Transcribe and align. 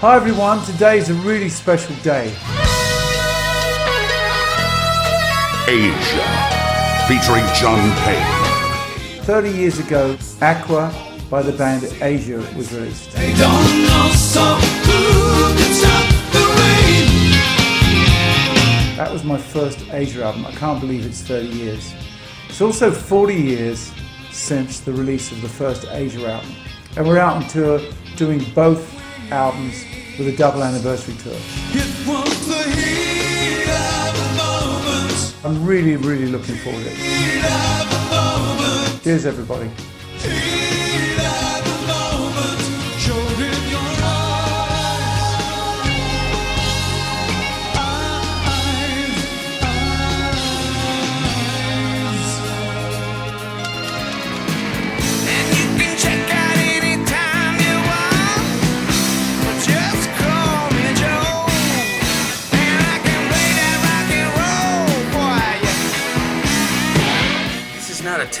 Hi 0.00 0.16
everyone, 0.16 0.64
today 0.64 0.96
is 0.96 1.10
a 1.10 1.14
really 1.14 1.50
special 1.50 1.94
day. 1.96 2.28
Asia, 5.68 6.24
featuring 7.06 7.44
John 7.60 7.78
Payne. 7.98 9.24
30 9.24 9.50
years 9.50 9.78
ago, 9.78 10.16
Aqua 10.40 10.90
by 11.28 11.42
the 11.42 11.52
band 11.52 11.84
Asia 12.00 12.38
was 12.56 12.72
released. 12.72 13.12
They 13.12 13.34
don't 13.34 13.82
know, 13.82 14.10
so 14.16 14.40
who 14.40 15.52
can 15.58 15.74
stop 15.74 16.08
the 16.32 16.44
rain? 16.56 17.36
That 18.96 19.12
was 19.12 19.22
my 19.22 19.36
first 19.36 19.80
Asia 19.90 20.22
album. 20.22 20.46
I 20.46 20.52
can't 20.52 20.80
believe 20.80 21.04
it's 21.04 21.20
30 21.20 21.48
years. 21.48 21.92
It's 22.48 22.62
also 22.62 22.90
40 22.90 23.34
years 23.34 23.92
since 24.32 24.80
the 24.80 24.94
release 24.94 25.30
of 25.30 25.42
the 25.42 25.48
first 25.50 25.84
Asia 25.90 26.26
album. 26.26 26.54
And 26.96 27.06
we're 27.06 27.18
out 27.18 27.36
on 27.36 27.46
tour 27.48 27.82
doing 28.16 28.42
both 28.54 28.96
albums 29.30 29.84
with 30.20 30.34
a 30.34 30.36
double 30.36 30.62
anniversary 30.62 31.14
tour. 31.22 31.32
It 31.32 32.06
was 32.06 32.46
the 32.46 32.62
heat 32.76 33.66
of 33.70 34.14
the 34.18 34.28
moment, 34.36 35.34
I'm 35.42 35.64
really, 35.64 35.96
really 35.96 36.26
looking 36.26 36.56
forward 36.56 36.84
to 36.84 36.90
it. 36.90 36.96
heat 36.96 37.42
of 37.42 37.90
the 37.90 38.00
moment, 38.14 39.02
Cheers, 39.02 39.24
everybody. 39.24 39.70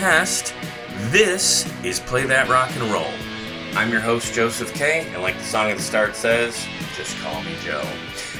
Test. 0.00 0.54
This 1.10 1.70
is 1.84 2.00
Play 2.00 2.24
That 2.24 2.48
Rock 2.48 2.74
and 2.74 2.90
Roll. 2.90 3.12
I'm 3.74 3.90
your 3.90 4.00
host, 4.00 4.32
Joseph 4.32 4.72
K., 4.72 5.06
and 5.12 5.20
like 5.20 5.36
the 5.36 5.44
song 5.44 5.68
at 5.70 5.76
the 5.76 5.82
start 5.82 6.16
says, 6.16 6.66
just 6.96 7.18
call 7.18 7.42
me 7.42 7.54
Joe. 7.62 7.86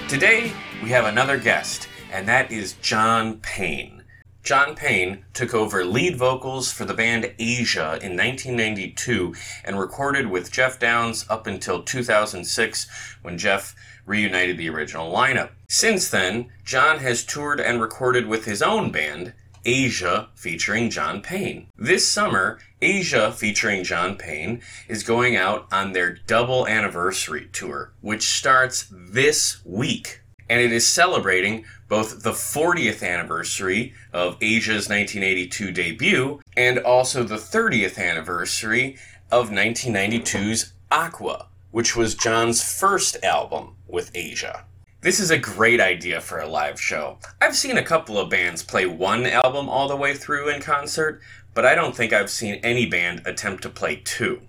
Today, 0.08 0.54
we 0.82 0.88
have 0.88 1.04
another 1.04 1.36
guest, 1.36 1.86
and 2.10 2.26
that 2.26 2.50
is 2.50 2.76
John 2.80 3.40
Payne. 3.40 4.04
John 4.42 4.74
Payne 4.74 5.26
took 5.34 5.52
over 5.52 5.84
lead 5.84 6.16
vocals 6.16 6.72
for 6.72 6.86
the 6.86 6.94
band 6.94 7.34
Asia 7.38 7.98
in 8.00 8.16
1992 8.16 9.34
and 9.62 9.78
recorded 9.78 10.28
with 10.28 10.50
Jeff 10.50 10.78
Downes 10.78 11.26
up 11.28 11.46
until 11.46 11.82
2006 11.82 12.86
when 13.20 13.36
Jeff 13.36 13.76
reunited 14.06 14.56
the 14.56 14.70
original 14.70 15.12
lineup. 15.12 15.50
Since 15.68 16.08
then, 16.08 16.50
John 16.64 17.00
has 17.00 17.22
toured 17.22 17.60
and 17.60 17.82
recorded 17.82 18.26
with 18.26 18.46
his 18.46 18.62
own 18.62 18.90
band, 18.90 19.34
Asia 19.64 20.28
featuring 20.34 20.90
John 20.90 21.20
Payne. 21.22 21.68
This 21.76 22.08
summer, 22.08 22.58
Asia 22.80 23.32
featuring 23.32 23.84
John 23.84 24.16
Payne 24.16 24.62
is 24.88 25.02
going 25.02 25.36
out 25.36 25.66
on 25.72 25.92
their 25.92 26.18
double 26.26 26.66
anniversary 26.66 27.48
tour, 27.52 27.92
which 28.00 28.22
starts 28.22 28.86
this 28.90 29.64
week. 29.64 30.22
And 30.48 30.60
it 30.60 30.72
is 30.72 30.86
celebrating 30.86 31.64
both 31.88 32.22
the 32.22 32.32
40th 32.32 33.06
anniversary 33.06 33.94
of 34.12 34.36
Asia's 34.40 34.88
1982 34.88 35.70
debut 35.70 36.40
and 36.56 36.78
also 36.78 37.22
the 37.22 37.36
30th 37.36 37.98
anniversary 37.98 38.96
of 39.30 39.50
1992's 39.50 40.72
Aqua, 40.90 41.46
which 41.70 41.94
was 41.94 42.14
John's 42.14 42.62
first 42.62 43.22
album 43.22 43.76
with 43.86 44.10
Asia. 44.14 44.64
This 45.02 45.18
is 45.18 45.30
a 45.30 45.38
great 45.38 45.80
idea 45.80 46.20
for 46.20 46.40
a 46.40 46.46
live 46.46 46.78
show. 46.78 47.16
I've 47.40 47.56
seen 47.56 47.78
a 47.78 47.82
couple 47.82 48.18
of 48.18 48.28
bands 48.28 48.62
play 48.62 48.84
one 48.84 49.24
album 49.24 49.66
all 49.66 49.88
the 49.88 49.96
way 49.96 50.12
through 50.12 50.50
in 50.50 50.60
concert, 50.60 51.22
but 51.54 51.64
I 51.64 51.74
don't 51.74 51.96
think 51.96 52.12
I've 52.12 52.28
seen 52.28 52.56
any 52.56 52.84
band 52.84 53.22
attempt 53.24 53.62
to 53.62 53.70
play 53.70 54.02
two. 54.04 54.42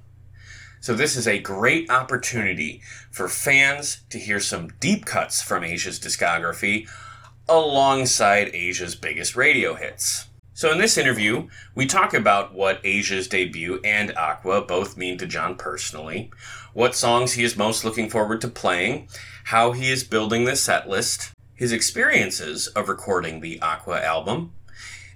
So, 0.81 0.94
this 0.94 1.16
is 1.16 1.25
a 1.25 1.39
great 1.39 1.89
opportunity 1.89 2.81
for 3.12 3.29
fans 3.29 4.01
to 4.09 4.19
hear 4.19 4.41
some 4.41 4.73
deep 4.81 5.06
cuts 5.06 5.41
from 5.41 5.63
Asia's 5.63 6.01
discography 6.01 6.85
alongside 7.47 8.53
Asia's 8.53 8.95
biggest 8.95 9.38
radio 9.38 9.75
hits. 9.75 10.25
So, 10.53 10.69
in 10.69 10.79
this 10.79 10.97
interview, 10.97 11.47
we 11.75 11.85
talk 11.85 12.13
about 12.13 12.53
what 12.53 12.81
Asia's 12.83 13.29
debut 13.29 13.79
and 13.85 14.13
Aqua 14.18 14.63
both 14.63 14.97
mean 14.97 15.18
to 15.19 15.25
John 15.25 15.56
personally, 15.56 16.29
what 16.74 16.96
songs 16.96 17.34
he 17.34 17.44
is 17.44 17.58
most 17.58 17.84
looking 17.84 18.09
forward 18.09 18.42
to 18.42 18.48
playing, 18.48 19.08
how 19.46 19.72
he 19.72 19.92
is 19.92 20.04
building 20.04 20.46
the 20.46 20.56
set 20.56 20.88
list, 20.88 21.32
his 21.54 21.72
experiences 21.72 22.68
of 22.68 22.90
recording 22.90 23.42
the 23.42 23.62
Aqua 23.62 24.02
album, 24.02 24.54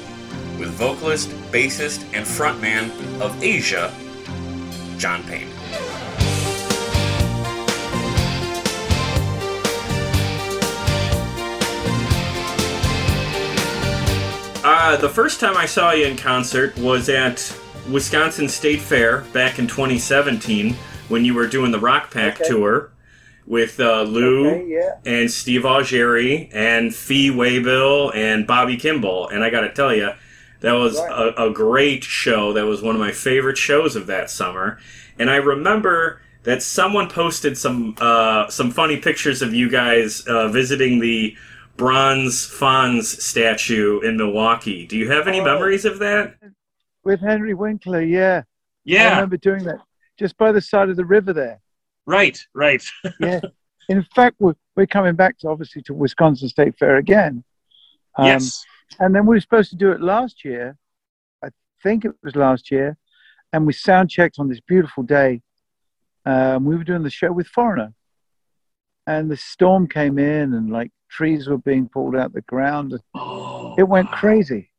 with 0.61 0.69
vocalist, 0.69 1.29
bassist, 1.51 2.03
and 2.13 2.23
frontman 2.23 2.91
of 3.19 3.41
Asia, 3.43 3.91
John 4.99 5.23
Payne. 5.23 5.49
Uh, 14.63 14.95
the 14.97 15.09
first 15.09 15.39
time 15.39 15.57
I 15.57 15.65
saw 15.65 15.91
you 15.91 16.05
in 16.05 16.15
concert 16.15 16.77
was 16.77 17.09
at 17.09 17.55
Wisconsin 17.89 18.47
State 18.47 18.79
Fair 18.79 19.21
back 19.33 19.57
in 19.57 19.65
2017 19.67 20.75
when 21.07 21.25
you 21.25 21.33
were 21.33 21.47
doing 21.47 21.71
the 21.71 21.79
Rock 21.79 22.11
Pack 22.11 22.39
Okay. 22.39 22.47
tour 22.49 22.91
with 23.47 23.79
uh, 23.79 24.03
Lou 24.03 24.47
Okay, 24.51 24.67
yeah. 24.67 24.97
and 25.03 25.31
Steve 25.31 25.63
Augeri 25.63 26.47
and 26.53 26.93
Fee 26.93 27.31
Waybill 27.31 28.15
and 28.15 28.45
Bobby 28.45 28.77
Kimball. 28.77 29.29
And 29.29 29.43
I 29.43 29.49
got 29.49 29.61
to 29.61 29.73
tell 29.73 29.95
you, 29.95 30.11
that 30.61 30.73
was 30.73 30.97
Right. 30.97 31.33
a, 31.37 31.45
a 31.47 31.53
great 31.53 32.03
show. 32.03 32.53
That 32.53 32.65
was 32.65 32.81
one 32.81 32.95
of 32.95 32.99
my 33.01 33.11
favorite 33.11 33.57
shows 33.57 33.95
of 33.95 34.07
that 34.07 34.29
summer. 34.29 34.79
And 35.19 35.29
I 35.29 35.35
remember 35.37 36.21
that 36.43 36.63
someone 36.63 37.07
posted 37.09 37.57
some 37.57 37.95
uh, 37.99 38.49
some 38.49 38.71
funny 38.71 38.97
pictures 38.97 39.41
of 39.41 39.53
you 39.53 39.69
guys 39.69 40.21
uh, 40.27 40.47
visiting 40.47 40.99
the 40.99 41.35
bronze 41.77 42.47
Fonz 42.47 43.03
statue 43.21 43.99
in 44.01 44.17
Milwaukee. 44.17 44.85
Do 44.85 44.97
you 44.97 45.09
have 45.11 45.27
any 45.27 45.39
Oh. 45.39 45.45
memories 45.45 45.85
of 45.85 45.99
that? 45.99 46.35
With 47.03 47.19
Henry 47.21 47.53
Winkler, 47.53 48.01
yeah. 48.01 48.43
Yeah. 48.83 49.07
I 49.07 49.11
remember 49.11 49.37
doing 49.37 49.63
that 49.65 49.79
just 50.19 50.37
by 50.37 50.51
the 50.51 50.61
side 50.61 50.89
of 50.89 50.95
the 50.95 51.05
river 51.05 51.33
there. 51.33 51.59
right, 52.05 52.37
right. 52.53 52.83
Yeah. 53.19 53.39
In 53.89 54.03
fact, 54.15 54.35
we're, 54.39 54.53
we're 54.75 54.85
coming 54.85 55.15
back 55.15 55.37
to 55.39 55.49
obviously 55.49 55.81
to 55.83 55.93
Wisconsin 55.93 56.47
State 56.49 56.77
Fair 56.77 56.97
again. 56.97 57.43
Um, 58.17 58.25
yes. 58.27 58.63
And 58.99 59.15
then 59.15 59.25
we 59.25 59.35
were 59.35 59.39
supposed 59.41 59.69
to 59.71 59.75
do 59.75 59.91
it 59.91 60.01
last 60.01 60.43
year. 60.45 60.77
I 61.43 61.49
think 61.81 62.05
it 62.05 62.11
was 62.23 62.35
last 62.35 62.71
year. 62.71 62.97
And 63.53 63.65
we 63.65 63.73
sound 63.73 64.09
checked 64.09 64.37
on 64.39 64.47
this 64.49 64.61
beautiful 64.61 65.03
day. 65.03 65.41
Um, 66.25 66.65
we 66.65 66.75
were 66.75 66.83
doing 66.83 67.03
the 67.03 67.09
show 67.09 67.31
with 67.31 67.47
Foreigner. 67.47 67.93
And 69.07 69.29
the 69.31 69.37
storm 69.37 69.87
came 69.87 70.19
in 70.19 70.53
and 70.53 70.69
like 70.71 70.91
trees 71.09 71.47
were 71.47 71.57
being 71.57 71.89
pulled 71.89 72.15
out 72.15 72.33
the 72.33 72.41
ground. 72.41 72.93
Oh, 73.15 73.75
It 73.77 73.83
went 73.83 74.09
wow. 74.11 74.17
crazy. 74.17 74.69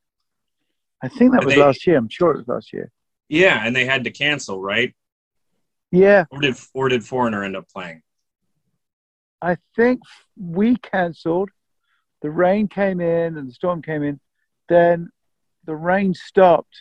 I 1.02 1.08
think 1.08 1.32
that 1.32 1.38
And 1.38 1.44
was 1.46 1.54
they- 1.54 1.60
last 1.60 1.86
year. 1.86 1.96
I'm 1.96 2.08
sure 2.08 2.32
it 2.32 2.38
was 2.38 2.48
last 2.48 2.72
year. 2.72 2.90
Yeah, 3.28 3.66
and 3.66 3.74
they 3.74 3.84
had 3.86 4.04
to 4.04 4.10
cancel, 4.10 4.60
right? 4.60 4.94
Yeah, 5.90 6.24
Or 6.30 6.40
did 6.40 6.54
or 6.74 6.88
did 6.88 7.04
Foreigner 7.04 7.44
end 7.44 7.56
up 7.56 7.68
playing? 7.68 8.02
I 9.42 9.56
think 9.76 10.00
we 10.38 10.76
cancelled. 10.76 11.50
The 12.22 12.30
rain 12.30 12.69
came 12.69 13.00
in 13.00 13.36
and 13.36 13.48
the 13.48 13.52
storm 13.52 13.82
came 13.82 14.02
in. 14.02 14.20
Then 14.69 15.10
the 15.64 15.74
rain 15.76 16.14
stopped, 16.14 16.76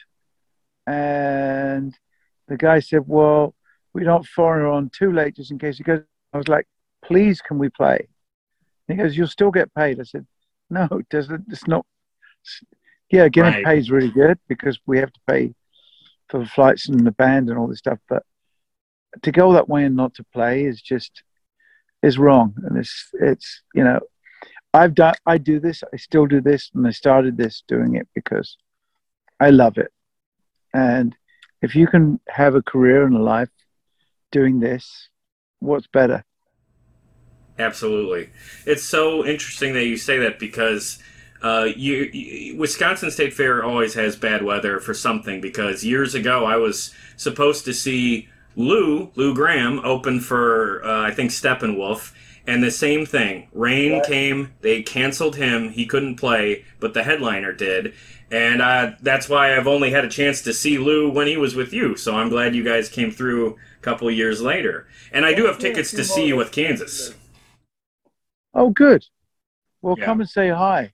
and 0.87 1.97
the 2.47 2.57
guy 2.57 2.79
said, 2.79 3.07
"Well, 3.07 3.55
we 3.93 4.03
don't 4.03 4.25
foreigner 4.25 4.67
on 4.67 4.89
too 4.89 5.11
late, 5.11 5.35
just 5.35 5.51
in 5.51 5.59
case." 5.59 5.77
He 5.77 5.83
goes, 5.83 6.03
"I 6.33 6.37
was 6.37 6.47
like, 6.47 6.67
please, 7.03 7.41
can 7.41 7.57
we 7.57 7.69
play?" 7.69 8.07
And 8.87 8.97
he 8.97 9.03
goes, 9.03 9.17
"You'll 9.17 9.27
still 9.27 9.51
get 9.51 9.73
paid." 9.73 9.99
I 9.99 10.03
said, 10.03 10.27
"No, 10.69 10.87
it 10.91 11.09
doesn't. 11.09 11.45
It's 11.49 11.67
not." 11.67 11.85
Yeah, 13.09 13.27
getting 13.27 13.53
Right. 13.53 13.65
paid 13.65 13.79
is 13.79 13.91
really 13.91 14.11
good 14.11 14.39
because 14.47 14.79
we 14.85 14.99
have 14.99 15.11
to 15.11 15.19
pay 15.27 15.53
for 16.29 16.39
the 16.39 16.45
flights 16.45 16.87
and 16.87 17.05
the 17.05 17.11
band 17.11 17.49
and 17.49 17.57
all 17.59 17.67
this 17.67 17.79
stuff. 17.79 17.99
But 18.07 18.23
to 19.23 19.31
go 19.31 19.53
that 19.53 19.67
way 19.67 19.83
and 19.83 19.95
not 19.95 20.13
to 20.15 20.23
play 20.23 20.63
is 20.63 20.81
just 20.81 21.23
is 22.01 22.17
wrong. 22.17 22.55
And 22.63 22.77
it's 22.77 23.09
it's 23.13 23.63
you 23.75 23.83
know, 23.83 23.99
I've 24.73 24.95
done 24.95 25.15
I 25.25 25.37
do 25.37 25.59
this. 25.59 25.83
I 25.93 25.97
still 25.97 26.25
do 26.25 26.41
this, 26.41 26.71
and 26.73 26.87
I 26.87 26.91
started 26.91 27.37
this 27.37 27.63
doing 27.67 27.95
it 27.95 28.07
because 28.15 28.57
I 29.39 29.49
love 29.49 29.77
it. 29.77 29.91
And 30.73 31.15
if 31.61 31.75
you 31.75 31.87
can 31.87 32.19
have 32.29 32.55
a 32.55 32.61
career 32.61 33.05
and 33.05 33.15
a 33.15 33.21
life 33.21 33.49
doing 34.31 34.59
this, 34.59 35.09
what's 35.59 35.87
better? 35.87 36.23
Absolutely. 37.59 38.29
It's 38.65 38.83
so 38.83 39.25
interesting 39.25 39.73
that 39.73 39.85
you 39.85 39.97
say 39.97 40.17
that 40.19 40.39
because 40.39 40.99
uh, 41.43 41.67
you, 41.75 42.09
you, 42.13 42.57
Wisconsin 42.57 43.11
State 43.11 43.33
Fair 43.33 43.63
always 43.63 43.93
has 43.95 44.15
bad 44.15 44.43
weather 44.43 44.79
for 44.79 44.93
something. 44.93 45.41
Because 45.41 45.83
years 45.83 46.15
ago, 46.15 46.45
I 46.45 46.55
was 46.55 46.93
supposed 47.17 47.65
to 47.65 47.73
see 47.73 48.29
Lou 48.55 49.11
Lou 49.15 49.33
Gramm 49.33 49.79
open 49.83 50.19
for 50.19 50.83
uh, 50.85 51.01
I 51.07 51.11
think 51.11 51.31
Steppenwolf, 51.31 52.13
and 52.47 52.63
the 52.63 52.71
same 52.71 53.05
thing. 53.05 53.47
Rain 53.53 54.01
came. 54.03 54.53
They 54.61 54.81
canceled 54.81 55.35
him. 55.35 55.69
He 55.69 55.85
couldn't 55.85 56.15
play, 56.15 56.65
but 56.79 56.93
the 56.93 57.03
headliner 57.03 57.53
did. 57.53 57.93
And 58.31 58.61
uh, 58.61 58.91
that's 59.01 59.27
why 59.27 59.55
I've 59.55 59.67
only 59.67 59.91
had 59.91 60.05
a 60.05 60.09
chance 60.09 60.41
to 60.43 60.53
see 60.53 60.77
Lou 60.77 61.09
when 61.11 61.27
he 61.27 61.37
was 61.37 61.53
with 61.55 61.73
you. 61.73 61.97
So 61.97 62.15
I'm 62.15 62.29
glad 62.29 62.55
you 62.55 62.63
guys 62.63 62.87
came 62.89 63.11
through 63.11 63.51
a 63.51 63.81
couple 63.81 64.09
years 64.09 64.41
later. 64.41 64.87
And 65.11 65.25
I 65.25 65.33
do 65.33 65.45
have 65.45 65.59
tickets 65.59 65.91
to 65.91 66.03
see 66.03 66.27
you 66.27 66.37
with 66.37 66.51
Kansas. 66.51 67.13
Oh, 68.53 68.69
good. 68.69 69.05
Well, 69.81 69.95
Yeah. 69.97 70.05
come 70.05 70.21
and 70.21 70.29
say 70.29 70.49
hi. 70.49 70.93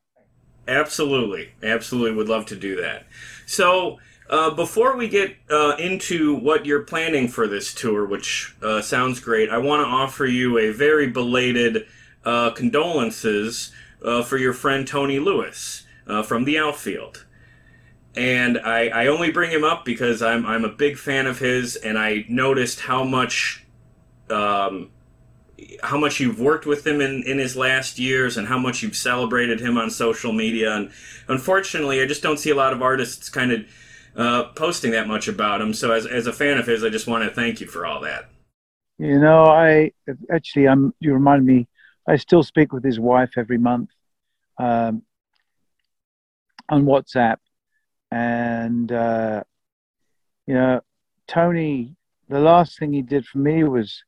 Absolutely, 0.68 1.52
absolutely, 1.64 2.12
would 2.12 2.28
love 2.28 2.46
to 2.48 2.56
do 2.56 2.76
that. 2.82 3.08
So, 3.46 4.00
uh, 4.30 4.52
before 4.52 4.98
we 4.98 5.08
get 5.08 5.36
uh, 5.50 5.76
into 5.78 6.36
what 6.36 6.66
you're 6.66 6.84
planning 6.84 7.28
for 7.28 7.48
this 7.48 7.74
tour, 7.74 8.06
which 8.06 8.56
uh, 8.62 8.82
sounds 8.82 9.20
great, 9.20 9.50
I 9.50 9.58
want 9.58 9.82
to 9.82 9.88
offer 9.88 10.26
you 10.26 10.58
a 10.58 10.72
very 10.72 11.08
belated 11.08 11.88
uh, 12.26 12.52
condolences 12.52 13.72
uh, 14.04 14.24
for 14.24 14.38
your 14.38 14.54
friend 14.54 14.88
Tony 14.88 15.20
Lewis 15.20 15.86
uh, 16.08 16.24
from 16.24 16.46
the 16.46 16.58
outfield. 16.58 17.26
And 18.16 18.58
I, 18.58 18.88
I 18.88 19.08
only 19.08 19.32
bring 19.32 19.52
him 19.52 19.64
up 19.64 19.86
because 19.86 20.22
I'm, 20.22 20.46
I'm 20.46 20.66
a 20.66 20.70
big 20.70 20.98
fan 20.98 21.28
of 21.28 21.40
his, 21.40 21.76
and 21.76 21.98
I 21.98 22.26
noticed 22.28 22.82
how 22.82 23.04
much 23.04 23.64
um, 24.30 24.90
how 25.82 25.98
much 25.98 26.20
you've 26.20 26.40
worked 26.40 26.66
with 26.66 26.86
him 26.86 27.02
in, 27.02 27.24
in 27.24 27.40
his 27.40 27.56
last 27.56 27.98
years 27.98 28.38
and 28.38 28.48
how 28.48 28.58
much 28.58 28.84
you've 28.84 28.96
celebrated 28.96 29.60
him 29.60 29.78
on 29.78 29.90
social 29.90 30.32
media. 30.32 30.76
And 30.76 30.92
unfortunately, 31.28 32.02
I 32.02 32.06
just 32.06 32.22
don't 32.22 32.38
see 32.38 32.52
a 32.52 32.56
lot 32.56 32.74
of 32.74 32.82
artists 32.82 33.30
kind 33.30 33.52
of 33.52 33.66
uh, 34.18 34.46
posting 34.56 34.92
that 34.92 35.08
much 35.08 35.28
about 35.28 35.62
him. 35.62 35.74
So, 35.74 35.92
as, 35.92 36.06
as 36.06 36.28
a 36.28 36.34
fan 36.34 36.58
of 36.58 36.66
his, 36.66 36.84
I 36.84 36.90
just 36.90 37.08
want 37.08 37.24
to 37.24 37.34
thank 37.34 37.62
you 37.62 37.68
for 37.68 37.86
all 37.86 38.02
that. 38.02 38.30
You 38.98 39.20
know, 39.20 39.46
I 39.46 39.92
actually, 40.32 40.68
I'm. 40.68 40.94
You 41.00 41.14
remind 41.14 41.46
me. 41.46 41.68
I 42.08 42.16
still 42.16 42.42
speak 42.42 42.74
with 42.74 42.84
his 42.84 43.00
wife 43.00 43.32
every 43.38 43.58
month 43.58 43.90
um, 44.58 45.04
on 46.68 46.86
WhatsApp, 46.86 47.38
and 48.12 48.92
uh, 48.92 49.44
you 50.48 50.56
know, 50.56 50.82
Tony. 51.28 51.94
The 52.30 52.40
last 52.42 52.78
thing 52.78 52.92
he 52.92 53.04
did 53.04 53.26
for 53.26 53.38
me 53.38 53.64
was 53.64 54.04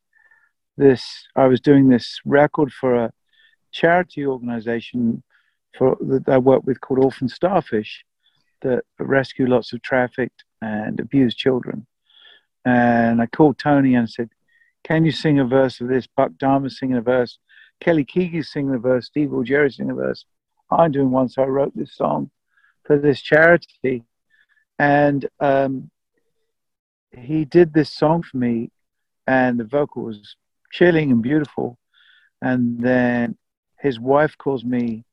this. 0.76 1.26
I 1.36 1.46
was 1.46 1.60
doing 1.60 1.88
this 1.88 2.18
record 2.24 2.72
for 2.72 2.96
a 2.96 3.12
charity 3.72 4.26
organization 4.26 5.22
for 5.78 5.96
that 6.00 6.28
I 6.28 6.38
work 6.38 6.64
with 6.66 6.80
called 6.80 7.04
Orphan 7.04 7.28
Starfish, 7.28 8.04
that 8.62 8.84
rescue 8.98 9.46
lots 9.46 9.72
of 9.72 9.82
trafficked 9.82 10.44
and 10.60 11.00
abused 11.00 11.38
children. 11.38 11.86
And 12.64 13.22
I 13.22 13.26
called 13.26 13.58
Tony 13.58 13.94
and 13.94 14.08
said, 14.08 14.30
can 14.84 15.04
you 15.04 15.12
sing 15.12 15.38
a 15.38 15.44
verse 15.44 15.80
of 15.80 15.88
this? 15.88 16.06
Buck 16.06 16.32
Dharma 16.38 16.70
singing 16.70 16.96
a 16.96 17.02
verse. 17.02 17.38
Kelly 17.80 18.04
Keagy's 18.04 18.50
singing 18.50 18.74
a 18.74 18.78
verse. 18.78 19.06
Steve 19.06 19.30
Augeri 19.30 19.72
singing 19.72 19.92
a 19.92 19.94
verse. 19.94 20.24
I'm 20.70 20.92
doing 20.92 21.10
one. 21.10 21.28
So 21.28 21.42
I 21.42 21.46
wrote 21.46 21.76
this 21.76 21.94
song 21.94 22.30
for 22.84 22.98
this 22.98 23.20
charity. 23.20 24.04
And 24.78 25.28
um, 25.40 25.90
he 27.12 27.44
did 27.44 27.74
this 27.74 27.92
song 27.92 28.22
for 28.22 28.38
me, 28.38 28.70
and 29.26 29.58
the 29.58 29.64
vocal 29.64 30.04
was 30.04 30.36
chilling 30.72 31.10
and 31.10 31.22
beautiful. 31.22 31.78
And 32.40 32.80
then 32.80 33.36
his 33.78 34.00
wife 34.00 34.38
calls 34.38 34.64
me 34.64 35.04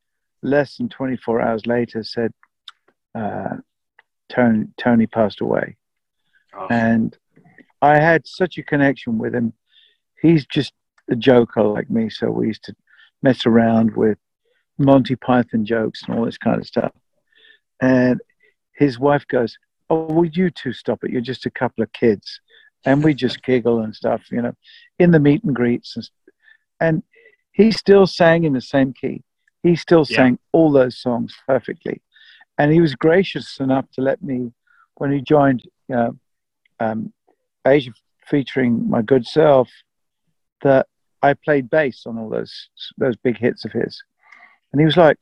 less 0.42 0.76
than 0.76 0.88
24 0.88 1.42
hours 1.42 1.66
later, 1.66 2.02
said, 2.02 2.32
uh, 3.14 3.56
Tony, 4.28 4.66
Tony 4.78 5.06
passed 5.06 5.40
away 5.40 5.76
and 6.70 7.16
I 7.80 7.98
had 8.00 8.26
such 8.26 8.58
a 8.58 8.62
connection 8.62 9.18
with 9.18 9.34
him. 9.34 9.52
He's 10.20 10.44
just 10.46 10.72
a 11.10 11.16
joker 11.16 11.62
like 11.62 11.88
me, 11.88 12.10
so 12.10 12.30
we 12.30 12.48
used 12.48 12.64
to 12.64 12.74
mess 13.22 13.46
around 13.46 13.96
with 13.96 14.18
Monty 14.78 15.16
Python 15.16 15.64
jokes 15.64 16.02
and 16.06 16.18
all 16.18 16.24
this 16.24 16.38
kind 16.38 16.60
of 16.60 16.66
stuff. 16.66 16.92
And 17.80 18.20
his 18.74 18.98
wife 18.98 19.26
goes, 19.28 19.56
"Oh, 19.88 20.06
will 20.12 20.26
you 20.26 20.50
two 20.50 20.72
stop 20.72 21.04
it? 21.04 21.10
You're 21.10 21.20
just 21.20 21.46
a 21.46 21.50
couple 21.50 21.82
of 21.84 21.92
kids," 21.92 22.40
and 22.84 23.02
we 23.04 23.14
just 23.14 23.42
giggle 23.48 23.80
and 23.80 23.94
stuff, 23.94 24.22
you 24.30 24.42
know, 24.42 24.54
in 24.98 25.10
the 25.12 25.20
meet 25.20 25.44
and 25.44 25.54
greets. 25.54 25.96
And, 25.96 26.08
and 26.80 27.02
he 27.52 27.70
still 27.72 28.06
sang 28.06 28.44
in 28.44 28.52
the 28.52 28.60
same 28.60 28.92
key. 28.92 29.22
He 29.62 29.76
still 29.76 30.04
Yeah. 30.08 30.16
sang 30.16 30.38
all 30.52 30.70
those 30.72 30.98
songs 30.98 31.34
perfectly, 31.46 32.02
and 32.58 32.72
he 32.72 32.80
was 32.80 32.94
gracious 32.94 33.60
enough 33.60 33.90
to 33.92 34.02
let 34.02 34.22
me, 34.22 34.52
when 34.96 35.12
he 35.12 35.20
joined. 35.20 35.62
Uh, 35.92 36.10
um, 36.80 37.12
Asia 37.66 37.92
featuring 38.26 38.88
my 38.88 39.02
good 39.02 39.26
self 39.26 39.70
that 40.62 40.86
I 41.22 41.34
played 41.34 41.70
bass 41.70 42.04
on 42.06 42.18
all 42.18 42.28
those 42.28 42.68
those 42.96 43.16
big 43.16 43.38
hits 43.38 43.64
of 43.64 43.72
his. 43.72 44.02
And 44.72 44.80
he 44.80 44.84
was 44.84 44.96
like, 44.96 45.16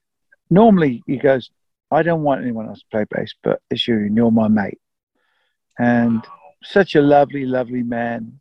normally 0.50 1.02
he 1.06 1.16
goes, 1.16 1.50
I 1.90 2.02
don't 2.02 2.22
want 2.22 2.42
anyone 2.42 2.68
else 2.68 2.80
to 2.80 2.86
play 2.90 3.04
bass, 3.10 3.32
but 3.42 3.60
it's 3.70 3.86
you 3.86 3.96
and 3.96 4.16
you're 4.16 4.30
my 4.30 4.48
mate. 4.48 4.80
And 5.78 6.24
such 6.62 6.94
a 6.94 7.02
lovely, 7.02 7.44
lovely 7.44 7.82
man. 7.82 8.40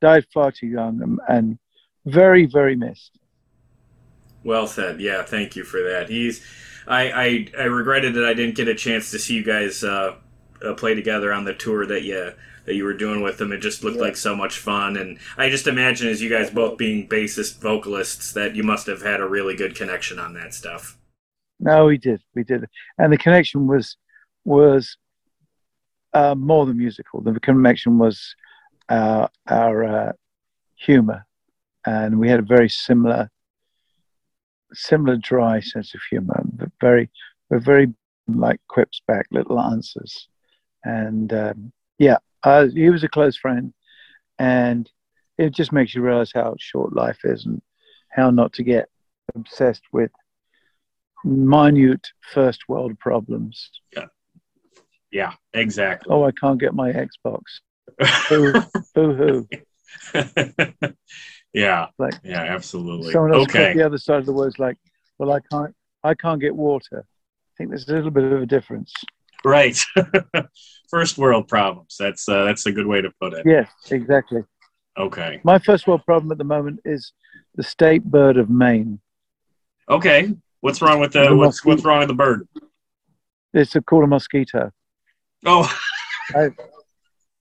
Died 0.00 0.24
far 0.32 0.52
too 0.52 0.66
young 0.66 1.02
and, 1.02 1.18
and 1.28 1.58
very, 2.06 2.46
very 2.46 2.76
missed. 2.76 3.18
Well 4.44 4.66
said. 4.66 5.00
Yeah, 5.00 5.22
thank 5.22 5.56
you 5.56 5.64
for 5.64 5.82
that. 5.82 6.08
He's, 6.08 6.44
I, 6.86 7.10
I, 7.10 7.46
I 7.58 7.64
regretted 7.64 8.14
that 8.14 8.24
I 8.24 8.34
didn't 8.34 8.56
get 8.56 8.68
a 8.68 8.74
chance 8.74 9.10
to 9.10 9.18
see 9.18 9.34
you 9.34 9.44
guys 9.44 9.84
uh, 9.84 10.16
uh, 10.64 10.74
play 10.74 10.94
together 10.94 11.32
on 11.32 11.44
the 11.44 11.54
tour 11.54 11.86
that 11.86 12.02
you 12.02 12.32
that 12.66 12.74
you 12.74 12.84
were 12.84 12.94
doing 12.94 13.22
with 13.22 13.38
them. 13.38 13.52
It 13.52 13.58
just 13.58 13.82
looked 13.82 13.96
like 13.98 14.16
so 14.16 14.36
much 14.36 14.58
fun, 14.58 14.96
and 14.96 15.18
I 15.36 15.48
just 15.48 15.66
imagine 15.66 16.08
as 16.08 16.20
you 16.20 16.28
guys 16.28 16.50
both 16.50 16.76
being 16.76 17.08
bassist 17.08 17.58
vocalists 17.58 18.32
that 18.34 18.54
you 18.54 18.62
must 18.62 18.86
have 18.86 19.02
had 19.02 19.20
a 19.20 19.28
really 19.28 19.56
good 19.56 19.74
connection 19.74 20.18
on 20.18 20.34
that 20.34 20.54
stuff. 20.54 20.98
No, 21.58 21.86
we 21.86 21.98
did, 21.98 22.22
we 22.34 22.44
did, 22.44 22.66
and 22.98 23.12
the 23.12 23.18
connection 23.18 23.66
was 23.66 23.96
was 24.44 24.96
uh, 26.12 26.34
more 26.34 26.66
than 26.66 26.76
musical. 26.76 27.20
The 27.20 27.40
connection 27.40 27.98
was 27.98 28.34
uh, 28.88 29.28
our 29.48 29.84
uh, 29.84 30.12
humor, 30.76 31.26
and 31.86 32.18
we 32.18 32.28
had 32.28 32.40
a 32.40 32.44
very 32.44 32.68
similar, 32.68 33.30
similar 34.72 35.16
dry 35.16 35.60
sense 35.60 35.94
of 35.94 36.00
humor. 36.10 36.42
But 36.52 36.70
very, 36.80 37.10
we're 37.48 37.60
very 37.60 37.92
like 38.28 38.60
quips 38.68 39.02
back, 39.06 39.26
little 39.30 39.60
answers, 39.60 40.28
and 40.84 41.32
um, 41.32 41.72
yeah, 41.98 42.18
uh, 42.42 42.66
he 42.66 42.90
was 42.90 43.04
a 43.04 43.08
close 43.08 43.36
friend, 43.36 43.72
and 44.38 44.90
it 45.38 45.54
just 45.54 45.72
makes 45.72 45.94
you 45.94 46.02
realize 46.02 46.32
how 46.34 46.54
short 46.58 46.94
life 46.94 47.18
is 47.24 47.46
and 47.46 47.60
how 48.10 48.30
not 48.30 48.52
to 48.54 48.62
get 48.62 48.88
obsessed 49.34 49.82
with 49.92 50.10
minute 51.24 52.06
first 52.32 52.68
world 52.68 52.98
problems. 52.98 53.70
Yeah, 53.94 54.06
Yeah, 55.10 55.32
exactly. 55.52 56.12
Oh, 56.12 56.24
I 56.24 56.32
can't 56.32 56.60
get 56.60 56.74
my 56.74 56.92
Xbox. 56.92 57.42
Boo 58.28 58.62
hoo. 58.94 59.48
yeah, 61.52 61.86
Like 61.98 62.14
yeah, 62.22 62.42
absolutely. 62.42 63.12
someone 63.12 63.34
else 63.34 63.42
Okay. 63.44 63.72
the 63.74 63.84
other 63.84 63.98
side 63.98 64.18
of 64.18 64.26
the 64.26 64.32
words 64.32 64.58
like, 64.58 64.76
Well, 65.18 65.32
I 65.32 65.40
can't. 65.50 65.74
I 66.02 66.14
can't 66.14 66.40
get 66.40 66.54
water. 66.56 67.04
I 67.06 67.52
think 67.58 67.70
there's 67.70 67.88
a 67.88 67.92
little 67.94 68.10
bit 68.10 68.24
of 68.24 68.40
a 68.42 68.46
difference. 68.46 68.92
Right. 69.44 69.78
First 70.90 71.18
world 71.18 71.46
problems. 71.48 71.96
That's 71.98 72.28
uh, 72.28 72.44
that's 72.44 72.66
a 72.66 72.72
good 72.72 72.86
way 72.86 73.00
to 73.02 73.10
put 73.20 73.32
it. 73.34 73.44
Yes, 73.46 73.70
exactly. 73.90 74.42
Okay. 74.98 75.40
My 75.44 75.58
first 75.58 75.86
world 75.86 76.04
problem 76.04 76.32
at 76.32 76.38
the 76.38 76.44
moment 76.44 76.80
is 76.84 77.12
the 77.54 77.62
state 77.62 78.04
bird 78.04 78.36
of 78.36 78.50
Maine. 78.50 79.00
Okay. 79.88 80.34
What's 80.60 80.82
wrong 80.82 81.00
with 81.00 81.12
The 81.12 81.28
the 81.28 81.36
what's 81.36 81.56
mosquito. 81.64 81.68
what's 81.74 81.84
wrong 81.84 81.98
with 82.00 82.08
the 82.08 82.14
bird? 82.14 82.48
It's 83.54 83.74
a 83.76 83.80
called 83.82 84.04
a 84.04 84.06
mosquito. 84.06 84.72
Oh, 85.46 85.72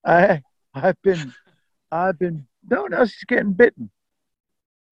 I 0.06 0.42
I've 0.74 1.02
been 1.02 1.34
I've 1.92 2.18
been 2.20 2.48
no 2.70 2.88
no 2.88 3.06
she's 3.06 3.24
getting 3.28 3.54
bitten, 3.54 3.90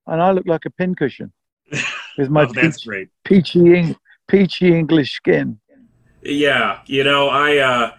and 0.07 0.21
I 0.21 0.31
look 0.31 0.47
like 0.47 0.65
a 0.65 0.69
pincushion 0.69 1.31
with 2.17 2.29
my 2.29 2.43
oh, 2.43 2.53
that's 2.53 2.77
peach, 2.77 2.87
great. 2.87 3.09
peachy 3.23 3.95
peachy 4.27 4.77
English 4.77 5.13
skin. 5.13 5.59
Yeah, 6.21 6.79
you 6.85 7.03
know, 7.03 7.29
I 7.29 7.57
uh, 7.57 7.91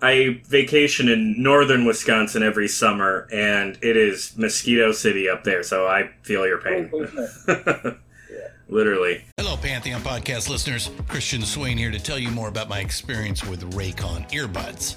I 0.00 0.40
vacation 0.48 1.08
in 1.08 1.42
northern 1.42 1.84
Wisconsin 1.84 2.42
every 2.42 2.68
summer, 2.68 3.28
and 3.32 3.78
it 3.82 3.96
is 3.96 4.36
mosquito 4.36 4.92
city 4.92 5.28
up 5.28 5.44
there, 5.44 5.62
so 5.62 5.86
I 5.86 6.10
feel 6.22 6.46
your 6.46 6.58
pain. 6.58 6.90
Literally. 8.68 9.24
Hello, 9.36 9.56
Pantheon 9.56 10.00
podcast 10.00 10.48
listeners. 10.48 10.90
Christian 11.06 11.42
Swain 11.42 11.76
here 11.76 11.90
to 11.90 12.00
tell 12.00 12.18
you 12.18 12.30
more 12.30 12.48
about 12.48 12.70
my 12.70 12.80
experience 12.80 13.44
with 13.44 13.70
Raycon 13.74 14.30
earbuds. 14.30 14.96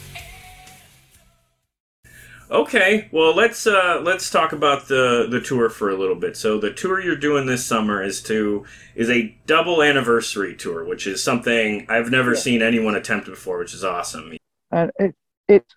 Okay, 2.51 3.07
well 3.13 3.33
let's 3.33 3.65
uh, 3.65 4.01
let's 4.03 4.29
talk 4.29 4.51
about 4.51 4.89
the 4.89 5.25
the 5.29 5.39
tour 5.39 5.69
for 5.69 5.89
a 5.89 5.95
little 5.95 6.15
bit. 6.15 6.35
So 6.35 6.59
the 6.59 6.73
tour 6.73 6.99
you're 6.99 7.15
doing 7.15 7.45
this 7.45 7.65
summer 7.65 8.03
is 8.03 8.21
to 8.23 8.65
is 8.93 9.09
a 9.09 9.33
double 9.45 9.81
anniversary 9.81 10.53
tour, 10.57 10.83
which 10.83 11.07
is 11.07 11.23
something 11.23 11.85
I've 11.89 12.11
never 12.11 12.35
seen 12.35 12.61
anyone 12.61 12.95
attempt 12.95 13.27
before, 13.27 13.59
which 13.59 13.73
is 13.73 13.85
awesome. 13.85 14.35
And 14.69 14.91
it 14.99 15.15
it's 15.47 15.73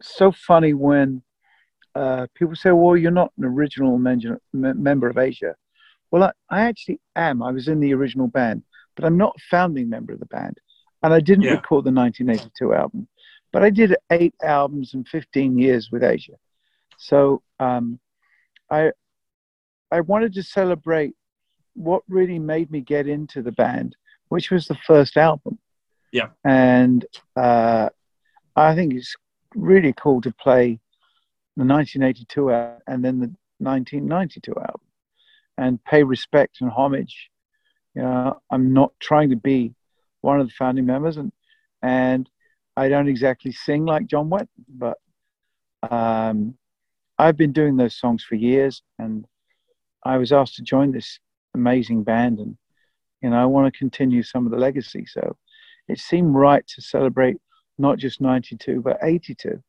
so 0.00 0.32
funny 0.32 0.72
when 0.72 1.22
uh, 1.94 2.28
people 2.34 2.56
say, 2.56 2.70
"Well, 2.70 2.96
you're 2.96 3.10
not 3.10 3.30
an 3.36 3.44
original 3.44 3.98
men- 3.98 4.40
member 4.54 5.06
of 5.08 5.18
Asia." 5.18 5.54
Well, 6.10 6.22
I, 6.24 6.32
I 6.48 6.60
actually 6.62 6.98
am. 7.14 7.42
I 7.42 7.50
was 7.50 7.68
in 7.68 7.80
the 7.80 7.92
original 7.92 8.26
band, 8.28 8.62
but 8.94 9.04
I'm 9.04 9.18
not 9.18 9.34
a 9.36 9.42
founding 9.50 9.90
member 9.90 10.14
of 10.14 10.20
the 10.20 10.26
band, 10.26 10.56
and 11.02 11.12
I 11.12 11.20
didn't 11.20 11.44
Yeah. 11.44 11.52
record 11.56 11.84
the 11.84 11.92
1982 11.92 12.72
album. 12.72 13.06
But 13.56 13.64
I 13.64 13.70
did 13.70 13.96
eight 14.12 14.34
albums 14.42 14.92
in 14.92 15.04
15 15.04 15.56
years 15.56 15.90
with 15.90 16.04
Asia, 16.04 16.34
so 16.98 17.40
um, 17.58 17.98
I 18.70 18.92
I 19.90 20.02
wanted 20.02 20.34
to 20.34 20.42
celebrate 20.42 21.14
what 21.72 22.02
really 22.06 22.38
made 22.38 22.70
me 22.70 22.82
get 22.82 23.08
into 23.08 23.40
the 23.40 23.52
band, 23.52 23.96
which 24.28 24.50
was 24.50 24.68
the 24.68 24.74
first 24.74 25.16
album. 25.16 25.58
Yeah. 26.12 26.28
and 26.44 27.06
uh, 27.34 27.88
I 28.54 28.74
think 28.74 28.92
it's 28.92 29.16
really 29.54 29.94
cool 29.94 30.20
to 30.20 30.32
play 30.32 30.78
the 31.56 31.64
1982 31.64 32.50
album 32.50 32.82
and 32.86 33.02
then 33.02 33.20
the 33.20 33.34
1992 33.56 34.52
album 34.54 34.80
and 35.56 35.82
pay 35.82 36.02
respect 36.02 36.58
and 36.60 36.70
homage. 36.70 37.30
You 37.94 38.02
know, 38.02 38.38
I'm 38.50 38.74
not 38.74 38.92
trying 39.00 39.30
to 39.30 39.36
be 39.36 39.74
one 40.20 40.40
of 40.40 40.46
the 40.46 40.52
founding 40.58 40.84
members 40.84 41.16
and 41.16 41.32
and 41.80 42.28
I 42.76 42.88
don't 42.88 43.08
exactly 43.08 43.52
sing 43.52 43.84
like 43.84 44.06
John 44.06 44.28
Wetton, 44.28 44.48
but 44.68 44.98
um, 45.90 46.56
I've 47.18 47.36
been 47.36 47.52
doing 47.52 47.76
those 47.76 47.96
songs 47.96 48.24
for 48.24 48.34
years 48.34 48.82
and 48.98 49.26
I 50.04 50.18
was 50.18 50.32
asked 50.32 50.56
to 50.56 50.62
join 50.62 50.92
this 50.92 51.18
amazing 51.54 52.02
band 52.04 52.38
and 52.38 52.56
you 53.22 53.30
know 53.30 53.36
I 53.40 53.46
want 53.46 53.72
to 53.72 53.78
continue 53.78 54.22
some 54.22 54.44
of 54.46 54.52
the 54.52 54.58
legacy 54.58 55.06
so 55.06 55.36
it 55.88 55.98
seemed 55.98 56.34
right 56.34 56.66
to 56.74 56.82
celebrate 56.82 57.36
not 57.78 57.98
just 57.98 58.20
92 58.20 58.82
but 58.82 58.98
82 59.02 59.62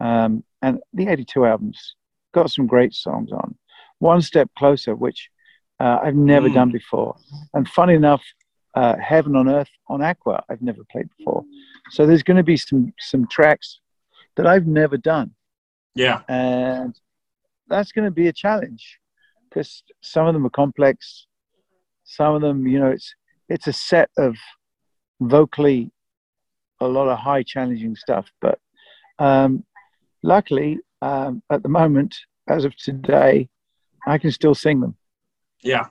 Um, 0.00 0.42
and 0.62 0.80
the 0.92 1.06
82 1.08 1.46
albums 1.46 1.94
got 2.34 2.50
some 2.50 2.66
great 2.66 2.92
songs 2.94 3.30
on. 3.30 3.54
One 3.98 4.20
Step 4.22 4.50
Closer, 4.58 4.96
which 4.96 5.30
uh, 5.78 5.98
I've 6.02 6.16
never 6.16 6.48
Mm. 6.48 6.54
done 6.54 6.70
before. 6.72 7.14
And 7.54 7.68
funny 7.68 7.94
enough, 7.94 8.22
uh, 8.74 8.96
Heaven 8.96 9.36
on 9.36 9.48
Earth 9.48 9.68
on 9.88 10.02
Aqua, 10.02 10.42
I've 10.48 10.62
never 10.62 10.82
played 10.90 11.08
before. 11.18 11.44
So 11.90 12.06
there's 12.06 12.22
going 12.22 12.36
to 12.38 12.42
be 12.42 12.56
some 12.56 12.92
some 12.98 13.26
tracks 13.26 13.80
that 14.36 14.46
I've 14.46 14.66
never 14.66 14.96
done, 14.96 15.32
Yeah. 15.94 16.22
and 16.28 16.98
that's 17.68 17.92
going 17.92 18.06
to 18.06 18.10
be 18.10 18.28
a 18.28 18.32
challenge 18.32 18.98
because 19.48 19.82
some 20.00 20.26
of 20.26 20.32
them 20.34 20.46
are 20.46 20.50
complex. 20.50 21.26
Some 22.04 22.34
of 22.34 22.40
them, 22.42 22.66
you 22.66 22.78
know, 22.78 22.90
it's 22.90 23.14
it's 23.48 23.66
a 23.66 23.72
set 23.72 24.10
of 24.16 24.36
vocally 25.20 25.90
a 26.80 26.86
lot 26.88 27.08
of 27.08 27.18
high 27.18 27.42
challenging 27.42 27.94
stuff. 27.94 28.30
But 28.40 28.58
um, 29.18 29.64
luckily, 30.22 30.78
um, 31.00 31.42
at 31.50 31.62
the 31.62 31.68
moment, 31.68 32.16
as 32.48 32.64
of 32.64 32.74
today, 32.76 33.48
I 34.06 34.18
can 34.18 34.32
still 34.32 34.54
sing 34.54 34.80
them. 34.80 34.96
Yeah. 35.62 35.86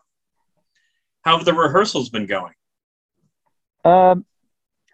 How 1.22 1.38
have 1.38 1.46
the 1.46 1.54
rehearsals 1.54 2.10
been 2.10 2.26
going? 2.26 2.54
Um, 3.84 4.26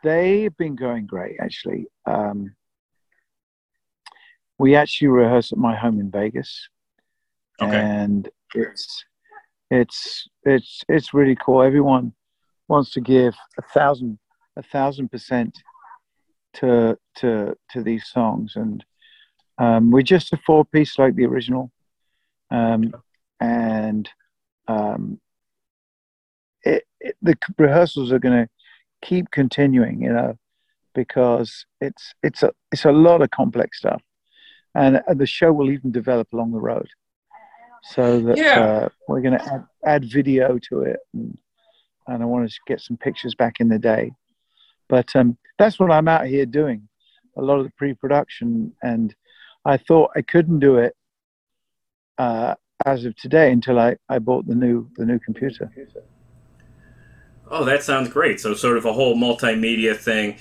they've 0.03 0.55
been 0.57 0.75
going 0.75 1.05
great, 1.05 1.37
actually. 1.39 1.87
Um, 2.05 2.55
we 4.59 4.75
actually 4.75 5.09
rehearse 5.09 5.51
at 5.51 5.57
my 5.57 5.75
home 5.75 5.99
in 5.99 6.09
Vegas, 6.09 6.69
Okay. 7.61 7.77
and 7.79 8.29
it's 8.55 9.03
it's 9.69 10.27
it's 10.43 10.81
it's 10.87 11.13
really 11.13 11.35
cool. 11.35 11.61
Everyone 11.61 12.13
wants 12.67 12.91
to 12.91 13.01
give 13.01 13.35
a 13.57 13.61
thousand 13.73 14.17
a 14.55 14.63
thousand 14.63 15.09
percent 15.09 15.57
to 16.55 16.97
to 17.17 17.55
to 17.71 17.83
these 17.83 18.07
songs, 18.07 18.53
and 18.55 18.83
um, 19.57 19.91
we're 19.91 20.01
just 20.01 20.33
a 20.33 20.37
four 20.37 20.65
piece 20.65 20.97
like 20.97 21.15
the 21.15 21.25
original, 21.25 21.71
um, 22.49 22.91
and 23.39 24.09
um, 24.67 25.19
it, 26.63 26.83
it, 26.99 27.15
the 27.21 27.37
rehearsals 27.57 28.11
are 28.11 28.19
going 28.19 28.45
to 28.45 28.49
keep 29.01 29.31
continuing, 29.31 30.01
you 30.01 30.11
know, 30.11 30.37
because 30.93 31.65
it's 31.81 32.13
it's 32.23 32.43
a 32.43 32.51
it's 32.71 32.85
a 32.85 32.91
lot 32.91 33.21
of 33.21 33.29
complex 33.31 33.79
stuff, 33.79 34.01
and, 34.75 35.01
and 35.07 35.19
the 35.19 35.25
show 35.25 35.51
will 35.53 35.69
even 35.69 35.91
develop 35.91 36.27
along 36.33 36.51
the 36.51 36.59
road, 36.59 36.89
so 37.83 38.21
that 38.21 38.37
Yeah. 38.37 38.59
uh, 38.59 38.89
we're 39.07 39.21
going 39.21 39.37
to 39.37 39.45
add, 39.53 39.65
add 39.85 40.05
video 40.05 40.57
to 40.69 40.81
it, 40.81 40.99
and 41.13 41.37
and 42.07 42.23
I 42.23 42.25
want 42.25 42.49
to 42.49 42.55
get 42.67 42.81
some 42.81 42.97
pictures 42.97 43.35
back 43.35 43.59
in 43.59 43.69
the 43.69 43.79
day, 43.79 44.11
but 44.87 45.15
um, 45.15 45.37
that's 45.59 45.79
what 45.79 45.91
I'm 45.91 46.07
out 46.07 46.25
here 46.25 46.45
doing, 46.45 46.87
a 47.35 47.41
lot 47.41 47.59
of 47.59 47.65
the 47.65 47.73
pre-production, 47.77 48.73
and 48.81 49.13
I 49.65 49.77
thought 49.77 50.11
I 50.15 50.21
couldn't 50.21 50.59
do 50.59 50.77
it 50.77 50.95
uh, 52.17 52.55
as 52.85 53.05
of 53.05 53.15
today 53.17 53.51
until 53.51 53.77
I, 53.79 53.97
I 54.09 54.19
bought 54.19 54.47
the 54.47 54.55
new 54.55 54.89
the 54.95 55.05
new 55.05 55.19
computer. 55.19 55.69
Oh, 57.49 57.63
that 57.65 57.83
sounds 57.83 58.09
great. 58.09 58.39
So 58.39 58.53
sort 58.53 58.77
of 58.77 58.85
a 58.85 58.93
whole 58.93 59.15
multimedia 59.15 59.95
thing. 59.95 60.37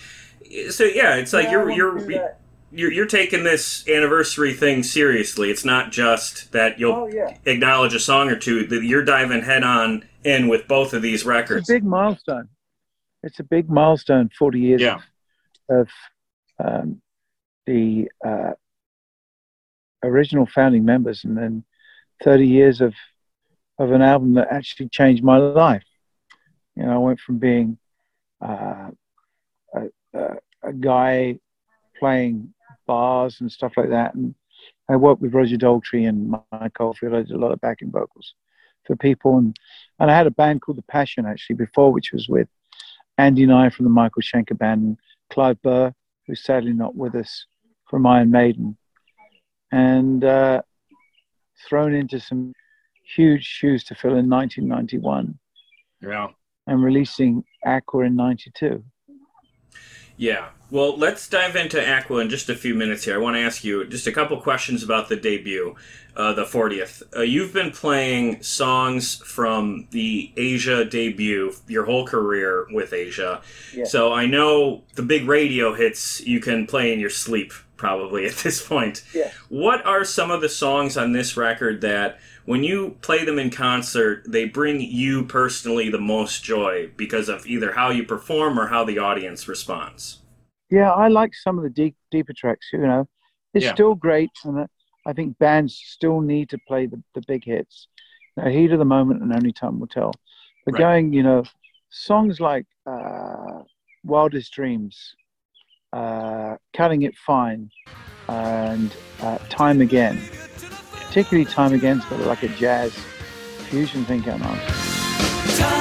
So 0.70 0.84
yeah, 0.84 1.16
it's 1.16 1.32
like 1.32 1.44
Yeah, 1.44 1.50
you're 1.52 1.64
wanna 1.64 1.76
you're 1.76 2.30
you're 2.72 2.92
you're 2.92 3.06
taking 3.06 3.44
this 3.44 3.86
anniversary 3.88 4.52
thing 4.52 4.82
seriously. 4.82 5.50
It's 5.50 5.64
not 5.64 5.92
just 5.92 6.52
that 6.52 6.78
you'll 6.78 6.92
Oh, 6.92 7.06
yeah. 7.06 7.36
acknowledge 7.46 7.94
a 7.94 8.00
song 8.00 8.28
or 8.28 8.36
two. 8.36 8.66
That 8.66 8.82
you're 8.84 9.04
diving 9.04 9.42
head 9.42 9.62
on 9.64 10.04
in 10.24 10.48
with 10.48 10.66
both 10.68 10.92
of 10.92 11.02
these 11.02 11.20
It's 11.20 11.26
records. 11.26 11.70
a 11.70 11.74
big 11.74 11.84
milestone. 11.84 12.48
It's 13.22 13.38
a 13.40 13.44
big 13.44 13.68
milestone. 13.70 14.30
Forty 14.38 14.60
years 14.60 14.80
Yeah. 14.80 15.00
of 15.68 15.88
um, 16.58 17.00
the 17.66 18.08
uh, 18.24 18.52
original 20.02 20.46
founding 20.46 20.84
members, 20.84 21.24
and 21.24 21.36
then 21.36 21.64
thirty 22.22 22.46
years 22.46 22.80
of 22.80 22.94
of 23.78 23.92
an 23.92 24.02
album 24.02 24.34
that 24.34 24.48
actually 24.50 24.88
changed 24.88 25.22
my 25.22 25.36
life. 25.36 25.84
You 26.76 26.84
know, 26.84 26.94
I 26.94 26.98
went 26.98 27.20
from 27.20 27.38
being 27.38 27.78
uh, 28.40 28.90
a, 29.74 29.82
a, 30.14 30.36
a 30.62 30.72
guy 30.72 31.38
playing 31.98 32.52
bars 32.86 33.40
and 33.40 33.50
stuff 33.50 33.72
like 33.76 33.90
that, 33.90 34.14
and 34.14 34.34
I 34.88 34.96
worked 34.96 35.22
with 35.22 35.34
Roger 35.34 35.56
Daltrey 35.56 36.08
and 36.08 36.30
Mike 36.52 36.80
Oldfield. 36.80 37.14
I 37.14 37.22
did 37.22 37.32
a 37.32 37.38
lot 37.38 37.52
of 37.52 37.60
backing 37.60 37.90
vocals 37.90 38.34
for 38.86 38.96
people, 38.96 39.38
and 39.38 39.56
and 39.98 40.10
I 40.10 40.16
had 40.16 40.26
a 40.26 40.30
band 40.32 40.62
called 40.62 40.78
The 40.78 40.82
Passion 40.82 41.26
actually 41.26 41.56
before, 41.56 41.92
which 41.92 42.12
was 42.12 42.28
with 42.28 42.48
Andy 43.18 43.46
Nye 43.46 43.70
from 43.70 43.84
the 43.84 43.90
Michael 43.90 44.22
Schenker 44.22 44.58
Band, 44.58 44.82
and 44.82 44.98
Clive 45.30 45.60
Burr, 45.62 45.92
who's 46.26 46.44
sadly 46.44 46.72
not 46.72 46.94
with 46.94 47.14
us 47.14 47.46
from 47.88 48.06
Iron 48.06 48.30
Maiden, 48.30 48.76
and 49.72 50.24
uh, 50.24 50.62
thrown 51.68 51.94
into 51.94 52.20
some 52.20 52.52
huge 53.14 53.44
shoes 53.44 53.84
to 53.84 53.94
fill 53.94 54.16
in 54.16 54.28
1991 54.28 55.38
Yeah. 56.02 56.28
And 56.66 56.82
releasing 56.82 57.44
Aqua 57.64 58.04
in 58.04 58.16
92. 58.16 58.82
Yeah. 60.16 60.48
Well, 60.70 60.96
let's 60.96 61.28
dive 61.28 61.54
into 61.54 61.80
Aqua 61.80 62.18
in 62.18 62.30
just 62.30 62.48
a 62.48 62.54
few 62.54 62.74
minutes 62.74 63.04
here. 63.04 63.14
I 63.14 63.18
want 63.18 63.36
to 63.36 63.40
ask 63.40 63.62
you 63.62 63.84
just 63.86 64.06
a 64.06 64.12
couple 64.12 64.36
questions 64.40 64.82
about 64.82 65.08
the 65.08 65.14
debut, 65.14 65.76
uh, 66.16 66.32
the 66.32 66.44
40th. 66.44 67.02
Uh, 67.14 67.20
you've 67.20 67.52
been 67.52 67.70
playing 67.70 68.42
songs 68.42 69.16
from 69.16 69.86
the 69.92 70.32
Asia 70.36 70.84
debut 70.84 71.52
your 71.68 71.84
whole 71.84 72.04
career 72.04 72.66
with 72.70 72.92
Asia. 72.92 73.42
Yeah. 73.72 73.84
So 73.84 74.12
I 74.12 74.26
know 74.26 74.82
the 74.94 75.02
big 75.02 75.28
radio 75.28 75.74
hits 75.74 76.20
you 76.26 76.40
can 76.40 76.66
play 76.66 76.92
in 76.92 76.98
your 76.98 77.10
sleep 77.10 77.52
probably 77.76 78.26
at 78.26 78.34
this 78.36 78.66
point. 78.66 79.04
Yeah. 79.14 79.30
What 79.48 79.84
are 79.86 80.04
some 80.04 80.30
of 80.30 80.40
the 80.40 80.48
songs 80.48 80.96
on 80.96 81.12
this 81.12 81.36
record 81.36 81.80
that 81.82 82.18
when 82.44 82.62
you 82.62 82.96
play 83.02 83.24
them 83.24 83.38
in 83.38 83.50
concert, 83.50 84.24
they 84.26 84.44
bring 84.46 84.80
you 84.80 85.24
personally 85.24 85.90
the 85.90 86.00
most 86.00 86.44
joy 86.44 86.90
because 86.96 87.28
of 87.28 87.46
either 87.46 87.72
how 87.72 87.90
you 87.90 88.04
perform 88.04 88.58
or 88.58 88.68
how 88.68 88.84
the 88.84 88.98
audience 88.98 89.48
responds? 89.48 90.18
Yeah, 90.70 90.92
I 90.92 91.08
like 91.08 91.34
some 91.34 91.58
of 91.58 91.64
the 91.64 91.70
deep, 91.70 91.96
deeper 92.10 92.32
tracks. 92.32 92.68
You 92.72 92.80
know, 92.80 93.08
it's 93.54 93.64
Yeah. 93.64 93.72
still 93.74 93.94
great, 93.94 94.30
and 94.44 94.66
I 95.06 95.12
think 95.12 95.38
bands 95.38 95.80
still 95.84 96.20
need 96.20 96.48
to 96.50 96.58
play 96.66 96.86
the, 96.86 97.02
the 97.14 97.22
big 97.26 97.44
hits. 97.44 97.88
Now, 98.36 98.48
heat 98.48 98.72
of 98.72 98.78
the 98.78 98.84
moment, 98.84 99.22
and 99.22 99.32
only 99.32 99.52
time 99.52 99.78
will 99.80 99.86
tell. 99.86 100.12
But 100.64 100.74
Right. 100.74 100.80
going, 100.80 101.12
you 101.12 101.22
know, 101.22 101.44
songs 101.90 102.40
like 102.40 102.66
uh, 102.86 103.62
"Wildest 104.04 104.52
Dreams," 104.52 105.14
uh, 105.92 106.56
"Cutting 106.74 107.02
It 107.02 107.14
Fine," 107.16 107.70
and 108.28 108.94
uh, 109.20 109.38
"Time 109.48 109.80
Again." 109.80 110.20
Particularly, 110.92 111.44
"Time 111.50 111.72
Again's 111.72 112.04
got 112.06 112.20
like 112.20 112.42
a 112.42 112.48
jazz 112.48 112.94
fusion 113.68 114.04
thing 114.04 114.20
going 114.20 114.42
on. 114.42 114.58
Time 115.56 115.76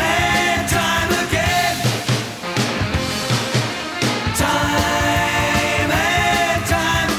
and 0.00 0.68
time 0.68 1.10
again. 1.26 1.76
Time 4.34 5.90
and 5.90 6.64
time 6.66 7.10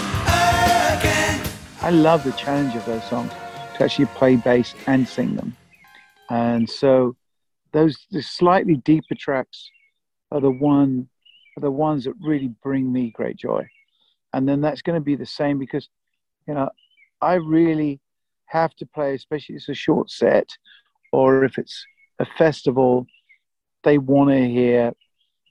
again. 0.99 1.41
I 1.81 1.91
love 1.91 2.23
the 2.23 2.31
challenge 2.31 2.75
of 2.75 2.85
those 2.85 3.03
songs 3.03 3.31
to 3.75 3.83
actually 3.83 4.07
play 4.07 4.35
bass 4.35 4.73
and 4.87 5.07
sing 5.07 5.35
them. 5.35 5.55
And 6.29 6.69
so 6.69 7.15
those 7.71 8.07
the 8.11 8.21
slightly 8.23 8.77
deeper 8.77 9.15
tracks 9.15 9.69
are 10.31 10.41
the 10.41 10.51
one 10.51 11.07
the 11.59 11.71
ones 11.71 12.05
that 12.05 12.13
really 12.21 12.51
bring 12.63 12.91
me 12.91 13.11
great 13.11 13.37
joy. 13.37 13.67
And 14.33 14.47
then 14.47 14.61
that's 14.61 14.81
going 14.81 14.99
to 14.99 15.03
be 15.03 15.15
the 15.15 15.25
same 15.25 15.57
because 15.57 15.89
you 16.47 16.53
know 16.53 16.69
I 17.21 17.35
really 17.35 17.99
have 18.45 18.75
to 18.75 18.85
play, 18.85 19.13
especially 19.13 19.55
if 19.55 19.61
it's 19.61 19.69
a 19.69 19.73
short 19.73 20.09
set 20.09 20.49
or 21.11 21.43
if 21.43 21.57
it's 21.57 21.85
a 22.19 22.25
festival, 22.37 23.05
they 23.83 23.97
want 23.97 24.29
to 24.29 24.47
hear 24.47 24.93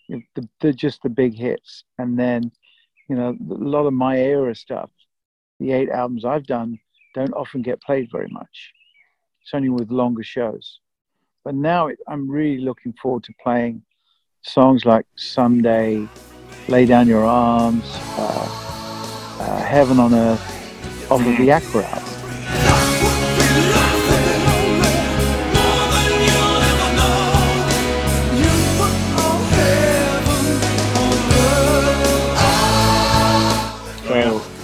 the, 0.08 0.48
the 0.60 0.72
just 0.72 1.02
the 1.02 1.08
big 1.08 1.34
hits. 1.34 1.84
And 1.98 2.18
then, 2.18 2.50
you 3.08 3.16
know, 3.16 3.30
a 3.30 3.54
lot 3.54 3.86
of 3.86 3.92
my 3.92 4.18
era 4.18 4.54
stuff, 4.54 4.90
the 5.60 5.72
eight 5.72 5.90
albums 5.90 6.24
I've 6.24 6.46
done, 6.46 6.78
don't 7.14 7.32
often 7.34 7.62
get 7.62 7.82
played 7.82 8.08
very 8.10 8.28
much. 8.28 8.72
It's 9.42 9.54
only 9.54 9.70
with 9.70 9.90
longer 9.90 10.22
shows. 10.22 10.80
But 11.44 11.54
now 11.54 11.86
it, 11.88 11.98
I'm 12.06 12.30
really 12.30 12.62
looking 12.62 12.92
forward 13.00 13.24
to 13.24 13.34
playing 13.42 13.82
songs 14.42 14.84
like 14.84 15.06
Someday, 15.16 16.06
Lay 16.68 16.86
Down 16.86 17.06
Your 17.08 17.24
Arms, 17.24 17.84
uh, 18.18 19.38
uh, 19.40 19.62
Heaven 19.62 19.98
on 19.98 20.14
Earth, 20.14 21.10
of 21.10 21.24
the, 21.24 21.36
the 21.36 21.52
Aqua 21.52 21.82
album. 21.84 22.04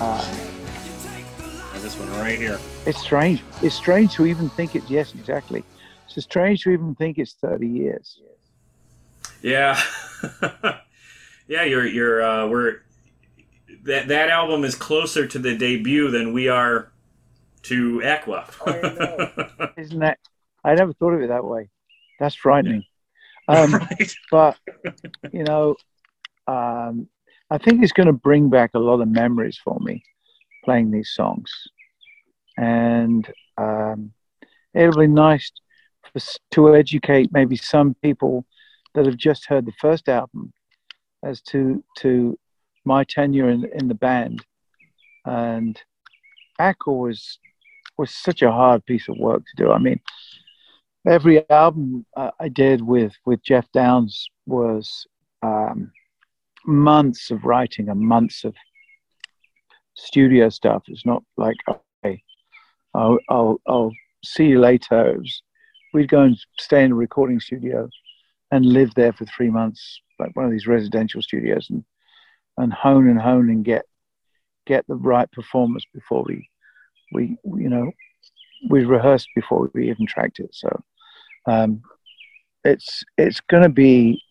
Uh, 0.01 0.25
And 1.75 1.83
this 1.83 1.99
one 1.99 2.11
right 2.19 2.39
here. 2.39 2.59
it's 2.87 2.99
strange. 3.01 3.43
It's 3.63 3.75
strange 3.75 4.15
to 4.15 4.27
even 4.27 4.49
think 4.51 4.75
it. 4.75 4.83
Yes, 4.89 5.15
exactly. 5.15 5.65
It's 6.17 6.25
strange 6.25 6.63
to 6.63 6.71
even 6.71 6.95
think 6.95 7.19
it's 7.19 7.35
30 7.35 7.67
years. 7.67 8.21
Yeah, 9.45 9.79
yeah. 11.49 11.65
You're 11.65 11.87
you're 11.87 12.23
uh, 12.23 12.47
we're 12.49 12.81
that 13.83 14.09
that 14.09 14.31
album 14.31 14.65
is 14.65 14.75
closer 14.75 15.27
to 15.27 15.39
the 15.39 15.55
debut 15.55 16.11
than 16.11 16.33
we 16.33 16.49
are 16.49 16.91
to 17.65 18.03
Aqua. 18.03 18.47
Isn't 19.77 19.99
that? 19.99 20.19
I 20.65 20.75
never 20.75 20.95
thought 20.95 21.13
of 21.13 21.21
it 21.21 21.29
that 21.29 21.45
way. 21.45 21.69
That's 22.19 22.35
frightening. 22.35 22.85
Um, 23.47 23.87
But 24.31 24.57
you 25.31 25.45
know, 25.45 25.77
um, 26.47 27.07
I 27.51 27.59
think 27.59 27.83
it's 27.83 27.93
going 27.93 28.07
to 28.07 28.15
bring 28.15 28.49
back 28.49 28.71
a 28.73 28.79
lot 28.79 29.03
of 29.03 29.09
memories 29.09 29.61
for 29.63 29.79
me 29.79 30.03
playing 30.65 30.91
these 30.91 31.11
songs, 31.11 31.51
and 32.57 33.31
um, 33.59 34.15
it'll 34.73 34.99
be 34.99 35.07
nice 35.07 35.53
for, 36.03 36.23
to 36.53 36.75
educate 36.75 37.29
maybe 37.31 37.57
some 37.57 37.95
people 38.03 38.47
that 38.95 39.07
have 39.07 39.17
just 39.17 39.47
heard 39.47 39.67
the 39.67 39.73
first 39.81 40.09
album 40.09 40.53
as 41.25 41.41
to 41.41 41.83
to 41.99 42.39
my 42.85 43.05
tenure 43.05 43.51
in 43.51 43.65
in 43.75 43.89
the 43.89 43.95
band, 43.95 44.45
and 45.25 45.81
Aqua 46.59 46.93
was 46.93 47.39
was 47.99 48.11
such 48.11 48.43
a 48.43 48.53
hard 48.53 48.85
piece 48.87 49.09
of 49.09 49.17
work 49.19 49.43
to 49.43 49.65
do. 49.65 49.71
I 49.71 49.79
mean, 49.79 50.01
every 51.07 51.49
album 51.51 52.07
uh, 52.17 52.31
I 52.41 52.49
did 52.49 52.83
with 52.83 53.13
with 53.27 53.43
Jeff 53.43 53.71
Downes 53.73 54.29
was 54.47 55.07
um, 55.43 55.93
months 56.67 57.31
of 57.31 57.45
writing 57.45 57.89
and 57.89 58.01
months 58.01 58.45
of 58.45 58.55
studio 59.95 60.49
stuff. 60.49 60.85
It's 60.89 61.07
not 61.07 61.23
like 61.37 61.57
okay, 61.69 62.23
I'll 62.95 63.19
I'll, 63.29 63.61
I'll 63.67 63.93
see 64.25 64.47
you 64.47 64.61
later. 64.61 65.17
Was, 65.19 65.43
we'd 65.93 66.09
go 66.09 66.23
and 66.23 66.39
stay 66.59 66.85
in 66.85 66.93
a 66.93 66.97
recording 66.97 67.41
studio 67.41 67.89
and 68.51 68.65
live 68.67 68.95
there 68.95 69.13
for 69.13 69.25
three 69.25 69.51
months, 69.51 70.01
like 70.19 70.35
one 70.37 70.45
of 70.45 70.51
these 70.51 70.67
residential 70.67 71.23
studios, 71.23 71.69
and 71.71 71.85
and 72.57 72.73
hone 72.73 73.09
and 73.09 73.21
hone 73.21 73.51
and 73.51 73.65
get 73.65 73.85
get 74.67 74.87
the 74.87 74.95
right 74.95 75.31
performance 75.33 75.85
before 75.93 76.25
we 76.27 76.49
we 77.13 77.37
you 77.45 77.69
know 77.69 77.91
we 78.69 78.85
rehearsed 78.85 79.29
before 79.35 79.71
we 79.75 79.91
even 79.91 80.07
tracked 80.07 80.39
it. 80.39 80.55
So 80.55 80.83
um, 81.47 81.83
it's 82.65 83.05
it's 83.19 83.41
going 83.41 83.63
to 83.63 83.69
be 83.69 84.23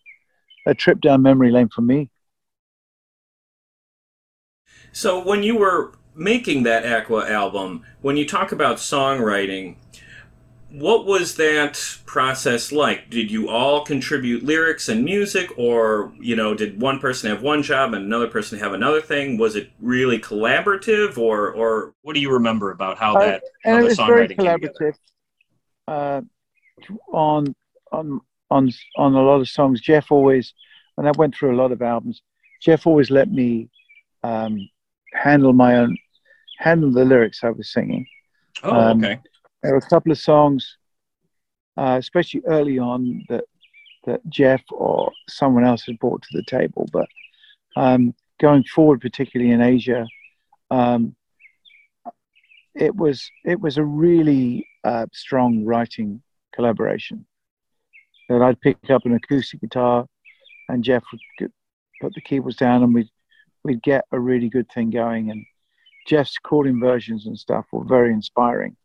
a 0.66 0.74
trip 0.74 1.00
down 1.00 1.22
memory 1.22 1.50
lane 1.50 1.68
for 1.68 1.82
me. 1.82 2.10
So 4.92 5.24
when 5.24 5.42
you 5.42 5.56
were 5.56 5.92
making 6.14 6.62
that 6.64 6.86
Aqua 6.86 7.28
album, 7.28 7.84
when 8.00 8.16
you 8.16 8.26
talk 8.26 8.52
about 8.52 8.76
songwriting, 8.76 9.76
what 10.74 11.06
was 11.06 11.36
that 11.36 11.80
process 12.06 12.72
like? 12.72 13.10
Did 13.10 13.30
you 13.30 13.48
all 13.48 13.84
contribute 13.84 14.42
lyrics 14.42 14.88
and 14.88 15.04
music, 15.04 15.50
or 15.56 16.12
you 16.20 16.36
know, 16.36 16.54
did 16.54 16.80
one 16.80 16.98
person 16.98 17.30
have 17.30 17.42
one 17.42 17.62
job 17.62 17.94
and 17.94 18.04
another 18.04 18.28
person 18.28 18.58
have 18.58 18.72
another 18.72 19.00
thing? 19.00 19.38
Was 19.38 19.56
it 19.56 19.70
really 19.80 20.18
collaborative, 20.18 21.16
or 21.18 21.52
or 21.52 21.94
what 22.02 22.14
do 22.14 22.20
you 22.20 22.32
remember 22.32 22.70
about 22.72 22.98
how 22.98 23.16
that 23.16 23.42
and 23.64 23.74
how 23.74 23.80
the 23.82 23.88
was 23.88 23.98
very 24.00 24.28
songwriting 24.28 24.38
came 24.38 24.54
together? 24.54 24.74
collaborative 24.80 24.98
uh, 25.88 26.22
on 27.12 27.54
on 27.92 28.20
on 28.50 28.72
on 28.96 29.14
a 29.14 29.22
lot 29.22 29.40
of 29.40 29.48
songs. 29.48 29.80
Jeff 29.80 30.10
always, 30.10 30.54
and 30.96 31.08
I 31.08 31.12
went 31.12 31.34
through 31.34 31.54
a 31.54 31.60
lot 31.60 31.72
of 31.72 31.82
albums. 31.82 32.22
Jeff 32.62 32.86
always 32.86 33.10
let 33.10 33.30
me 33.30 33.70
um, 34.22 34.58
handle 35.12 35.52
my 35.52 35.76
own, 35.76 35.96
handle 36.58 36.90
the 36.90 37.04
lyrics 37.04 37.44
I 37.44 37.50
was 37.50 37.72
singing. 37.72 38.06
Oh, 38.62 38.70
Um, 38.72 39.04
okay. 39.04 39.20
There 39.64 39.72
were 39.72 39.78
a 39.78 39.88
couple 39.88 40.12
of 40.12 40.18
songs, 40.18 40.76
uh, 41.78 41.96
especially 41.98 42.42
early 42.46 42.78
on, 42.78 43.24
that 43.30 43.44
that 44.04 44.20
Jeff 44.28 44.60
or 44.70 45.10
someone 45.26 45.64
else 45.64 45.86
had 45.86 45.98
brought 45.98 46.20
to 46.20 46.28
the 46.32 46.42
table. 46.42 46.86
But 46.92 47.08
um, 47.74 48.14
going 48.38 48.64
forward, 48.64 49.00
particularly 49.00 49.52
in 49.52 49.62
Asia, 49.62 50.06
um, 50.70 51.16
it 52.74 52.94
was 52.94 53.30
it 53.46 53.58
was 53.58 53.78
a 53.78 53.82
really 53.82 54.68
uh, 54.84 55.06
strong 55.14 55.64
writing 55.64 56.22
collaboration. 56.54 57.24
That 58.28 58.42
I'd 58.42 58.60
pick 58.60 58.90
up 58.90 59.06
an 59.06 59.14
acoustic 59.14 59.62
guitar, 59.62 60.06
and 60.68 60.84
Jeff 60.84 61.04
would 61.10 61.22
get, 61.38 61.50
put 62.02 62.12
the 62.12 62.20
keyboards 62.20 62.56
down, 62.58 62.82
and 62.82 62.92
we'd 62.92 63.08
we'd 63.62 63.82
get 63.82 64.04
a 64.12 64.20
really 64.20 64.50
good 64.50 64.70
thing 64.74 64.90
going. 64.90 65.30
And 65.30 65.42
Jeff's 66.06 66.36
chord 66.36 66.66
inversions 66.66 67.24
and 67.24 67.38
stuff 67.38 67.64
were 67.72 67.84
very 67.84 68.12
inspiring. 68.12 68.76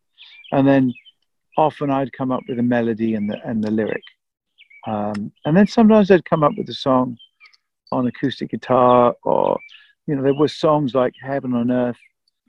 And 0.52 0.68
then 0.68 0.94
often 1.58 1.90
I'd 1.92 2.14
come 2.14 2.32
up 2.32 2.44
with 2.48 2.60
a 2.60 2.64
melody 2.64 3.16
and 3.16 3.30
the 3.30 3.38
and 3.48 3.64
the 3.64 3.72
lyric, 3.72 4.04
um, 4.88 5.32
and 5.46 5.56
then 5.56 5.68
sometimes 5.68 6.10
I'd 6.10 6.26
come 6.26 6.44
up 6.44 6.54
with 6.58 6.70
a 6.70 6.74
song 6.74 7.18
on 7.92 8.08
acoustic 8.08 8.52
guitar, 8.52 9.16
or 9.24 9.60
you 10.08 10.16
know 10.16 10.24
there 10.24 10.34
were 10.34 10.48
songs 10.48 10.96
like 10.96 11.14
Heaven 11.22 11.54
on 11.54 11.72
Earth 11.72 11.98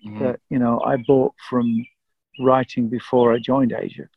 Mhm. 0.07 0.19
that 0.21 0.41
you 0.49 0.59
know 0.59 0.81
I 0.81 0.97
bought 0.97 1.35
from 1.49 1.85
writing 2.39 2.89
before 2.89 3.35
I 3.35 3.39
joined 3.39 3.73
Asia. 3.73 4.09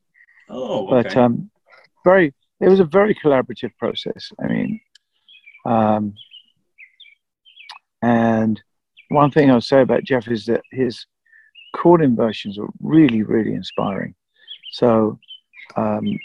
Oh, 0.49 0.87
But 0.87 1.15
um, 1.17 1.49
very, 2.05 2.33
it 2.61 2.69
was 2.69 2.79
a 2.79 2.85
very 2.85 3.15
collaborative 3.15 3.75
process. 3.77 4.31
I 4.41 4.47
mean, 4.47 4.79
um, 5.65 6.13
and 8.01 8.61
one 9.09 9.31
thing 9.31 9.49
I'll 9.49 9.61
say 9.61 9.81
about 9.81 10.03
Jeff 10.03 10.27
is 10.27 10.45
that 10.45 10.61
his 10.71 11.05
chord 11.73 12.01
inversions 12.01 12.57
are 12.57 12.69
really, 12.81 13.23
really 13.23 13.53
inspiring. 13.53 14.15
So 14.71 15.19
um, 15.75 16.19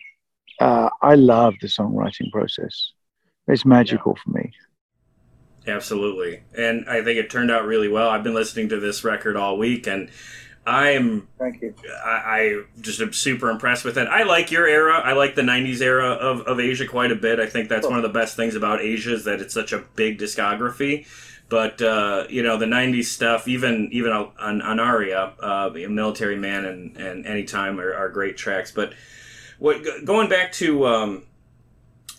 uh, 0.61 0.91
I 1.03 1.15
love 1.15 1.55
the 1.61 1.67
songwriting 1.67 2.31
process. 2.31 2.93
It's 3.47 3.65
magical 3.65 4.17
for 4.23 4.31
me. 4.31 4.53
Absolutely. 5.67 6.43
And 6.57 6.89
I 6.89 7.03
think 7.03 7.19
it 7.19 7.31
turned 7.31 7.51
out 7.51 7.67
really 7.67 7.89
well. 7.89 8.09
I've 8.09 8.23
been 8.23 8.35
listening 8.35 8.69
to 8.71 8.81
this 8.81 9.05
record 9.05 9.37
all 9.37 9.59
week 9.59 9.87
and 9.87 10.11
I'm 10.69 11.27
Thank 11.39 11.63
you. 11.63 11.75
I, 12.05 12.11
I 12.11 12.63
just 12.81 13.01
am 13.01 13.13
super 13.13 13.51
impressed 13.51 13.85
with 13.85 13.97
it. 13.97 14.07
I 14.07 14.25
like 14.25 14.51
your 14.51 14.67
era. 14.67 15.01
I 15.01 15.15
like 15.15 15.35
the 15.35 15.43
'90s 15.43 15.81
era 15.81 16.11
of, 16.11 16.43
of 16.43 16.61
Asia 16.61 16.87
quite 16.87 17.11
a 17.11 17.15
bit. 17.15 17.41
I 17.41 17.47
think 17.47 17.71
that's 17.71 17.87
one 17.87 17.97
of 17.97 18.03
the 18.03 18.11
best 18.11 18.37
things 18.37 18.55
about 18.55 18.83
Asia 18.83 19.15
is 19.15 19.25
that 19.25 19.41
it's 19.41 19.55
such 19.55 19.73
a 19.73 19.79
big 19.97 20.19
discography. 20.19 21.07
But 21.49 21.81
uh, 21.81 22.27
you 22.29 22.43
know 22.43 22.59
the 22.59 22.67
'90s 22.67 23.07
stuff, 23.07 23.49
even 23.49 23.89
even 23.91 24.13
on, 24.13 24.61
on 24.61 24.81
Aria, 24.81 25.33
uh, 25.41 25.71
Military 25.73 26.37
Man, 26.37 26.65
and 26.65 26.97
and 26.97 27.27
Anytime 27.27 27.81
are, 27.81 27.95
are 27.95 28.11
great 28.11 28.37
tracks. 28.37 28.71
But 28.71 28.93
what 29.59 29.83
going 30.05 30.29
back 30.29 30.53
to 30.53 30.87
um, 30.87 31.23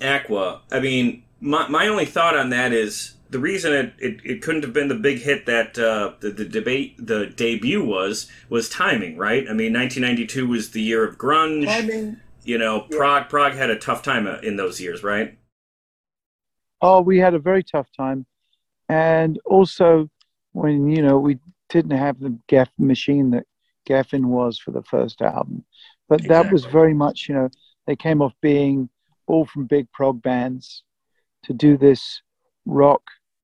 Aqua, 0.01 0.61
I 0.71 0.79
mean, 0.79 1.23
my, 1.39 1.67
my 1.67 1.87
only 1.87 2.05
thought 2.05 2.35
on 2.35 2.49
that 2.49 2.73
is 2.73 3.13
the 3.29 3.39
reason 3.39 3.73
it, 3.73 3.93
it, 3.99 4.19
it 4.25 4.41
couldn't 4.41 4.63
have 4.63 4.73
been 4.73 4.87
the 4.87 4.95
big 4.95 5.19
hit 5.19 5.45
that 5.45 5.77
uh, 5.77 6.13
the, 6.19 6.31
the 6.31 6.45
debate 6.45 6.95
the 6.97 7.27
debut 7.27 7.83
was 7.83 8.29
was 8.49 8.69
timing, 8.69 9.17
right? 9.17 9.43
I 9.49 9.53
mean, 9.53 9.73
1992 9.73 10.47
was 10.47 10.71
the 10.71 10.81
year 10.81 11.07
of 11.07 11.17
grunge. 11.17 11.65
Timing. 11.65 12.17
You 12.43 12.57
know, 12.57 12.81
Prog 12.81 13.29
prog 13.29 13.53
had 13.53 13.69
a 13.69 13.77
tough 13.77 14.01
time 14.01 14.25
uh, 14.25 14.37
in 14.39 14.55
those 14.55 14.81
years, 14.81 15.03
right? 15.03 15.37
Oh, 16.81 17.01
we 17.01 17.19
had 17.19 17.33
a 17.33 17.39
very 17.39 17.61
tough 17.61 17.91
time, 17.95 18.25
and 18.89 19.39
also 19.45 20.09
when 20.53 20.89
you 20.89 21.01
know 21.01 21.17
we 21.17 21.37
didn't 21.69 21.97
have 21.97 22.19
the 22.19 22.37
Geffen 22.49 22.79
machine 22.79 23.29
that 23.31 23.45
Geffen 23.87 24.25
was 24.25 24.59
for 24.59 24.71
the 24.71 24.83
first 24.83 25.21
album, 25.21 25.63
but 26.07 26.27
that 26.27 26.51
was 26.51 26.65
very 26.65 26.93
much 26.93 27.29
you 27.29 27.35
know 27.35 27.49
they 27.87 27.95
came 27.95 28.21
off 28.21 28.33
being 28.41 28.89
all 29.27 29.45
from 29.45 29.65
big 29.65 29.89
prog 29.91 30.21
bands 30.21 30.83
to 31.43 31.53
do 31.53 31.77
this 31.77 32.21
rock 32.65 33.01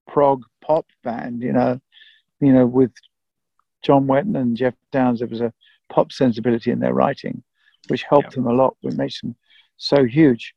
prog 0.07 0.43
pop 0.61 0.85
band, 1.03 1.41
you 1.41 1.53
know, 1.53 1.79
you 2.39 2.51
know 2.51 2.65
with 2.65 2.91
John 3.83 4.07
Wetton 4.07 4.35
and 4.35 4.57
Jeff 4.57 4.73
Downes, 4.91 5.19
there 5.19 5.27
was 5.27 5.41
a 5.41 5.53
pop 5.89 6.11
sensibility 6.11 6.71
in 6.71 6.79
their 6.79 6.93
writing, 6.93 7.43
which 7.87 8.03
helped 8.03 8.33
them 8.33 8.47
a 8.47 8.53
lot, 8.53 8.75
which 8.81 8.95
makes 8.95 9.21
them 9.21 9.35
so 9.77 10.03
huge. 10.03 10.55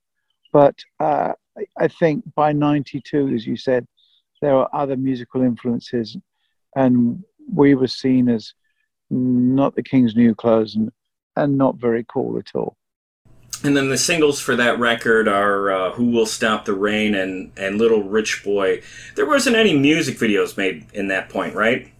But 0.52 0.76
uh, 0.98 1.32
I 1.76 1.88
think 1.88 2.24
by 2.34 2.52
92, 2.52 3.28
as 3.34 3.46
you 3.46 3.56
said, 3.56 3.86
there 4.40 4.54
were 4.54 4.74
other 4.74 4.96
musical 4.96 5.42
influences, 5.42 6.16
and 6.76 7.22
we 7.52 7.74
were 7.74 7.88
seen 7.88 8.28
as 8.28 8.54
not 9.10 9.74
the 9.74 9.82
King's 9.82 10.14
new 10.14 10.34
clothes 10.34 10.76
and, 10.76 10.90
and 11.36 11.56
not 11.56 11.76
very 11.76 12.04
cool 12.08 12.38
at 12.38 12.54
all. 12.54 12.76
And 13.64 13.76
then 13.76 13.88
the 13.88 13.98
singles 13.98 14.38
for 14.40 14.54
that 14.56 14.78
record 14.78 15.26
are 15.26 15.70
uh, 15.70 15.90
"Who 15.92 16.10
Will 16.10 16.26
Stop 16.26 16.64
the 16.64 16.74
Rain" 16.74 17.14
and 17.14 17.50
and 17.56 17.78
"Little 17.78 18.04
Rich 18.04 18.44
Boy." 18.44 18.82
There 19.16 19.26
wasn't 19.26 19.56
any 19.56 19.76
music 19.76 20.16
videos 20.16 20.56
made 20.56 20.86
in 20.92 21.08
that 21.08 21.28
point, 21.28 21.54
right? 21.56 21.92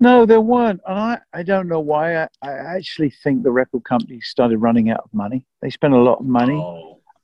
No, 0.00 0.26
there 0.26 0.40
weren't. 0.40 0.80
And 0.86 0.98
I, 0.98 1.20
I 1.32 1.42
don't 1.42 1.68
know 1.68 1.80
why. 1.80 2.16
I, 2.16 2.28
I 2.42 2.76
actually 2.76 3.10
think 3.10 3.42
the 3.42 3.50
record 3.50 3.84
company 3.84 4.20
started 4.20 4.58
running 4.58 4.90
out 4.90 5.00
of 5.04 5.14
money. 5.14 5.44
They 5.62 5.70
spent 5.70 5.94
a 5.94 5.98
lot 5.98 6.18
of 6.20 6.26
money 6.26 6.58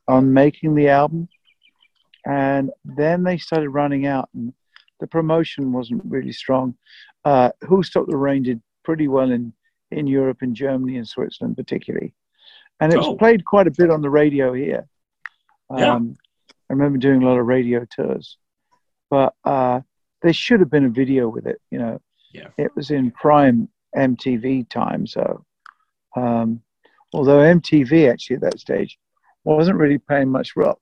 on 0.08 0.32
making 0.32 0.74
the 0.74 0.88
album. 0.88 1.28
And 2.26 2.70
then 2.84 3.22
they 3.24 3.38
started 3.38 3.70
running 3.70 4.06
out, 4.06 4.28
and 4.34 4.52
the 5.00 5.06
promotion 5.06 5.72
wasn't 5.72 6.02
really 6.04 6.32
strong. 6.32 6.74
Uh, 7.24 7.50
Who 7.62 7.82
Stopped 7.82 8.10
the 8.10 8.16
Rain 8.16 8.42
did 8.44 8.62
pretty 8.84 9.08
well 9.08 9.30
in, 9.30 9.52
in 9.90 10.06
Europe 10.06 10.38
and 10.42 10.54
Germany 10.54 10.96
and 10.98 11.08
Switzerland, 11.08 11.56
particularly. 11.56 12.14
And 12.80 12.92
it 12.92 12.96
was 12.96 13.06
Oh. 13.08 13.16
played 13.16 13.44
quite 13.44 13.66
a 13.66 13.70
bit 13.72 13.90
on 13.90 14.02
the 14.02 14.10
radio 14.10 14.52
here. 14.52 14.88
Yeah. 15.76 15.94
Um, 15.94 16.16
I 16.48 16.72
remember 16.72 16.98
doing 16.98 17.22
a 17.22 17.26
lot 17.26 17.38
of 17.38 17.46
radio 17.46 17.84
tours. 17.84 18.38
but 19.10 19.34
uh, 19.44 19.80
there 20.22 20.32
should 20.32 20.60
have 20.60 20.70
been 20.70 20.86
a 20.86 20.88
video 20.88 21.28
with 21.28 21.46
it. 21.46 21.60
You 21.70 21.78
know, 21.78 22.00
Yeah. 22.32 22.48
it 22.56 22.74
was 22.74 22.90
in 22.90 23.10
prime 23.10 23.68
MTV 23.94 24.68
time. 24.70 25.06
So, 25.06 25.44
um, 26.16 26.62
although 27.12 27.40
MTV 27.40 28.10
actually 28.10 28.36
at 28.36 28.42
that 28.42 28.58
stage 28.58 28.98
wasn't 29.44 29.78
really 29.78 29.98
playing 29.98 30.30
much 30.30 30.56
rock. 30.56 30.80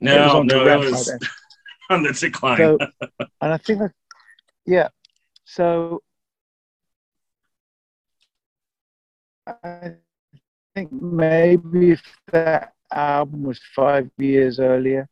No, 0.00 0.42
no, 0.42 0.64
by 0.64 0.76
was 0.76 1.10
on 1.90 2.02
the 2.02 2.12
decline. 2.12 2.58
So, 2.58 2.78
and 3.40 3.52
I 3.52 3.56
think 3.58 3.80
that, 3.80 3.92
yeah. 4.66 4.88
So 5.44 6.02
I 9.46 9.94
think 10.74 10.92
maybe 10.92 11.92
if 11.92 12.02
that 12.32 12.74
album 12.92 13.42
was 13.42 13.60
five 13.74 14.10
years 14.18 14.60
earlier, 14.60 15.08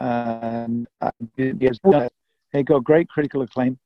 and 0.00 0.86
uh, 1.00 1.10
it 1.36 2.64
got 2.66 2.84
great 2.84 3.08
critical 3.08 3.42
acclaim, 3.42 3.78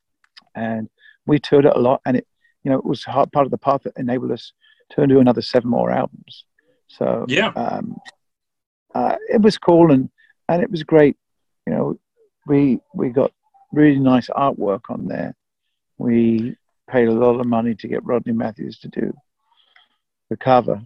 and 0.54 0.88
we 1.26 1.38
toured 1.38 1.64
it 1.66 1.76
a 1.76 1.78
lot, 1.78 2.00
and 2.04 2.16
it, 2.18 2.26
you 2.64 2.70
know, 2.70 2.78
it 2.78 2.84
was 2.84 3.04
part 3.04 3.36
of 3.36 3.50
the 3.50 3.58
path 3.58 3.82
that 3.84 3.96
enabled 3.96 4.32
us 4.32 4.52
to 4.90 5.06
do 5.06 5.20
another 5.20 5.42
seven 5.42 5.70
more 5.70 5.90
albums. 5.90 6.44
So 6.88 7.24
Yeah. 7.28 7.52
um, 7.56 7.96
uh, 8.94 9.16
it 9.28 9.40
was 9.40 9.58
cool 9.58 9.92
and 9.92 10.10
and 10.48 10.62
it 10.62 10.70
was 10.70 10.82
great. 10.82 11.16
You 11.66 11.74
know, 11.74 12.00
we 12.46 12.80
we 12.94 13.10
got 13.10 13.32
really 13.72 13.98
nice 13.98 14.28
artwork 14.28 14.82
on 14.88 15.06
there. 15.06 15.34
We 15.98 16.56
paid 16.90 17.08
a 17.08 17.12
lot 17.12 17.40
of 17.40 17.46
money 17.46 17.74
to 17.76 17.88
get 17.88 18.04
Rodney 18.04 18.32
Matthews 18.32 18.78
to 18.80 18.88
do 18.88 19.12
the 20.30 20.36
cover, 20.36 20.82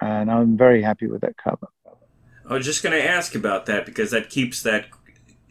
and 0.00 0.30
I'm 0.30 0.56
very 0.56 0.82
happy 0.82 1.06
with 1.06 1.22
that 1.22 1.36
cover. 1.36 1.68
I 2.48 2.54
was 2.54 2.66
just 2.66 2.82
going 2.82 3.00
to 3.00 3.08
ask 3.08 3.34
about 3.34 3.66
that 3.66 3.86
because 3.86 4.10
that 4.10 4.28
keeps 4.28 4.62
that 4.62 4.86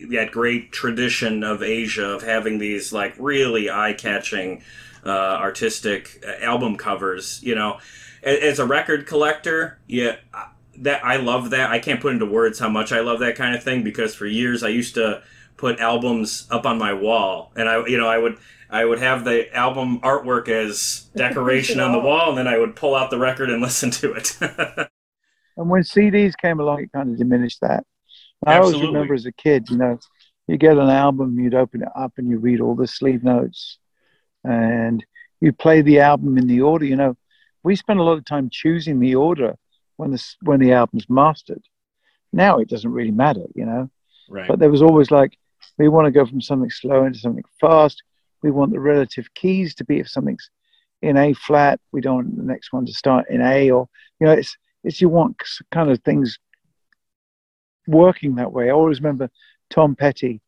that 0.10 0.32
great 0.32 0.72
tradition 0.72 1.44
of 1.44 1.62
Asia 1.62 2.06
of 2.06 2.24
having 2.24 2.58
these 2.58 2.94
like 2.94 3.16
really 3.18 3.70
eye-catching 3.70 4.64
uh, 5.06 5.10
artistic 5.10 6.24
uh, 6.26 6.44
album 6.44 6.76
covers. 6.76 7.42
You 7.42 7.56
know, 7.56 7.80
as 8.24 8.60
a 8.60 8.66
record 8.66 9.08
collector, 9.08 9.80
yeah, 9.88 10.18
that 10.84 11.04
I 11.04 11.18
love 11.18 11.50
that. 11.52 11.70
I 11.70 11.80
can't 11.80 12.02
put 12.02 12.14
into 12.14 12.26
words 12.26 12.60
how 12.60 12.70
much 12.70 12.92
I 12.92 13.00
love 13.00 13.20
that 13.20 13.36
kind 13.36 13.56
of 13.56 13.64
thing 13.64 13.84
because 13.84 14.16
for 14.16 14.26
years 14.26 14.64
I 14.64 14.70
used 14.70 14.96
to 14.96 15.22
put 15.58 15.80
albums 15.80 16.48
up 16.50 16.66
on 16.66 16.78
my 16.78 16.94
wall, 16.94 17.52
and 17.56 17.68
I, 17.68 17.86
you 17.88 17.98
know, 17.98 18.08
I 18.08 18.18
would. 18.18 18.38
I 18.72 18.86
would 18.86 19.00
have 19.00 19.24
the 19.24 19.52
album 19.58 20.00
artwork 20.02 20.48
as 20.48 21.10
decoration 21.16 21.80
on 21.80 21.92
the 21.92 21.98
wall, 21.98 22.30
and 22.30 22.38
then 22.38 22.48
I 22.48 22.60
would 22.60 22.76
pull 22.76 22.94
out 22.94 23.10
the 23.10 23.18
record 23.18 23.50
and 23.50 23.62
listen 23.64 23.90
to 23.90 24.14
it. 24.14 24.38
And 25.60 25.70
when 25.70 25.82
CDs 25.82 26.38
came 26.42 26.62
along, 26.62 26.84
it 26.84 26.92
kind 26.94 27.12
of 27.12 27.18
diminished 27.18 27.60
that. 27.62 27.86
I 28.48 28.60
always 28.60 28.82
remember 28.82 29.14
as 29.14 29.26
a 29.26 29.34
kid, 29.34 29.70
you 29.70 29.76
know, 29.76 30.00
you 30.48 30.58
get 30.58 30.78
an 30.78 30.90
album, 30.90 31.38
you'd 31.38 31.54
open 31.54 31.82
it 31.82 31.90
up 31.94 32.14
and 32.18 32.30
you 32.30 32.40
read 32.40 32.62
all 32.62 32.76
the 32.76 32.88
sleeve 32.88 33.26
notes, 33.26 33.78
and 34.46 35.06
you 35.42 35.52
play 35.52 35.82
the 35.82 36.00
album 36.00 36.38
in 36.38 36.48
the 36.48 36.62
order. 36.62 36.86
You 36.86 36.96
know, 36.96 37.18
we 37.62 37.76
spent 37.76 38.00
a 38.00 38.04
lot 38.04 38.18
of 38.18 38.24
time 38.24 38.50
choosing 38.50 39.02
the 39.02 39.16
order 39.16 39.56
when 40.00 40.12
the 40.12 40.24
when 40.44 40.62
the 40.62 40.72
album's 40.72 41.10
mastered. 41.10 41.62
Now 42.32 42.60
it 42.60 42.70
doesn't 42.70 42.92
really 42.92 43.12
matter, 43.12 43.46
you 43.54 43.66
know. 43.66 43.90
right. 44.30 44.48
But 44.48 44.60
there 44.60 44.70
was 44.70 44.82
always 44.82 45.12
like, 45.12 45.38
we 45.78 45.90
want 45.90 46.06
to 46.06 46.12
go 46.12 46.26
from 46.26 46.40
something 46.40 46.70
slow 46.70 47.04
into 47.04 47.20
something 47.20 47.44
fast. 47.60 48.02
We 48.42 48.50
want 48.50 48.72
the 48.72 48.80
relative 48.80 49.34
keys 49.34 49.76
to 49.76 49.84
be 49.84 50.00
if 50.00 50.08
something's 50.08 50.50
in 51.02 51.18
A 51.18 51.34
flat, 51.34 51.82
we 51.92 52.00
don't 52.00 52.16
want 52.16 52.38
the 52.38 52.44
next 52.44 52.72
one 52.72 52.86
to 52.86 52.94
start 52.94 53.30
in 53.30 53.42
A, 53.42 53.72
or 53.72 53.90
you 54.20 54.28
know, 54.28 54.34
it's 54.34 54.56
it's 54.86 55.02
you 55.02 55.10
want 55.10 55.42
kind 55.72 55.92
of 55.92 56.02
things 56.04 56.40
working 57.86 58.36
that 58.36 58.54
way. 58.54 58.70
I 58.70 58.74
always 58.74 59.02
remember 59.02 59.30
Tom 59.70 59.96
Petty 59.96 60.40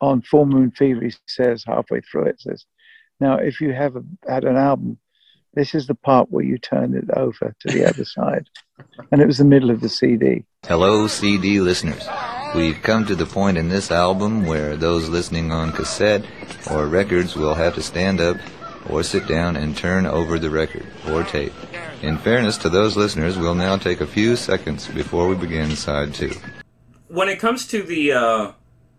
on 0.00 0.22
Full 0.22 0.46
Moon 0.46 0.72
Fever. 0.72 1.04
He 1.04 1.12
says 1.26 1.62
halfway 1.64 2.00
through 2.00 2.26
it 2.26 2.40
says, 2.40 2.64
"Now, 3.20 3.36
if 3.36 3.60
you 3.60 3.72
have 3.72 3.94
a, 3.94 4.02
had 4.28 4.44
an 4.44 4.56
album, 4.56 4.98
this 5.54 5.74
is 5.74 5.86
the 5.86 5.94
part 5.94 6.32
where 6.32 6.44
you 6.44 6.58
turn 6.58 6.96
it 6.96 7.16
over 7.16 7.54
to 7.60 7.68
the 7.68 7.84
other 7.84 8.04
side," 8.16 8.48
and 9.10 9.20
it 9.20 9.26
was 9.26 9.38
the 9.38 9.44
middle 9.44 9.70
of 9.70 9.80
the 9.80 9.88
CD. 9.88 10.44
Hello, 10.66 11.06
CD 11.06 11.60
listeners. 11.60 12.06
We've 12.54 12.80
come 12.82 13.04
to 13.06 13.14
the 13.14 13.26
point 13.26 13.58
in 13.58 13.68
this 13.68 13.90
album 13.90 14.46
where 14.46 14.76
those 14.76 15.08
listening 15.08 15.52
on 15.52 15.72
cassette 15.72 16.24
or 16.70 16.86
records 16.86 17.36
will 17.36 17.54
have 17.54 17.74
to 17.74 17.82
stand 17.82 18.20
up 18.20 18.36
or 18.88 19.02
sit 19.02 19.26
down 19.28 19.56
and 19.56 19.76
turn 19.76 20.06
over 20.06 20.38
the 20.38 20.48
record 20.50 20.86
or 21.08 21.22
tape. 21.24 21.52
In 22.02 22.16
fairness 22.16 22.56
to 22.58 22.68
those 22.70 22.96
listeners, 22.96 23.36
we'll 23.38 23.54
now 23.54 23.76
take 23.76 24.00
a 24.00 24.06
few 24.06 24.34
seconds 24.36 24.88
before 24.88 25.28
we 25.28 25.34
begin 25.34 25.76
side 25.76 26.14
two. 26.14 26.32
when 27.08 27.28
it 27.28 27.38
comes 27.38 27.66
to 27.66 27.82
the 27.82 28.12
uh, 28.12 28.52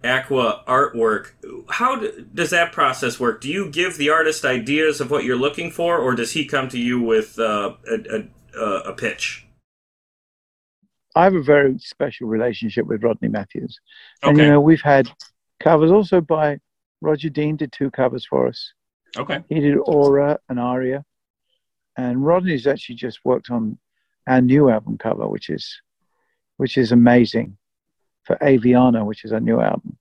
aqua 0.04 0.64
artwork 0.68 1.32
how 1.70 1.96
d- 1.98 2.12
does 2.34 2.50
that 2.52 2.72
process 2.72 3.20
work 3.20 3.42
do 3.42 3.50
you 3.50 3.70
give 3.70 3.98
the 3.98 4.10
artist 4.10 4.46
ideas 4.46 5.02
of 5.02 5.12
what 5.12 5.24
you're 5.26 5.36
looking 5.38 5.70
for 5.70 5.98
or 5.98 6.16
does 6.16 6.32
he 6.32 6.46
come 6.46 6.70
to 6.70 6.80
you 6.80 7.02
with 7.02 7.38
uh, 7.38 7.74
a, 7.88 7.96
a, 8.16 8.60
a, 8.60 8.66
a 8.92 8.94
pitch 8.94 9.46
I 11.20 11.26
have 11.26 11.36
a 11.36 11.44
very 11.44 11.78
special 11.80 12.28
relationship 12.28 12.86
with 12.86 13.04
Rodney 13.04 13.28
Matthews. 13.28 13.78
And 14.24 14.38
you 14.38 14.48
know, 14.48 14.62
we've 14.62 14.82
had 14.82 15.12
covers 15.60 15.92
also 15.92 16.22
by 16.22 16.60
Roger 17.02 17.30
Dean 17.30 17.58
did 17.58 17.74
two 17.74 17.92
covers 17.92 18.26
for 18.26 18.48
us. 18.48 18.74
okay 19.18 19.44
He 19.50 19.60
did 19.60 19.78
Aura 19.78 20.40
and 20.48 20.58
Aria. 20.60 21.04
And 21.98 22.26
Rodney's 22.26 22.68
actually 22.68 22.96
just 22.96 23.20
worked 23.26 23.50
on 23.52 23.78
our 24.28 24.40
new 24.40 24.70
album 24.70 24.98
cover, 24.98 25.28
which 25.28 25.50
is 25.50 25.66
which 26.56 26.78
is 26.78 26.94
amazing 26.94 27.58
for 28.24 28.38
Aviana, 28.38 29.06
which 29.06 29.26
is 29.26 29.34
our 29.34 29.42
new 29.42 29.60
album. 29.60 29.98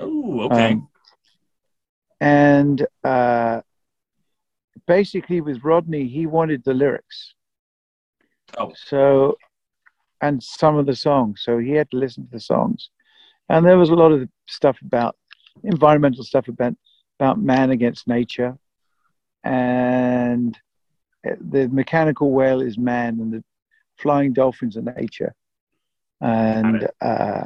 oh 0.00 0.40
okay 0.46 0.72
Um, 0.72 0.88
and 2.20 2.84
uh, 3.04 3.60
basically, 4.88 5.40
with 5.40 5.62
Rodney, 5.62 6.08
he 6.08 6.26
wanted 6.26 6.64
the 6.64 6.74
lyrics. 6.74 7.34
Oh. 8.56 8.72
So, 8.74 9.36
and 10.20 10.42
some 10.42 10.76
of 10.76 10.86
the 10.86 10.96
songs. 10.96 11.42
So 11.44 11.58
he 11.58 11.72
had 11.72 11.90
to 11.90 11.96
listen 11.96 12.24
to 12.24 12.30
the 12.32 12.40
songs. 12.40 12.90
And 13.48 13.64
there 13.64 13.78
was 13.78 13.90
a 13.90 13.94
lot 13.94 14.12
of 14.12 14.28
stuff 14.46 14.78
about 14.84 15.16
environmental 15.64 16.24
stuff 16.24 16.48
about, 16.48 16.74
about 17.18 17.40
man 17.40 17.70
against 17.70 18.06
nature. 18.08 18.56
And 19.44 20.56
uh, 21.26 21.34
the 21.40 21.68
mechanical 21.68 22.30
whale 22.32 22.60
is 22.60 22.76
man, 22.78 23.20
and 23.20 23.32
the 23.32 23.44
flying 23.96 24.32
dolphins 24.32 24.76
are 24.76 24.82
nature. 24.82 25.34
And 26.20 26.88
uh, 27.00 27.44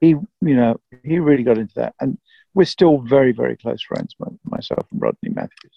he, 0.00 0.08
you 0.08 0.26
know, 0.40 0.80
he 1.04 1.18
really 1.18 1.44
got 1.44 1.58
into 1.58 1.74
that. 1.76 1.94
And 2.00 2.18
we're 2.54 2.64
still 2.64 2.98
very, 2.98 3.32
very 3.32 3.56
close 3.56 3.82
friends, 3.82 4.14
my- 4.18 4.28
myself 4.44 4.86
and 4.92 5.00
Rodney 5.00 5.30
Matthews. 5.30 5.72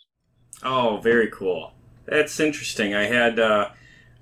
oh 0.64 0.98
very 1.04 1.28
cool 1.30 1.72
that's 2.08 2.40
interesting 2.40 2.96
i 2.96 3.04
had 3.04 3.38
uh, 3.38 3.70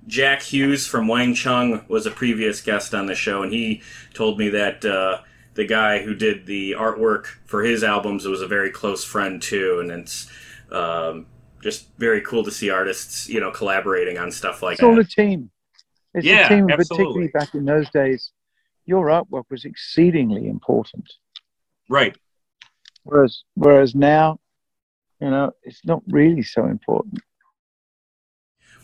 jack 0.06 0.42
hues 0.42 0.86
from 0.86 1.08
wang 1.08 1.34
chung 1.34 1.84
was 1.88 2.06
a 2.06 2.10
previous 2.10 2.60
guest 2.60 2.94
on 2.94 3.06
the 3.06 3.14
show 3.14 3.42
and 3.42 3.52
he 3.52 3.82
told 4.14 4.38
me 4.38 4.48
that 4.48 4.84
uh, 4.84 5.18
the 5.54 5.66
guy 5.66 6.02
who 6.02 6.14
did 6.14 6.46
the 6.46 6.72
artwork 6.72 7.26
for 7.46 7.62
his 7.64 7.82
albums 7.82 8.24
was 8.26 8.40
a 8.40 8.46
very 8.46 8.70
close 8.70 9.04
friend 9.04 9.42
too 9.42 9.78
and 9.80 9.90
it's 9.90 10.30
um, 10.70 11.26
just 11.62 11.88
very 11.98 12.20
cool 12.20 12.44
to 12.44 12.50
see 12.50 12.70
artists 12.70 13.28
you 13.28 13.40
know 13.40 13.50
collaborating 13.50 14.18
on 14.18 14.30
stuff 14.30 14.62
like 14.62 14.74
It's 14.74 14.82
all 14.82 14.94
a 14.94 14.96
that 14.96 15.10
team. 15.10 15.50
It's 16.14 16.26
Yeah, 16.26 16.44
a 16.44 16.48
team, 16.48 16.70
absolutely. 16.70 17.06
particularly 17.06 17.28
back 17.28 17.54
in 17.54 17.64
those 17.64 17.90
days. 17.90 18.32
Your 18.86 19.06
artwork 19.06 19.44
was 19.50 19.64
exceedingly 19.64 20.48
important. 20.48 21.04
right 21.88 22.16
Whereas, 23.04 23.44
whereas 23.54 23.94
now, 23.94 24.38
you 25.20 25.30
know, 25.30 25.52
it's 25.62 25.84
not 25.84 26.02
really 26.08 26.42
so 26.42 26.66
important. 26.66 27.20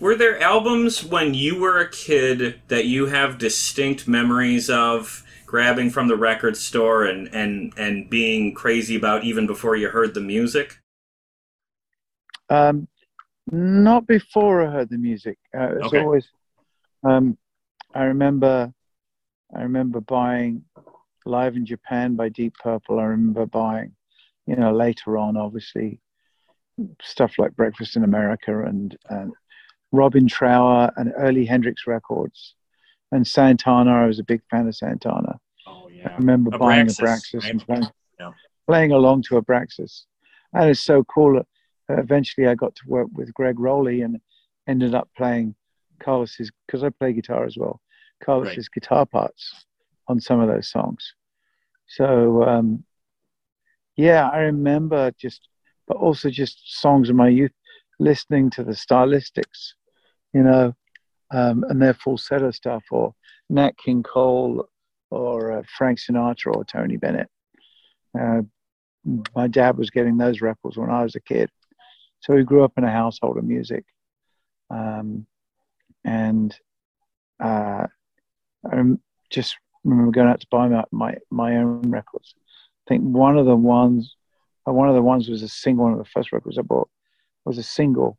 Were 0.03 0.17
there 0.17 0.43
albums 0.43 1.05
when 1.05 1.33
you 1.33 1.61
were 1.61 1.79
a 1.79 1.89
kid 1.89 2.61
that 2.67 2.87
you 2.87 3.07
have 3.07 3.39
distinct 3.39 4.09
memories 4.09 4.69
of 4.69 5.23
grabbing 5.47 5.91
from 5.91 6.09
the 6.09 6.17
record 6.17 6.57
store 6.57 7.05
and, 7.05 7.33
and, 7.33 7.73
and 7.77 8.11
being 8.11 8.53
crazy 8.53 8.97
about 8.97 9.23
even 9.23 9.47
before 9.47 9.77
you 9.77 9.91
heard 9.91 10.15
the 10.15 10.21
music? 10.21 10.81
Um, 12.51 12.89
not 13.53 14.09
before 14.09 14.67
I 14.67 14.73
heard 14.73 14.91
the 14.91 14.99
music. 14.99 15.39
Uh, 15.57 15.77
it's 15.77 15.87
Okay. 15.87 16.01
always. 16.01 16.27
Um, 17.05 17.39
I 17.95 18.03
remember, 18.03 18.75
I 19.55 19.63
remember 19.63 20.01
buying 20.01 20.65
"Live 21.25 21.55
in 21.55 21.65
Japan" 21.65 22.17
by 22.17 22.29
Deep 22.29 22.55
Purple. 22.61 22.99
I 22.99 23.05
remember 23.05 23.47
buying, 23.47 23.95
you 24.49 24.57
know, 24.57 24.75
later 24.75 25.17
on, 25.17 25.37
obviously, 25.37 26.01
stuff 27.01 27.39
like 27.39 27.55
"Breakfast 27.55 27.95
in 27.95 28.03
America" 28.03 28.65
and 28.65 28.97
and 29.09 29.33
Robin 29.93 30.27
Trower 30.27 30.91
and 30.97 31.13
early 31.17 31.45
Hendrix 31.45 31.87
records, 31.87 32.55
and 33.13 33.27
Santana. 33.27 33.93
I 33.93 34.07
was 34.07 34.19
a 34.19 34.25
big 34.25 34.41
fan 34.51 34.67
of 34.67 34.75
Santana. 34.75 35.39
Oh, 35.67 35.89
yeah. 35.89 36.09
I 36.09 36.17
remember 36.17 36.51
buying 36.51 36.87
Abraxas, 36.87 36.99
Abraxas 37.35 37.43
right? 37.43 37.51
and 37.51 37.67
playing, 37.67 37.87
Yeah. 38.19 38.33
playing 38.67 38.93
along 38.93 39.23
to 39.25 39.41
Abraxas. 39.41 40.05
And 40.55 40.71
it's 40.71 40.81
so 40.81 41.05
cool. 41.05 41.35
that, 41.35 41.47
uh, 41.91 42.01
eventually, 42.01 42.47
I 42.47 42.55
got 42.55 42.75
to 42.77 42.83
work 42.87 43.09
with 43.13 43.33
Gregg 43.35 43.57
Rolie 43.59 44.03
and 44.05 44.21
ended 44.67 44.95
up 44.95 45.09
playing 45.17 45.55
Carlos's, 46.01 46.51
because 46.67 46.83
I 46.83 46.89
play 46.89 47.13
guitar 47.13 47.45
as 47.45 47.57
well, 47.57 47.81
Carlos's 48.25 48.69
guitar 48.69 49.07
parts 49.07 49.67
on 50.09 50.21
some 50.21 50.41
of 50.41 50.49
those 50.49 50.69
songs. 50.69 51.15
So, 51.87 52.45
um, 52.45 52.85
yeah, 53.97 54.29
I 54.29 54.39
remember 54.39 55.13
just, 55.19 55.49
but 55.87 55.97
also 55.97 56.31
just 56.31 56.81
songs 56.81 57.11
of 57.11 57.17
my 57.17 57.29
youth, 57.29 57.53
listening 57.99 58.51
to 58.51 58.65
the 58.65 58.73
stylistics, 58.73 59.75
you 60.33 60.43
know, 60.43 60.75
um, 61.31 61.65
and 61.69 61.81
their 61.81 61.95
falsetto 61.95 62.51
stuff, 62.51 62.85
or 62.91 63.15
Nat 63.49 63.77
King 63.77 64.03
Cole, 64.03 64.69
or 65.11 65.53
uh, 65.53 65.63
Frank 65.77 65.99
Sinatra, 65.99 66.55
or 66.55 66.65
Tony 66.65 66.97
Bennett. 66.97 67.29
Uh, 68.19 68.43
my 69.35 69.49
dad 69.49 69.77
was 69.77 69.91
getting 69.91 70.17
those 70.17 70.41
records 70.41 70.77
when 70.77 70.91
I 70.91 71.03
was 71.03 71.15
a 71.15 71.21
kid, 71.21 71.51
so 72.21 72.35
we 72.35 72.45
grew 72.45 72.65
up 72.65 72.73
in 72.77 72.85
a 72.85 72.91
household 72.91 73.39
of 73.39 73.45
music, 73.45 73.85
um, 74.71 75.27
and 76.05 76.57
uh, 77.43 77.87
I 78.71 78.83
just 79.31 79.57
remember 79.85 80.13
going 80.13 80.29
out 80.29 80.41
to 80.41 80.47
buy 80.51 80.69
my, 80.69 80.85
my 80.93 81.17
my 81.31 81.57
own 81.57 81.91
records. 81.91 82.35
I 82.87 82.95
think 82.95 83.03
one 83.03 83.39
of 83.39 83.47
the 83.47 83.57
ones, 83.57 84.17
uh, 84.69 84.73
one 84.73 84.89
of 84.89 84.95
the 84.95 85.03
ones 85.03 85.29
was 85.29 85.43
a 85.43 85.49
single. 85.49 85.85
One 85.85 85.93
of 85.93 85.99
the 85.99 86.05
first 86.05 86.33
records 86.33 86.59
I 86.59 86.63
bought 86.63 86.89
was 87.45 87.59
a 87.59 87.63
single 87.63 88.19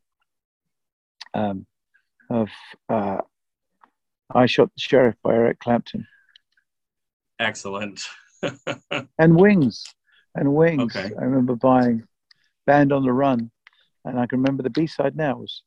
um, 1.32 1.66
of 2.30 2.48
uh, 2.88 3.18
"I 4.34 4.46
Shot 4.46 4.70
the 4.74 4.80
Sheriff" 4.80 5.16
by 5.22 5.34
Eric 5.34 5.58
Clapton, 5.58 6.06
Excellent. 7.38 8.02
and 9.18 9.36
Wings, 9.36 9.84
and 10.34 10.54
Wings. 10.54 10.96
Okay. 10.96 11.14
I 11.18 11.24
remember 11.24 11.56
buying 11.56 12.04
"Band 12.66 12.92
on 12.92 13.04
the 13.04 13.12
Run," 13.12 13.50
and 14.04 14.18
I 14.18 14.26
can 14.26 14.40
remember 14.40 14.62
the 14.62 14.70
B 14.70 14.86
side 14.86 15.16
now 15.16 15.38
was, 15.38 15.62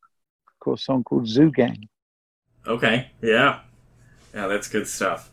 of 0.48 0.60
course, 0.60 0.82
a 0.82 0.86
song 0.86 1.04
called 1.04 1.28
"Zoo 1.28 1.52
Gang." 1.52 1.88
Okay. 2.65 3.12
Yeah. 3.22 3.62
Yeah, 4.34 4.48
that's 4.48 4.67
good 4.67 4.88
stuff. 4.88 5.32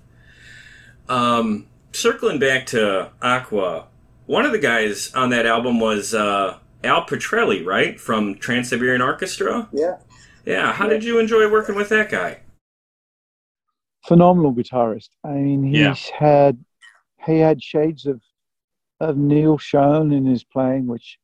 Um, 1.09 1.67
circling 1.93 2.39
back 2.39 2.67
to 2.67 3.11
Aqua, 3.21 3.89
one 4.27 4.47
of 4.47 4.53
the 4.53 4.59
guys 4.59 5.13
on 5.15 5.31
that 5.31 5.45
album 5.45 5.81
was 5.81 6.15
uh, 6.15 6.59
Al 6.83 7.05
Pitrelli, 7.05 7.65
right, 7.65 8.01
from 8.01 8.37
Trans 8.37 8.71
Siberian 8.71 9.03
Orchestra. 9.03 9.69
Yeah. 9.73 9.97
Yeah. 10.47 10.73
How 10.73 10.89
did 10.89 11.05
you 11.05 11.19
enjoy 11.19 11.51
working 11.51 11.75
with 11.75 11.89
that 11.91 12.11
guy? 12.11 12.41
phenomenal 14.07 14.53
guitarist. 14.53 15.09
I 15.25 15.31
mean, 15.33 15.63
he's 15.65 15.79
Yeah. 15.79 15.95
had 16.19 16.65
he 17.27 17.39
had 17.39 17.63
shades 17.63 18.05
of 18.05 18.21
of 19.01 19.17
Neal 19.17 19.57
Schon 19.57 20.15
in 20.15 20.27
his 20.27 20.45
playing, 20.45 20.87
which 20.87 21.19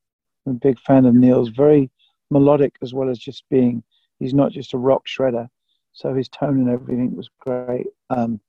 I'm 0.46 0.52
a 0.52 0.58
big 0.58 0.78
fan 0.80 1.04
of 1.04 1.14
Neal's. 1.14 1.50
Very 1.50 1.90
melodic 2.30 2.74
as 2.80 2.94
well 2.94 3.10
as 3.10 3.18
just 3.18 3.44
being. 3.50 3.82
He's 4.18 4.32
not 4.32 4.52
just 4.52 4.72
a 4.72 4.78
rock 4.78 5.06
shredder, 5.06 5.48
so 5.92 6.14
his 6.14 6.30
tone 6.30 6.58
and 6.58 6.70
everything 6.70 7.14
was 7.14 7.28
great. 7.38 7.88
Um, 8.08 8.40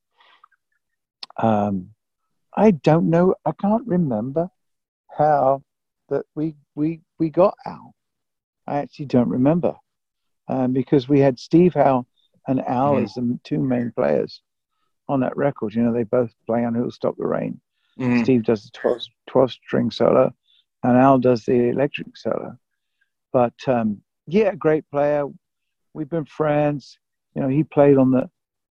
um, 1.38 1.90
I 2.56 2.72
don't 2.72 3.10
know. 3.10 3.36
I 3.46 3.52
can't 3.52 3.86
remember 3.86 4.50
how 5.18 5.62
that 6.08 6.26
we 6.36 6.56
we 6.76 7.02
we 7.20 7.30
got 7.30 7.58
Al. 7.66 7.94
I 8.66 8.78
actually 8.78 9.08
don't 9.08 9.28
remember 9.30 9.76
um, 10.52 10.74
because 10.74 11.08
we 11.10 11.20
had 11.20 11.40
Steve 11.40 11.74
Howe 11.74 12.06
and 12.48 12.60
Al 12.68 12.96
Mhm. 12.96 13.04
as 13.04 13.14
the 13.14 13.40
two 13.44 13.60
main 13.60 13.92
players 13.96 14.42
on 15.08 15.22
that 15.22 15.36
record. 15.38 15.74
You 15.74 15.84
know, 15.84 15.94
they 15.94 16.04
both 16.04 16.32
play 16.46 16.66
on 16.66 16.76
"Who'll 16.76 16.92
Stop 16.92 17.16
the 17.18 17.26
Rain." 17.26 17.60
Mhm. 17.98 18.24
Steve 18.24 18.44
does 18.44 18.64
the 18.66 18.72
12, 18.72 19.02
12 19.28 19.52
string 19.52 19.90
solo, 19.92 20.34
and 20.84 20.98
Al 20.98 21.20
does 21.20 21.46
the 21.46 21.70
electric 21.70 22.16
solo. 22.18 22.58
But 23.32 23.54
um, 23.68 24.04
yeah, 24.28 24.54
great 24.56 24.86
player. 24.92 25.26
We've 25.94 26.10
been 26.10 26.26
friends. 26.26 27.00
You 27.34 27.42
know, 27.42 27.48
he 27.48 27.64
played 27.64 27.98
on 27.98 28.12
the 28.12 28.30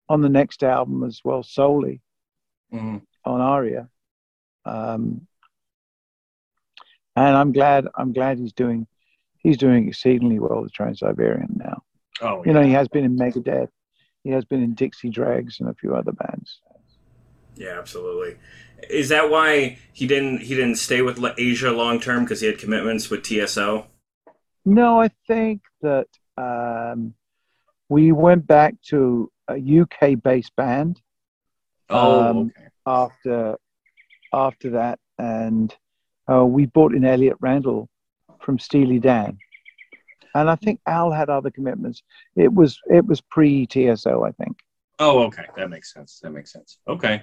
on 0.10 0.22
the 0.22 0.30
next 0.30 0.64
album 0.64 1.04
as 1.04 1.22
well 1.24 1.44
solely 1.44 2.02
Mhm. 2.72 3.06
on 3.26 3.42
Aria. 3.42 3.90
Um, 4.66 5.28
and 7.16 7.36
I'm 7.36 7.52
glad 7.52 7.88
I'm 7.96 8.14
glad 8.14 8.40
he's 8.40 8.54
doing 8.54 8.88
he's 9.40 9.58
doing 9.58 9.88
exceedingly 9.88 10.40
well 10.40 10.62
with 10.62 10.74
Trans 10.74 11.00
Siberian 11.00 11.54
now. 11.58 11.67
Oh, 12.22 12.44
You 12.46 12.54
know, 12.54 12.62
he 12.62 12.72
has 12.72 12.88
been 12.88 13.06
in 13.06 13.18
Megadeth, 13.18 13.70
he 14.24 14.32
has 14.32 14.46
been 14.46 14.64
in 14.64 14.74
Dixie 14.74 15.10
Dregs 15.10 15.60
and 15.60 15.70
a 15.70 15.74
few 15.74 15.96
other 15.96 16.12
bands. 16.12 16.60
Yeah, 17.56 17.78
absolutely. 17.80 18.38
Is 18.90 19.10
that 19.10 19.30
why 19.30 19.80
he 19.94 20.06
didn't 20.06 20.42
he 20.42 20.56
didn't 20.56 20.76
stay 20.76 21.02
with 21.02 21.20
Asia 21.38 21.72
long 21.72 22.00
term 22.00 22.24
because 22.24 22.42
he 22.42 22.48
had 22.48 22.60
commitments 22.60 23.10
with 23.10 23.24
TSO? 23.24 23.88
No, 24.66 25.02
I 25.02 25.10
think 25.28 25.62
that 25.82 26.08
um, 26.38 27.16
we 27.90 28.12
went 28.12 28.46
back 28.46 28.76
to 28.90 29.32
a 29.50 29.56
UK 29.82 30.22
based 30.22 30.56
band 30.56 31.02
Oh, 31.90 32.22
um, 32.22 32.52
after 32.86 33.58
after 34.34 34.72
that, 34.72 35.00
and 35.18 35.74
uh, 36.30 36.46
we 36.46 36.66
brought 36.66 36.94
in 36.94 37.06
Elliot 37.06 37.38
Randall 37.40 37.90
from 38.42 38.60
Steely 38.60 39.00
Dan, 39.00 39.38
and 40.42 40.50
I 40.50 40.56
think 40.56 40.80
Al 40.86 41.12
had 41.12 41.30
other 41.30 41.52
commitments. 41.52 42.04
It 42.36 42.54
was 42.54 42.80
it 42.90 43.06
was 43.06 43.22
pre 43.22 43.68
TSO, 43.68 44.24
I 44.24 44.32
think. 44.32 44.58
Oh, 45.00 45.24
okay. 45.24 45.46
That 45.56 45.70
makes 45.70 45.94
sense. 45.94 46.20
That 46.24 46.32
makes 46.32 46.52
sense. 46.52 46.80
Okay. 46.88 47.22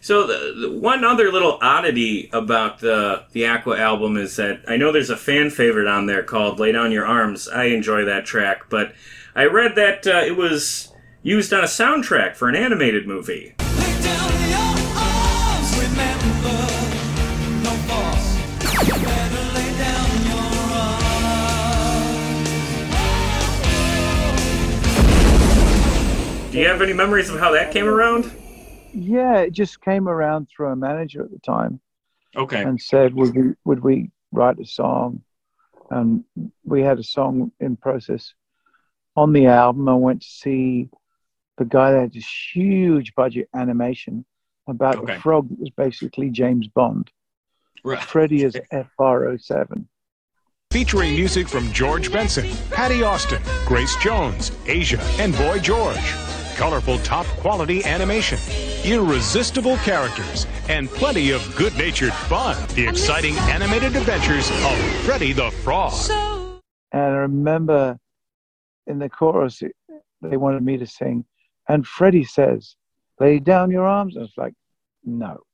So 0.00 0.26
the, 0.26 0.68
the 0.68 0.78
one 0.80 1.04
other 1.04 1.30
little 1.30 1.58
oddity 1.62 2.28
about 2.32 2.80
the 2.80 3.24
the 3.32 3.46
Aqua 3.46 3.78
album 3.78 4.16
is 4.16 4.36
that 4.36 4.62
I 4.66 4.76
know 4.76 4.92
there's 4.92 5.10
a 5.10 5.16
fan 5.16 5.50
favorite 5.50 5.86
on 5.86 6.06
there 6.06 6.22
called 6.22 6.58
"Lay 6.58 6.72
Down 6.72 6.92
Your 6.92 7.06
Arms." 7.06 7.48
I 7.48 7.64
enjoy 7.64 8.04
that 8.04 8.24
track, 8.24 8.68
but 8.70 8.92
I 9.34 9.44
read 9.44 9.76
that 9.76 10.06
uh, 10.06 10.22
it 10.24 10.36
was 10.36 10.92
used 11.22 11.52
on 11.52 11.60
a 11.60 11.68
soundtrack 11.68 12.36
for 12.36 12.48
an 12.48 12.56
animated 12.56 13.06
movie. 13.06 13.54
Do 26.58 26.64
you 26.64 26.70
have 26.70 26.82
any 26.82 26.92
memories 26.92 27.30
of 27.30 27.38
how 27.38 27.52
that 27.52 27.70
came 27.72 27.86
around? 27.86 28.32
Yeah, 28.92 29.38
it 29.42 29.52
just 29.52 29.80
came 29.80 30.08
around 30.08 30.48
through 30.48 30.70
a 30.70 30.76
manager 30.76 31.22
at 31.22 31.30
the 31.30 31.38
time. 31.38 31.78
Okay. 32.36 32.62
and 32.62 32.80
said, 32.80 33.14
"Would 33.14 33.34
we 33.36 33.54
would 33.64 33.80
we 33.80 34.10
write 34.32 34.58
a 34.58 34.66
song?" 34.66 35.22
And 35.90 36.24
we 36.64 36.82
had 36.82 36.98
a 36.98 37.04
song 37.04 37.52
in 37.60 37.76
process 37.76 38.34
on 39.14 39.32
the 39.32 39.46
album. 39.46 39.88
I 39.88 39.94
went 39.94 40.22
to 40.22 40.28
see 40.28 40.88
the 41.58 41.64
guy 41.64 41.92
that 41.92 42.00
had 42.00 42.12
this 42.12 42.28
huge 42.52 43.14
budget 43.14 43.48
animation 43.54 44.24
about 44.66 44.96
Okay. 44.96 45.14
the 45.14 45.20
frog 45.20 45.48
that 45.50 45.60
was 45.60 45.70
basically 45.70 46.28
James 46.30 46.66
Bond. 46.66 47.10
Right. 47.84 48.02
Freddie 48.02 48.42
is 48.42 48.56
FR07. 48.72 49.86
Featuring 50.72 51.12
music 51.14 51.48
from 51.48 51.72
George 51.72 52.12
Benson, 52.12 52.50
Patti 52.70 53.02
Austin, 53.04 53.40
Grace 53.64 53.96
Jones, 54.02 54.50
Asia, 54.66 55.00
and 55.18 55.34
Boy 55.36 55.60
George. 55.60 56.12
Colorful 56.58 56.98
top 56.98 57.24
quality 57.38 57.84
animation, 57.84 58.36
irresistible 58.84 59.76
characters, 59.76 60.44
and 60.68 60.88
plenty 60.88 61.30
of 61.30 61.54
good 61.54 61.72
natured 61.78 62.12
fun. 62.12 62.56
The 62.74 62.88
exciting 62.88 63.36
animated 63.38 63.94
adventures 63.94 64.50
of 64.50 64.76
Freddy 65.04 65.32
the 65.32 65.52
Frog. 65.62 65.94
And 66.90 67.00
I 67.00 67.18
remember 67.18 67.96
in 68.88 68.98
the 68.98 69.08
chorus, 69.08 69.62
they 70.20 70.36
wanted 70.36 70.64
me 70.64 70.76
to 70.78 70.86
sing, 70.86 71.24
and 71.68 71.86
Freddie 71.86 72.24
says, 72.24 72.74
"Lay 73.20 73.38
down 73.38 73.70
your 73.70 73.86
arms." 73.86 74.16
I 74.16 74.22
was 74.22 74.34
like, 74.36 74.54
"No, 75.04 75.44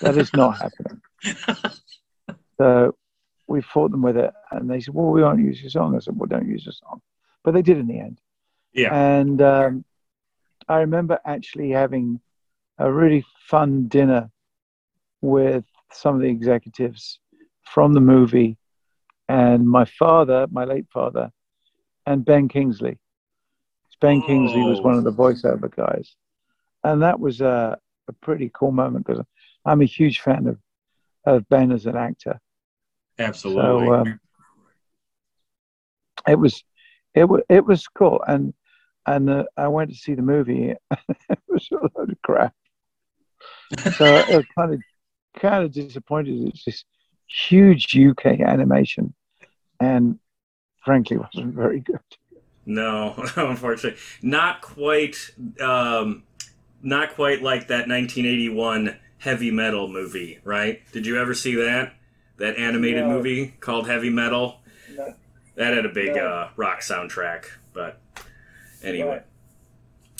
that 0.00 0.16
is 0.16 0.32
not 0.32 0.56
happening." 0.62 1.02
so 2.56 2.96
we 3.46 3.60
fought 3.60 3.90
them 3.90 4.00
with 4.00 4.16
it, 4.16 4.32
and 4.52 4.70
they 4.70 4.80
said, 4.80 4.94
"Well, 4.94 5.10
we 5.10 5.22
won't 5.22 5.40
use 5.40 5.60
your 5.60 5.68
song." 5.68 5.94
I 5.94 5.98
said, 5.98 6.18
"Well, 6.18 6.28
don't 6.28 6.48
use 6.48 6.64
your 6.64 6.72
song," 6.72 7.02
but 7.44 7.52
they 7.52 7.60
did 7.60 7.76
in 7.76 7.88
the 7.88 7.98
end. 7.98 8.22
Yeah. 8.72 8.94
And 8.94 9.42
um, 9.42 9.84
I 10.70 10.78
remember 10.78 11.18
actually 11.24 11.70
having 11.70 12.20
a 12.78 12.90
really 12.90 13.24
fun 13.48 13.88
dinner 13.88 14.30
with 15.20 15.64
some 15.90 16.14
of 16.14 16.20
the 16.20 16.28
executives 16.28 17.18
from 17.64 17.92
the 17.92 18.00
movie 18.00 18.56
and 19.28 19.68
my 19.68 19.84
father, 19.84 20.46
my 20.52 20.64
late 20.64 20.86
father, 20.92 21.32
and 22.06 22.24
Ben 22.24 22.46
Kingsley. 22.46 22.98
Ben 24.00 24.22
Kingsley 24.22 24.62
was 24.62 24.80
one 24.80 24.96
of 24.96 25.02
the 25.02 25.12
voiceover 25.12 25.74
guys. 25.74 26.14
And 26.84 27.02
that 27.02 27.18
was 27.18 27.40
a, 27.40 27.76
a 28.06 28.12
pretty 28.12 28.48
cool 28.54 28.70
moment 28.70 29.06
because 29.06 29.24
I'm 29.64 29.82
a 29.82 29.86
huge 29.86 30.20
fan 30.20 30.46
of, 30.46 30.58
of 31.26 31.48
Ben 31.48 31.72
as 31.72 31.86
an 31.86 31.96
actor. 31.96 32.40
Absolutely. 33.18 33.62
So 33.62 33.94
um, 33.94 34.20
it 36.28 36.38
was 36.38 36.62
it 37.14 37.24
was 37.24 37.42
it 37.48 37.66
was 37.66 37.88
cool, 37.88 38.22
and 38.26 38.54
and 39.06 39.30
uh, 39.30 39.44
I 39.56 39.68
went 39.68 39.90
to 39.90 39.96
see 39.96 40.14
the 40.14 40.22
movie. 40.22 40.74
it 41.08 41.38
was 41.48 41.68
a 41.72 41.76
load 41.98 42.10
of 42.12 42.22
crap. 42.22 42.54
So 43.88 44.16
I 44.28 44.36
was 44.36 44.44
kind 44.56 44.74
of 44.74 44.80
kind 45.40 45.64
of 45.64 45.72
disappointed. 45.72 46.48
It's 46.48 46.64
this 46.64 46.84
huge 47.26 47.96
UK 47.96 48.26
animation, 48.40 49.14
and 49.78 50.18
frankly, 50.84 51.18
wasn't 51.18 51.54
very 51.54 51.80
good. 51.80 52.00
No, 52.66 53.14
unfortunately, 53.36 54.00
not 54.22 54.60
quite. 54.60 55.16
Um, 55.60 56.24
not 56.82 57.14
quite 57.14 57.42
like 57.42 57.68
that 57.68 57.88
1981 57.88 58.96
heavy 59.18 59.50
metal 59.50 59.86
movie, 59.88 60.38
right? 60.44 60.80
Did 60.92 61.06
you 61.06 61.20
ever 61.20 61.34
see 61.34 61.54
that? 61.56 61.94
that 62.38 62.56
animated 62.56 63.04
No. 63.04 63.10
movie 63.10 63.48
called 63.60 63.86
Heavy 63.86 64.08
Metal. 64.08 64.60
No. 64.96 65.14
That 65.56 65.74
had 65.74 65.84
a 65.84 65.90
big 65.90 66.16
No. 66.16 66.26
uh, 66.26 66.50
rock 66.56 66.80
soundtrack, 66.80 67.44
but 67.74 67.99
anyway. 68.82 69.22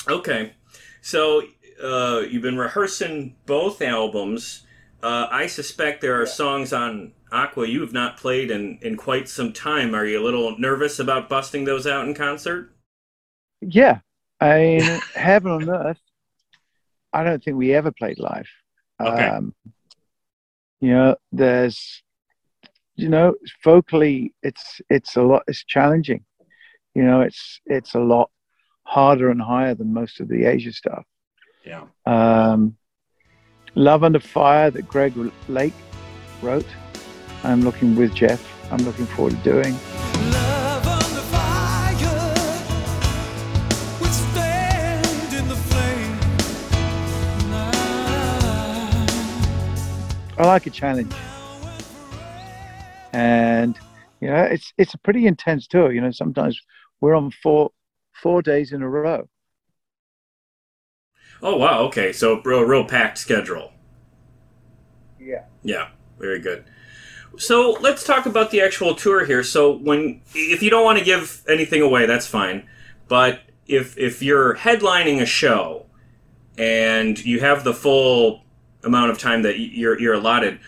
Okay, 0.09 0.55
so 1.03 1.43
uh, 1.83 2.23
you've 2.29 2.43
been 2.43 2.59
rehearsing 2.59 3.37
both 3.47 3.83
albums. 3.83 4.67
Uh, 5.03 5.27
I 5.31 5.47
suspect 5.47 6.01
there 6.01 6.21
are 6.21 6.27
songs 6.27 6.73
on 6.73 7.13
Aqua 7.33 7.67
you 7.67 7.81
have 7.81 7.93
not 7.93 8.17
played 8.17 8.51
in, 8.51 8.79
in 8.83 8.97
quite 8.97 9.29
some 9.29 9.53
time. 9.53 9.95
Are 9.95 10.05
you 10.05 10.21
a 10.21 10.25
little 10.25 10.59
nervous 10.59 10.99
about 10.99 11.29
busting 11.29 11.65
those 11.65 11.87
out 11.87 12.07
in 12.07 12.15
concert? 12.15 12.75
Yeah, 13.61 14.01
I 14.41 14.59
mean, 14.81 15.01
Heaven 15.15 15.53
on 15.53 15.71
Earth. 15.71 16.01
I 17.13 17.25
don't 17.25 17.43
think 17.43 17.57
we 17.57 17.75
ever 17.75 17.91
played 17.93 18.19
live. 18.19 18.49
Okay. 19.01 19.27
Um, 19.27 19.55
you 20.81 20.91
know, 20.91 21.17
there's, 21.33 22.03
you 22.95 23.09
know, 23.09 23.35
vocally, 23.65 24.33
it's 24.43 24.81
it's 24.89 25.17
a 25.17 25.23
lot. 25.23 25.43
It's 25.47 25.65
challenging. 25.65 26.25
You 26.95 27.05
know, 27.05 27.21
it's 27.23 27.61
it's 27.67 27.95
a 27.95 28.01
lot 28.01 28.31
harder 28.91 29.31
and 29.31 29.41
higher 29.41 29.73
than 29.73 29.95
most 29.95 30.19
of 30.19 30.27
the 30.27 30.45
Asia 30.45 30.73
stuff. 30.73 31.05
Yeah. 31.65 31.85
Um, 32.07 32.77
Love 33.77 34.03
Under 34.03 34.19
Fire 34.19 34.69
that 34.73 34.89
Greg 34.89 35.15
Lake 35.49 35.75
wrote. 36.43 36.67
I'm 37.45 37.63
looking 37.63 37.95
with 37.95 38.13
Jeff. 38.17 38.45
I'm 38.73 38.85
looking 38.85 39.07
forward 39.07 39.35
to 39.35 39.43
doing. 39.45 39.75
Love 40.33 40.87
under 40.89 41.21
fire, 41.31 41.95
withstand 44.01 45.35
in 45.35 45.49
the 45.49 45.55
flame. 45.55 46.19
I 50.37 50.47
like 50.47 50.67
a 50.67 50.71
challenge. 50.71 51.15
And 53.13 53.79
you 54.21 54.27
know, 54.27 54.43
it's 54.43 54.73
it's 54.77 54.95
a 54.95 54.99
pretty 54.99 55.29
intense 55.29 55.69
tour. 55.69 55.93
You 55.93 56.01
know, 56.01 56.11
sometimes 56.11 56.61
we're 57.01 57.15
on 57.15 57.31
four 57.31 57.71
four 58.23 58.43
days 58.43 58.73
in 58.73 58.83
a 58.83 58.89
row. 58.89 59.29
Oh 61.43 61.57
wow, 61.57 61.81
okay, 61.85 62.13
so 62.13 62.41
real, 62.43 62.63
real 62.63 62.85
packed 62.85 63.19
schedule. 63.19 63.73
Yeah. 65.19 65.45
Yeah, 65.63 65.89
very 66.19 66.39
good. 66.39 66.65
So 67.39 67.79
let's 67.81 68.05
talk 68.05 68.27
about 68.27 68.51
the 68.51 68.61
actual 68.61 68.95
tour 68.95 69.25
here. 69.25 69.43
So 69.43 69.73
when, 69.73 70.21
if 70.35 70.63
you 70.63 70.71
don't 70.71 70.85
want 70.85 70.99
to 70.99 71.05
give 71.05 71.43
anything 71.49 71.81
away, 71.81 72.07
that's 72.07 72.27
fine. 72.27 72.69
But 73.09 73.41
if 73.67 73.97
if 73.97 74.23
you're 74.23 74.57
headlining 74.57 75.21
a 75.21 75.27
show 75.27 75.87
and 76.59 77.23
you 77.25 77.41
have 77.41 77.65
the 77.65 77.73
full 77.73 78.45
amount 78.85 79.11
of 79.11 79.19
time 79.19 79.43
that 79.43 79.59
you're 79.59 79.99
you're 79.99 80.15
allotted, 80.15 80.59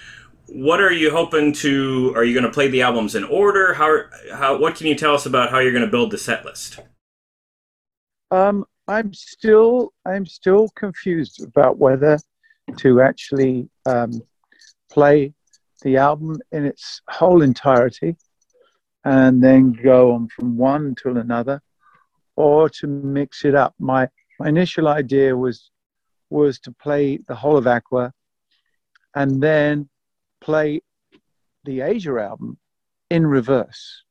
what 0.46 0.80
are 0.80 0.92
you 0.92 1.11
hoping 1.11 1.53
to? 1.55 2.12
Are 2.16 2.24
you 2.24 2.32
going 2.32 2.46
to 2.46 2.53
play 2.53 2.68
the 2.68 2.82
albums 2.82 3.14
in 3.14 3.24
order? 3.24 3.74
How 3.74 4.05
how 4.32 4.57
what 4.59 4.76
can 4.76 4.86
you 4.86 4.94
tell 4.94 5.14
us 5.14 5.26
about 5.26 5.50
how 5.50 5.59
you're 5.59 5.72
going 5.72 5.84
to 5.84 5.90
build 5.90 6.11
the 6.11 6.18
set 6.18 6.44
list? 6.44 6.78
Um, 8.33 8.64
I'm 8.89 9.12
still 9.12 9.93
I'm 10.07 10.24
still 10.24 10.70
confused 10.70 11.45
about 11.45 11.76
whether 11.76 12.18
to 12.78 13.03
actually 13.03 13.68
um, 13.85 14.22
play 14.91 15.35
the 15.83 15.99
album 15.99 16.39
in 16.51 16.64
its 16.64 17.03
whole 17.11 17.43
entirety 17.43 18.16
and 19.05 19.45
then 19.45 19.72
go 19.72 20.12
on 20.12 20.28
from 20.28 20.57
one 20.57 20.95
to 21.03 21.11
another, 21.11 21.61
or 22.35 22.70
to 22.70 22.87
mix 22.87 23.45
it 23.45 23.55
up. 23.55 23.74
My 23.78 24.09
my 24.41 24.49
initial 24.49 24.89
idea 24.89 25.37
was 25.37 25.70
was 26.30 26.59
to 26.61 26.72
play 26.72 27.18
the 27.28 27.35
whole 27.35 27.59
of 27.59 27.66
Aqua 27.66 28.14
and 29.14 29.43
then 29.43 29.91
play 30.41 30.80
the 31.64 31.83
Asia 31.83 32.16
album 32.18 32.57
in 33.11 33.26
reverse. 33.26 34.05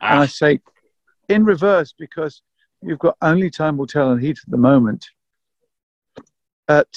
And 0.00 0.20
I 0.20 0.26
say 0.26 0.60
in 1.28 1.44
reverse 1.44 1.92
because 1.98 2.40
you've 2.84 2.98
got 2.98 3.16
only 3.22 3.50
time 3.50 3.76
will 3.76 3.86
tell 3.86 4.12
and 4.12 4.20
heat 4.20 4.38
at 4.38 4.50
the 4.50 4.56
moment 4.56 5.06
at 6.68 6.88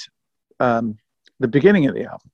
um, 0.60 0.98
the 1.40 1.48
beginning 1.48 1.88
of 1.88 1.96
the 1.96 2.06
album. 2.06 2.32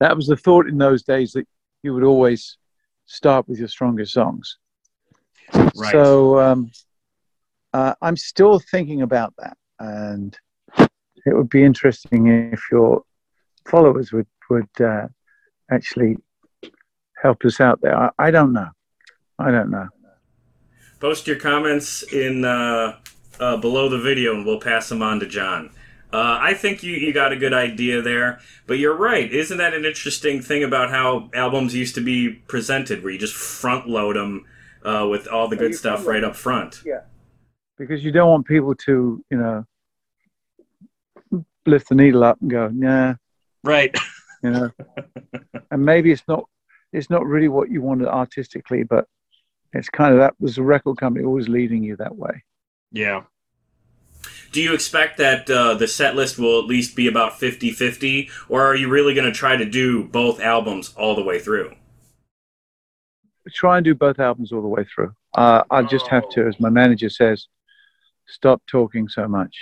That 0.00 0.14
was 0.14 0.26
the 0.26 0.36
thought 0.36 0.68
in 0.68 0.78
those 0.78 1.02
days 1.02 1.32
that 1.32 1.46
you 1.82 1.94
would 1.94 2.04
always 2.04 2.58
start 3.06 3.48
with 3.48 3.58
your 3.58 3.68
strongest 3.68 4.12
songs. 4.12 4.58
Right. 5.52 5.92
So 5.92 6.38
um, 6.40 6.70
uh, 7.72 7.94
I'm 8.02 8.16
still 8.16 8.58
thinking 8.58 9.02
about 9.02 9.34
that, 9.38 9.56
and 9.78 10.36
it 11.24 11.34
would 11.34 11.48
be 11.48 11.64
interesting 11.64 12.50
if 12.52 12.62
your 12.70 13.02
followers 13.68 14.12
would 14.12 14.26
would 14.50 14.80
uh, 14.80 15.08
actually 15.70 16.16
help 17.20 17.44
us 17.44 17.60
out 17.60 17.80
there. 17.80 17.96
I, 17.96 18.10
I 18.18 18.30
don't 18.30 18.52
know. 18.52 18.68
I 19.38 19.50
don't 19.50 19.70
know. 19.70 19.88
Post 21.06 21.28
your 21.28 21.36
comments 21.36 22.02
in 22.02 22.44
uh, 22.44 22.96
uh, 23.38 23.56
below 23.58 23.88
the 23.88 24.00
video, 24.00 24.34
and 24.34 24.44
we'll 24.44 24.58
pass 24.58 24.88
them 24.88 25.02
on 25.02 25.20
to 25.20 25.26
John. 25.26 25.70
Uh, 26.12 26.36
I 26.42 26.52
think 26.52 26.82
you, 26.82 26.94
you 26.94 27.12
got 27.12 27.30
a 27.30 27.36
good 27.36 27.54
idea 27.54 28.02
there, 28.02 28.40
but 28.66 28.80
you're 28.80 28.96
right. 28.96 29.32
Isn't 29.32 29.58
that 29.58 29.72
an 29.72 29.84
interesting 29.84 30.42
thing 30.42 30.64
about 30.64 30.90
how 30.90 31.30
albums 31.32 31.76
used 31.76 31.94
to 31.94 32.00
be 32.00 32.30
presented, 32.48 33.04
where 33.04 33.12
you 33.12 33.20
just 33.20 33.36
front 33.36 33.88
load 33.88 34.16
them 34.16 34.46
uh, 34.84 35.06
with 35.08 35.28
all 35.28 35.46
the 35.46 35.54
Yeah, 35.54 35.60
good 35.60 35.70
you 35.70 35.76
stuff 35.76 36.08
right 36.08 36.24
up 36.24 36.34
front? 36.34 36.82
Yeah. 36.84 37.02
Because 37.78 38.04
you 38.04 38.10
don't 38.10 38.28
want 38.28 38.46
people 38.48 38.74
to, 38.74 39.24
you 39.30 39.64
know, 41.30 41.44
lift 41.66 41.88
the 41.88 41.94
needle 41.94 42.24
up 42.24 42.38
and 42.40 42.50
go, 42.50 42.66
nah, 42.66 43.14
Right. 43.62 43.96
you 44.42 44.50
know. 44.50 44.70
and 45.70 45.84
maybe 45.84 46.10
it's 46.10 46.24
not 46.26 46.46
it's 46.92 47.10
not 47.10 47.24
really 47.24 47.46
what 47.46 47.70
you 47.70 47.80
wanted 47.80 48.08
artistically, 48.08 48.82
but 48.82 49.06
it's 49.76 49.88
kind 49.88 50.12
of 50.12 50.20
that 50.20 50.34
was 50.40 50.56
the 50.56 50.62
record 50.62 50.98
company 50.98 51.24
always 51.24 51.48
leading 51.48 51.82
you 51.82 51.96
that 51.96 52.16
way. 52.16 52.44
Yeah. 52.92 53.24
Do 54.52 54.62
you 54.62 54.72
expect 54.72 55.18
that 55.18 55.50
uh, 55.50 55.74
the 55.74 55.86
set 55.86 56.16
list 56.16 56.38
will 56.38 56.58
at 56.58 56.66
least 56.66 56.96
be 56.96 57.08
about 57.08 57.38
50 57.38 57.72
50, 57.72 58.30
or 58.48 58.62
are 58.62 58.74
you 58.74 58.88
really 58.88 59.14
going 59.14 59.26
to 59.26 59.36
try 59.36 59.56
to 59.56 59.64
do 59.64 60.04
both 60.04 60.40
albums 60.40 60.94
all 60.96 61.14
the 61.14 61.22
way 61.22 61.38
through? 61.38 61.74
Try 63.52 63.78
and 63.78 63.84
do 63.84 63.94
both 63.94 64.18
albums 64.18 64.52
all 64.52 64.62
the 64.62 64.68
way 64.68 64.84
through. 64.84 65.14
Uh, 65.34 65.62
I 65.70 65.82
just 65.82 66.08
have 66.08 66.28
to, 66.30 66.46
as 66.46 66.58
my 66.58 66.70
manager 66.70 67.10
says, 67.10 67.46
stop 68.26 68.62
talking 68.66 69.08
so 69.08 69.28
much. 69.28 69.56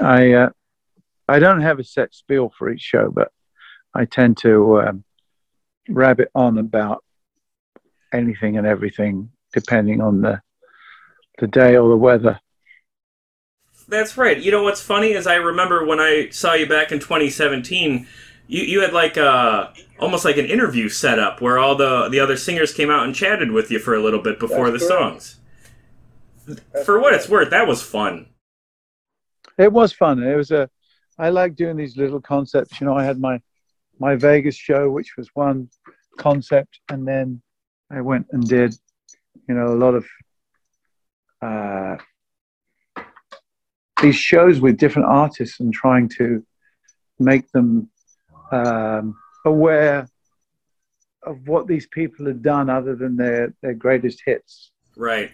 I 0.00 0.32
uh, 0.32 0.50
I 1.28 1.38
don't 1.38 1.62
have 1.62 1.78
a 1.78 1.84
set 1.84 2.14
spiel 2.14 2.52
for 2.56 2.70
each 2.70 2.80
show, 2.80 3.10
but 3.10 3.30
I 3.94 4.04
tend 4.04 4.36
to 4.38 4.80
um, 4.80 5.04
rabbit 5.88 6.30
on 6.34 6.58
about 6.58 7.04
anything 8.12 8.56
and 8.58 8.66
everything 8.66 9.30
depending 9.52 10.00
on 10.00 10.20
the 10.20 10.40
the 11.38 11.46
day 11.46 11.76
or 11.76 11.88
the 11.88 11.96
weather. 11.96 12.38
That's 13.88 14.16
right. 14.16 14.38
You 14.40 14.50
know 14.50 14.62
what's 14.62 14.80
funny 14.80 15.12
is 15.12 15.26
I 15.26 15.34
remember 15.36 15.84
when 15.84 16.00
I 16.00 16.28
saw 16.30 16.54
you 16.54 16.66
back 16.66 16.92
in 16.92 16.98
2017, 17.00 18.06
you, 18.46 18.62
you 18.62 18.80
had 18.80 18.92
like 18.92 19.16
a 19.16 19.72
almost 19.98 20.24
like 20.24 20.36
an 20.36 20.46
interview 20.46 20.88
set 20.88 21.18
up 21.18 21.40
where 21.40 21.58
all 21.58 21.74
the 21.74 22.08
the 22.08 22.20
other 22.20 22.36
singers 22.36 22.72
came 22.72 22.90
out 22.90 23.04
and 23.04 23.14
chatted 23.14 23.50
with 23.50 23.70
you 23.70 23.78
for 23.78 23.94
a 23.94 24.02
little 24.02 24.22
bit 24.22 24.38
before 24.38 24.70
That's 24.70 24.70
the 24.70 24.78
correct. 24.78 24.88
songs. 24.88 25.40
for 26.84 27.00
what 27.00 27.14
it's 27.14 27.28
worth, 27.28 27.50
that 27.50 27.66
was 27.66 27.82
fun. 27.82 28.26
It 29.58 29.72
was 29.72 29.92
fun. 29.92 30.22
It 30.22 30.34
was 30.36 30.50
a. 30.50 30.68
I 31.18 31.30
like 31.30 31.54
doing 31.56 31.76
these 31.76 31.96
little 31.96 32.20
concepts. 32.20 32.80
You 32.80 32.86
know, 32.86 32.96
I 32.96 33.04
had 33.04 33.18
my 33.20 33.40
my 34.02 34.16
Vegas 34.16 34.56
show, 34.56 34.90
which 34.90 35.10
was 35.16 35.28
one 35.34 35.70
concept, 36.18 36.80
and 36.90 37.06
then 37.06 37.40
I 37.88 38.00
went 38.00 38.26
and 38.32 38.42
did, 38.56 38.74
you 39.48 39.54
know, 39.54 39.68
a 39.68 39.78
lot 39.84 39.94
of 39.94 40.04
uh, 41.40 41.96
these 44.02 44.16
shows 44.16 44.60
with 44.60 44.76
different 44.76 45.06
artists 45.08 45.60
and 45.60 45.72
trying 45.72 46.08
to 46.18 46.44
make 47.20 47.48
them 47.52 47.88
um, 48.50 49.14
aware 49.46 50.08
of 51.22 51.46
what 51.46 51.68
these 51.68 51.86
people 51.86 52.26
had 52.26 52.42
done 52.42 52.68
other 52.68 52.96
than 52.96 53.16
their 53.16 53.54
their 53.62 53.74
greatest 53.74 54.18
hits. 54.26 54.72
Right. 54.96 55.30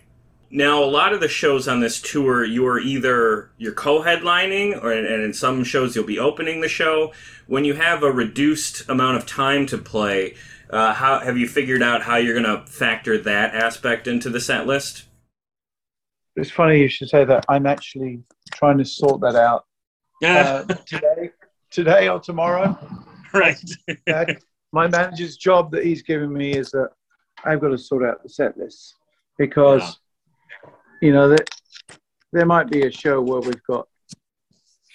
Now, 0.50 0.82
a 0.82 0.86
lot 0.86 1.12
of 1.12 1.20
the 1.20 1.28
shows 1.28 1.68
on 1.68 1.80
this 1.80 2.00
tour, 2.00 2.42
you 2.44 2.66
are 2.66 2.78
either 2.78 3.50
you're 3.58 3.72
co-headlining, 3.72 4.82
or 4.82 4.92
and 4.92 5.22
in 5.22 5.34
some 5.34 5.62
shows 5.62 5.94
you'll 5.94 6.06
be 6.06 6.18
opening 6.18 6.62
the 6.62 6.68
show. 6.68 7.12
When 7.46 7.64
you 7.64 7.74
have 7.74 8.02
a 8.02 8.10
reduced 8.10 8.88
amount 8.88 9.18
of 9.18 9.26
time 9.26 9.66
to 9.66 9.78
play, 9.78 10.36
uh, 10.70 10.94
how 10.94 11.18
have 11.20 11.36
you 11.36 11.46
figured 11.46 11.82
out 11.82 12.02
how 12.02 12.16
you're 12.16 12.40
going 12.40 12.60
to 12.60 12.66
factor 12.70 13.18
that 13.18 13.54
aspect 13.54 14.06
into 14.06 14.30
the 14.30 14.40
set 14.40 14.66
list? 14.66 15.04
It's 16.36 16.50
funny 16.50 16.78
you 16.78 16.88
should 16.88 17.08
say 17.08 17.24
that. 17.24 17.44
I'm 17.48 17.66
actually 17.66 18.22
trying 18.52 18.78
to 18.78 18.84
sort 18.84 19.20
that 19.22 19.34
out 19.34 19.66
uh, 20.24 20.64
today, 20.86 21.30
today 21.70 22.08
or 22.08 22.20
tomorrow. 22.20 22.78
Right. 23.34 23.62
Uh, 24.10 24.24
my 24.72 24.88
manager's 24.88 25.36
job 25.36 25.70
that 25.72 25.84
he's 25.84 26.00
given 26.00 26.32
me 26.32 26.54
is 26.54 26.70
that 26.70 26.88
I've 27.44 27.60
got 27.60 27.68
to 27.68 27.76
sort 27.76 28.02
out 28.02 28.22
the 28.22 28.30
set 28.30 28.56
list 28.56 28.94
because, 29.36 29.98
you 31.00 31.12
know, 31.12 31.28
that 31.28 31.48
there 32.32 32.46
might 32.46 32.68
be 32.70 32.82
a 32.86 32.90
show 32.90 33.20
where 33.20 33.40
we've 33.40 33.62
got 33.64 33.86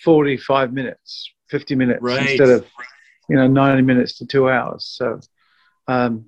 45 0.04 0.74
minutes, 0.74 1.32
50 1.50 1.76
minutes 1.76 2.02
Right. 2.02 2.30
instead 2.30 2.50
of 2.50 2.66
you 3.30 3.36
know 3.38 3.48
90 3.48 3.82
minutes 3.84 4.18
to 4.18 4.26
two 4.26 4.50
hours. 4.50 4.86
So 4.86 5.20
um, 5.88 6.26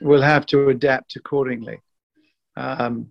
we'll 0.00 0.22
have 0.22 0.46
to 0.46 0.68
adapt 0.68 1.16
accordingly. 1.16 1.80
Um, 2.56 3.08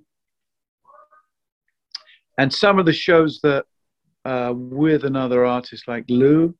and 2.37 2.53
some 2.53 2.77
of 2.79 2.85
the 2.85 2.93
shows 2.93 3.39
that 3.41 3.65
uh, 4.25 4.53
with 4.55 5.03
another 5.05 5.45
artist 5.45 5.87
like 5.87 6.05
Lou 6.09 6.55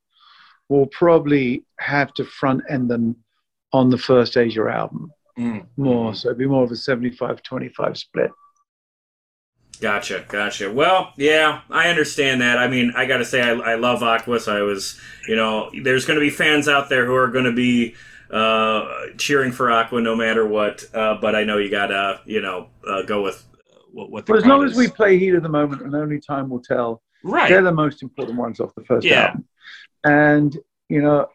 will 0.70 0.88
probably 0.88 1.64
have 1.80 2.14
to 2.16 2.26
front 2.26 2.64
end 2.70 2.90
them 2.90 3.16
on 3.74 3.90
the 3.90 3.98
first 3.98 4.38
Asia 4.38 4.68
album 4.70 5.12
Mm. 5.38 5.68
more. 5.78 6.16
So 6.16 6.30
it'd 6.30 6.40
be 6.40 6.48
more 6.48 6.64
of 6.64 6.72
a 6.72 6.76
75 6.76 7.44
25 7.44 7.96
split. 7.96 8.32
Gotcha, 9.80 10.26
gotcha. 10.28 10.72
Well, 10.72 11.14
yeah, 11.18 11.62
I 11.70 11.90
understand 11.90 12.42
that. 12.42 12.58
I 12.58 12.68
mean, 12.68 12.94
I 12.96 13.06
got 13.06 13.18
to 13.18 13.26
say, 13.26 13.42
I, 13.42 13.52
I 13.52 13.76
love 13.76 14.02
Aqua, 14.02 14.40
so 14.40 14.56
I 14.58 14.62
was, 14.62 15.00
you 15.28 15.36
know, 15.36 15.70
there's 15.84 16.06
going 16.06 16.20
to 16.20 16.26
be 16.26 16.32
fans 16.32 16.68
out 16.68 16.90
there 16.90 17.06
who 17.06 17.14
are 17.16 17.28
going 17.28 17.46
to 17.46 17.52
be 17.52 17.96
uh, 18.32 19.08
cheering 19.18 19.52
for 19.52 19.70
Aqua 19.70 20.02
no 20.02 20.16
matter 20.16 20.48
what. 20.48 20.84
Uh, 20.94 21.18
but 21.22 21.36
I 21.36 21.44
know 21.44 21.58
you 21.58 21.70
got 21.70 21.88
to, 21.88 22.22
you 22.26 22.42
know, 22.42 22.70
uh, 22.88 23.04
go 23.04 23.22
with 23.22 23.46
what, 23.92 24.10
what 24.10 24.26
the 24.26 24.34
But 24.34 24.40
as 24.40 24.46
long 24.46 24.60
crowd 24.62 24.72
as 24.72 24.78
we 24.78 24.88
play 24.88 25.20
Heat 25.20 25.36
of 25.36 25.44
the 25.44 25.50
Moment 25.50 25.82
and 25.84 25.94
only 25.96 26.20
time 26.20 26.50
will 26.50 26.62
tell, 26.62 27.02
Right. 27.24 27.50
they're 27.50 27.62
the 27.62 27.72
most 27.72 28.02
important 28.04 28.38
ones 28.38 28.60
off 28.60 28.74
the 28.76 28.86
first 28.86 29.06
Yeah. 29.06 29.28
album. 29.28 29.46
And, 30.04 30.58
you 30.90 31.02
know, 31.02 31.28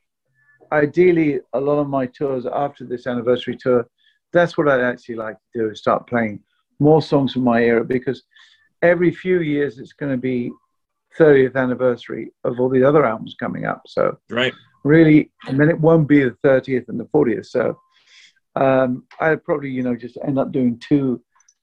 ideally, 0.73 1.41
a 1.53 1.61
lot 1.61 1.79
of 1.79 1.89
my 1.89 2.07
tours 2.07 2.47
after 2.47 2.85
this 2.85 3.07
anniversary 3.07 3.57
tour, 3.57 3.87
that's 4.33 4.57
what 4.57 4.69
I'd 4.69 4.81
actually 4.81 5.17
like 5.17 5.37
to 5.53 5.61
do 5.61 5.71
is 5.71 5.79
start 5.79 6.07
playing 6.07 6.41
more 6.83 7.03
songs 7.03 7.33
from 7.33 7.45
my 7.45 7.63
era 7.63 7.85
because 7.85 8.25
every 8.83 9.11
few 9.11 9.41
years 9.41 9.79
it's 9.79 9.93
going 9.93 10.13
to 10.13 10.19
be 10.19 10.51
30th 11.19 11.57
anniversary 11.57 12.33
of 12.45 12.59
all 12.59 12.69
the 12.69 12.85
other 12.85 13.05
albums 13.05 13.37
coming 13.39 13.65
up. 13.65 13.83
So, 13.87 14.19
right. 14.31 14.53
really, 14.85 15.31
and 15.47 15.59
then 15.59 15.69
it 15.69 15.79
won't 15.79 16.09
be 16.09 16.25
the 16.25 16.37
30th 16.45 16.89
and 16.89 16.99
the 16.99 17.05
40th. 17.07 17.47
So, 17.47 17.79
um, 18.57 19.05
I'd 19.21 19.45
probably, 19.45 19.71
you 19.71 19.83
know, 19.83 19.97
just 19.97 20.19
end 20.27 20.39
up 20.39 20.53
doing 20.53 20.79
two, 20.79 21.23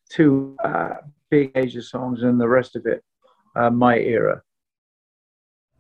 two 0.09 0.55
uh, 0.63 0.95
big 1.29 1.51
Asia 1.55 1.81
songs 1.81 2.23
and 2.23 2.39
the 2.39 2.47
rest 2.47 2.75
of 2.75 2.85
it, 2.85 3.03
uh, 3.55 3.69
my 3.69 3.97
era. 3.97 4.41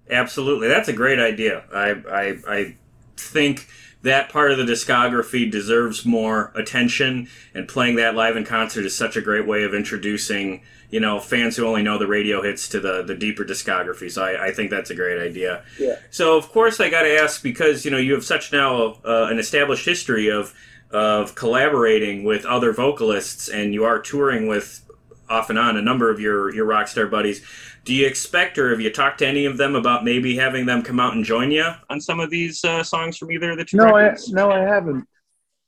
Absolutely, 0.09 0.67
that's 0.67 0.89
a 0.89 0.93
great 0.93 1.19
idea. 1.19 1.63
I, 1.73 1.89
I, 2.11 2.37
I 2.47 2.77
think 3.17 3.67
that 4.01 4.29
part 4.29 4.51
of 4.51 4.57
the 4.57 4.63
discography 4.63 5.49
deserves 5.49 6.05
more 6.05 6.51
attention, 6.55 7.27
and 7.53 7.67
playing 7.67 7.95
that 7.97 8.15
live 8.15 8.37
in 8.37 8.45
concert 8.45 8.85
is 8.85 8.95
such 8.95 9.17
a 9.17 9.21
great 9.21 9.45
way 9.45 9.63
of 9.63 9.73
introducing, 9.73 10.61
you 10.89 10.99
know, 10.99 11.19
fans 11.19 11.57
who 11.57 11.65
only 11.65 11.83
know 11.83 11.97
the 11.97 12.07
radio 12.07 12.41
hits 12.41 12.69
to 12.69 12.79
the 12.79 13.03
the 13.03 13.15
deeper 13.15 13.43
discography. 13.43 14.09
So 14.09 14.23
I, 14.23 14.47
I 14.47 14.51
think 14.51 14.69
that's 14.69 14.89
a 14.89 14.95
great 14.95 15.21
idea. 15.21 15.63
Yeah. 15.77 15.97
So 16.11 16.37
of 16.37 16.49
course 16.49 16.79
I 16.79 16.89
got 16.89 17.01
to 17.01 17.19
ask 17.19 17.43
because 17.43 17.83
you 17.83 17.91
know 17.91 17.97
you 17.97 18.13
have 18.13 18.23
such 18.23 18.51
now 18.53 18.99
uh, 19.03 19.27
an 19.29 19.37
established 19.37 19.85
history 19.85 20.29
of 20.29 20.53
of 20.91 21.35
collaborating 21.35 22.23
with 22.23 22.45
other 22.45 22.71
vocalists, 22.71 23.49
and 23.49 23.73
you 23.73 23.83
are 23.83 23.99
touring 23.99 24.47
with 24.47 24.85
off 25.29 25.49
and 25.49 25.59
on 25.59 25.77
a 25.77 25.81
number 25.81 26.09
of 26.09 26.19
your 26.19 26.53
your 26.53 26.65
rock 26.65 26.87
star 26.87 27.05
buddies. 27.05 27.45
Do 27.85 27.93
you 27.93 28.05
expect, 28.05 28.57
or 28.57 28.69
have 28.69 28.81
you 28.81 28.91
talked 28.91 29.19
to 29.19 29.27
any 29.27 29.45
of 29.45 29.57
them 29.57 29.75
about 29.75 30.03
maybe 30.03 30.35
having 30.35 30.65
them 30.65 30.81
come 30.83 30.99
out 30.99 31.15
and 31.15 31.23
join 31.25 31.49
you 31.51 31.65
on 31.89 31.99
some 31.99 32.19
of 32.19 32.29
these 32.29 32.63
uh, 32.63 32.83
songs 32.83 33.17
from 33.17 33.31
either 33.31 33.51
of 33.51 33.57
the 33.57 33.65
two 33.65 33.77
No, 33.77 33.95
I, 33.95 34.03
records? 34.03 34.31
no, 34.31 34.51
I 34.51 34.59
haven't. 34.59 35.07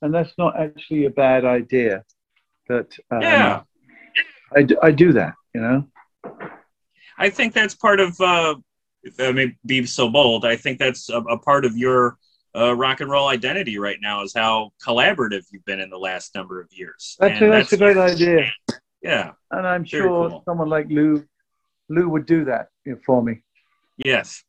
And 0.02 0.12
that's 0.14 0.32
not 0.38 0.58
actually 0.58 1.06
a 1.06 1.10
bad 1.10 1.44
idea 1.44 2.04
that 2.68 2.86
um, 3.10 3.22
Yeah. 3.22 3.62
I, 4.56 4.66
I 4.82 4.90
do 4.90 5.12
that, 5.14 5.34
you 5.54 5.60
know? 5.60 5.88
I 7.18 7.30
think 7.30 7.54
that's 7.54 7.74
part 7.74 8.00
of. 8.00 8.20
Uh, 8.20 8.56
if 9.04 9.18
I 9.18 9.32
may 9.32 9.56
be 9.66 9.84
so 9.86 10.08
bold, 10.08 10.44
I 10.44 10.54
think 10.56 10.78
that's 10.78 11.08
a, 11.08 11.18
a 11.18 11.38
part 11.38 11.64
of 11.64 11.76
your 11.76 12.18
uh, 12.54 12.74
rock 12.76 13.00
and 13.00 13.10
roll 13.10 13.28
identity 13.28 13.78
right 13.78 13.98
now 14.00 14.22
is 14.22 14.32
how 14.34 14.70
collaborative 14.84 15.42
you've 15.50 15.64
been 15.64 15.80
in 15.80 15.90
the 15.90 15.98
last 15.98 16.34
number 16.34 16.60
of 16.60 16.68
years. 16.72 17.16
That's, 17.18 17.40
a, 17.40 17.48
that's 17.48 17.72
a 17.72 17.76
great 17.76 17.96
idea. 17.96 18.52
Yeah. 19.02 19.32
And 19.50 19.66
I'm 19.66 19.84
Very 19.84 20.02
sure 20.04 20.28
cool. 20.28 20.42
someone 20.44 20.68
like 20.68 20.86
Lou, 20.88 21.24
Lou 21.92 22.08
would 22.08 22.26
do 22.26 22.44
that 22.46 22.68
for 23.04 23.22
me. 23.22 23.42
Yes. 23.96 24.44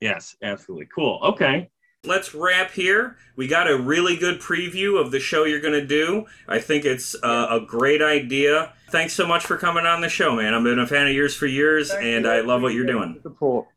Yes, 0.00 0.36
absolutely. 0.42 0.88
Cool. 0.94 1.20
Okay. 1.22 1.70
Let's 2.04 2.34
wrap 2.34 2.72
here. 2.72 3.16
We 3.36 3.46
got 3.46 3.70
a 3.70 3.78
really 3.78 4.16
good 4.16 4.40
preview 4.40 5.00
of 5.00 5.12
the 5.12 5.20
show 5.20 5.44
you're 5.44 5.60
going 5.60 5.80
to 5.80 5.86
do. 5.86 6.26
I 6.48 6.58
think 6.58 6.84
it's 6.84 7.14
uh, 7.22 7.46
a 7.50 7.60
great 7.60 8.02
idea. 8.02 8.72
Thanks 8.90 9.14
so 9.14 9.26
much 9.26 9.46
for 9.46 9.56
coming 9.56 9.86
on 9.86 10.00
the 10.00 10.08
show, 10.08 10.34
man. 10.34 10.52
I've 10.52 10.64
been 10.64 10.80
a 10.80 10.86
fan 10.86 11.06
of 11.06 11.14
yours 11.14 11.36
for 11.36 11.46
years, 11.46 11.92
and 11.92 12.26
I 12.26 12.40
love 12.40 12.60
what 12.60 12.74
you're 12.74 12.86
doing. 12.86 13.20
Support. 13.22 13.68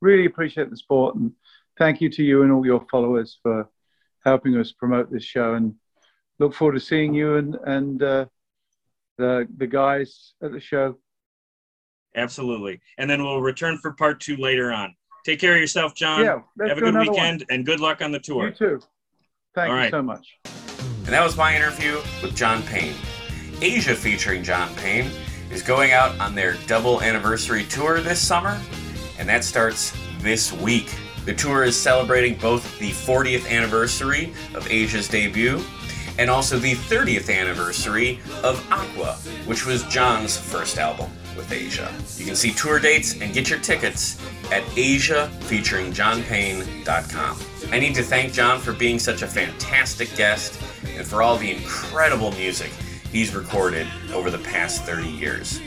Really 0.00 0.26
appreciate 0.26 0.68
the 0.68 0.76
support. 0.76 1.14
And 1.14 1.32
thank 1.78 2.00
you 2.00 2.10
to 2.10 2.24
you 2.24 2.42
and 2.42 2.50
all 2.50 2.66
your 2.66 2.84
followers 2.90 3.38
for 3.40 3.68
helping 4.24 4.56
us 4.56 4.72
promote 4.72 5.10
this 5.10 5.24
show. 5.24 5.54
And 5.54 5.76
look 6.40 6.54
forward 6.54 6.74
to 6.74 6.80
seeing 6.80 7.14
you 7.14 7.36
and, 7.36 7.54
and 7.64 8.02
uh, 8.02 8.26
the, 9.16 9.46
the 9.56 9.68
guys 9.68 10.34
at 10.42 10.50
the 10.50 10.60
show. 10.60 10.98
Absolutely. 12.16 12.80
And 12.98 13.08
then 13.08 13.22
we'll 13.22 13.40
return 13.40 13.78
for 13.78 13.92
part 13.92 14.20
two 14.20 14.36
later 14.36 14.72
on. 14.72 14.94
Take 15.24 15.38
care 15.38 15.54
of 15.54 15.60
yourself, 15.60 15.94
John. 15.94 16.24
Yeah, 16.24 16.40
Have 16.66 16.78
a 16.78 16.80
good 16.80 16.94
another 16.94 17.10
weekend 17.10 17.44
and 17.50 17.64
good 17.66 17.80
luck 17.80 18.02
on 18.02 18.10
the 18.10 18.18
tour. 18.18 18.48
You 18.48 18.54
too. 18.54 18.80
Thank 19.54 19.70
All 19.70 19.76
you 19.76 19.82
right. 19.82 19.90
so 19.90 20.02
much. 20.02 20.38
And 20.44 21.08
that 21.08 21.22
was 21.22 21.36
my 21.36 21.54
interview 21.54 21.96
with 22.22 22.34
John 22.34 22.62
Payne. 22.62 22.94
Asia 23.60 23.94
featuring 23.94 24.42
John 24.42 24.74
Payne 24.76 25.10
is 25.50 25.62
going 25.62 25.92
out 25.92 26.18
on 26.18 26.34
their 26.34 26.56
double 26.66 27.02
anniversary 27.02 27.64
tour 27.64 28.00
this 28.00 28.20
summer, 28.20 28.58
and 29.18 29.28
that 29.28 29.44
starts 29.44 29.92
this 30.20 30.52
week. 30.52 30.94
The 31.26 31.34
tour 31.34 31.64
is 31.64 31.76
celebrating 31.76 32.38
both 32.38 32.78
the 32.78 32.90
40th 32.90 33.48
anniversary 33.50 34.32
of 34.54 34.70
Asia's 34.70 35.08
debut 35.08 35.60
and 36.18 36.30
also 36.30 36.58
the 36.58 36.72
30th 36.74 37.34
anniversary 37.34 38.20
of 38.42 38.64
Aqua, 38.70 39.14
which 39.46 39.66
was 39.66 39.82
John's 39.84 40.36
first 40.36 40.78
album 40.78 41.10
with 41.40 41.52
Asia. 41.52 41.92
You 42.16 42.24
can 42.26 42.36
see 42.36 42.52
tour 42.52 42.78
dates 42.78 43.18
and 43.20 43.32
get 43.32 43.48
your 43.48 43.60
tickets 43.60 44.20
at 44.52 44.62
asiafeaturingjohnpayne.com. 44.76 47.38
I 47.72 47.78
need 47.78 47.94
to 47.94 48.02
thank 48.02 48.34
John 48.34 48.60
for 48.60 48.74
being 48.74 48.98
such 48.98 49.22
a 49.22 49.26
fantastic 49.26 50.14
guest 50.16 50.60
and 50.96 51.06
for 51.06 51.22
all 51.22 51.38
the 51.38 51.50
incredible 51.50 52.32
music 52.32 52.70
he's 53.10 53.34
recorded 53.34 53.86
over 54.12 54.30
the 54.30 54.36
past 54.38 54.84
30 54.84 55.08
years. 55.08 55.62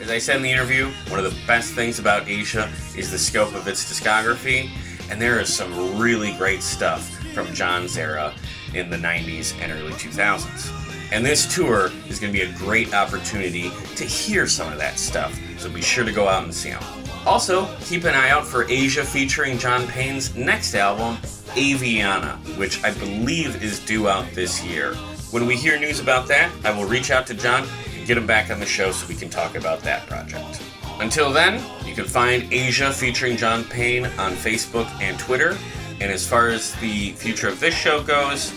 As 0.00 0.10
I 0.10 0.18
said 0.18 0.34
in 0.36 0.42
the 0.42 0.50
interview, 0.50 0.90
one 1.08 1.20
of 1.20 1.24
the 1.24 1.36
best 1.46 1.74
things 1.74 2.00
about 2.00 2.28
Asia 2.28 2.68
is 2.96 3.12
the 3.12 3.18
scope 3.18 3.54
of 3.54 3.68
its 3.68 3.84
discography, 3.84 4.70
and 5.08 5.22
there 5.22 5.38
is 5.38 5.54
some 5.54 5.98
really 5.98 6.32
great 6.32 6.62
stuff 6.62 7.08
from 7.32 7.46
John's 7.54 7.96
era 7.96 8.34
in 8.74 8.90
the 8.90 8.96
90s 8.96 9.54
and 9.60 9.70
early 9.70 9.92
2000s. 9.92 10.81
And 11.12 11.26
this 11.26 11.54
tour 11.54 11.90
is 12.08 12.18
going 12.18 12.32
to 12.32 12.38
be 12.38 12.40
a 12.40 12.52
great 12.54 12.94
opportunity 12.94 13.70
to 13.96 14.04
hear 14.04 14.46
some 14.46 14.72
of 14.72 14.78
that 14.78 14.98
stuff, 14.98 15.38
so 15.58 15.70
be 15.70 15.82
sure 15.82 16.04
to 16.04 16.10
go 16.10 16.26
out 16.26 16.44
and 16.44 16.54
see 16.54 16.70
them. 16.70 16.82
Also, 17.26 17.68
keep 17.80 18.04
an 18.04 18.14
eye 18.14 18.30
out 18.30 18.46
for 18.46 18.64
Asia 18.64 19.04
featuring 19.04 19.58
John 19.58 19.86
Payne's 19.86 20.34
next 20.34 20.74
album, 20.74 21.18
Aviana, 21.54 22.38
which 22.56 22.82
I 22.82 22.92
believe 22.92 23.62
is 23.62 23.78
due 23.80 24.08
out 24.08 24.24
this 24.32 24.64
year. 24.64 24.94
When 25.32 25.46
we 25.46 25.54
hear 25.54 25.78
news 25.78 26.00
about 26.00 26.26
that, 26.28 26.50
I 26.64 26.74
will 26.74 26.86
reach 26.86 27.10
out 27.10 27.26
to 27.26 27.34
John 27.34 27.68
and 27.94 28.06
get 28.06 28.16
him 28.16 28.26
back 28.26 28.50
on 28.50 28.58
the 28.58 28.64
show 28.64 28.90
so 28.90 29.06
we 29.06 29.14
can 29.14 29.28
talk 29.28 29.54
about 29.54 29.80
that 29.80 30.06
project. 30.06 30.62
Until 30.98 31.30
then, 31.30 31.62
you 31.84 31.94
can 31.94 32.06
find 32.06 32.50
Asia 32.50 32.90
featuring 32.90 33.36
John 33.36 33.64
Payne 33.64 34.06
on 34.06 34.32
Facebook 34.32 34.88
and 35.02 35.18
Twitter. 35.18 35.58
And 36.00 36.10
as 36.10 36.26
far 36.26 36.48
as 36.48 36.74
the 36.76 37.12
future 37.12 37.48
of 37.48 37.60
this 37.60 37.74
show 37.74 38.02
goes, 38.02 38.50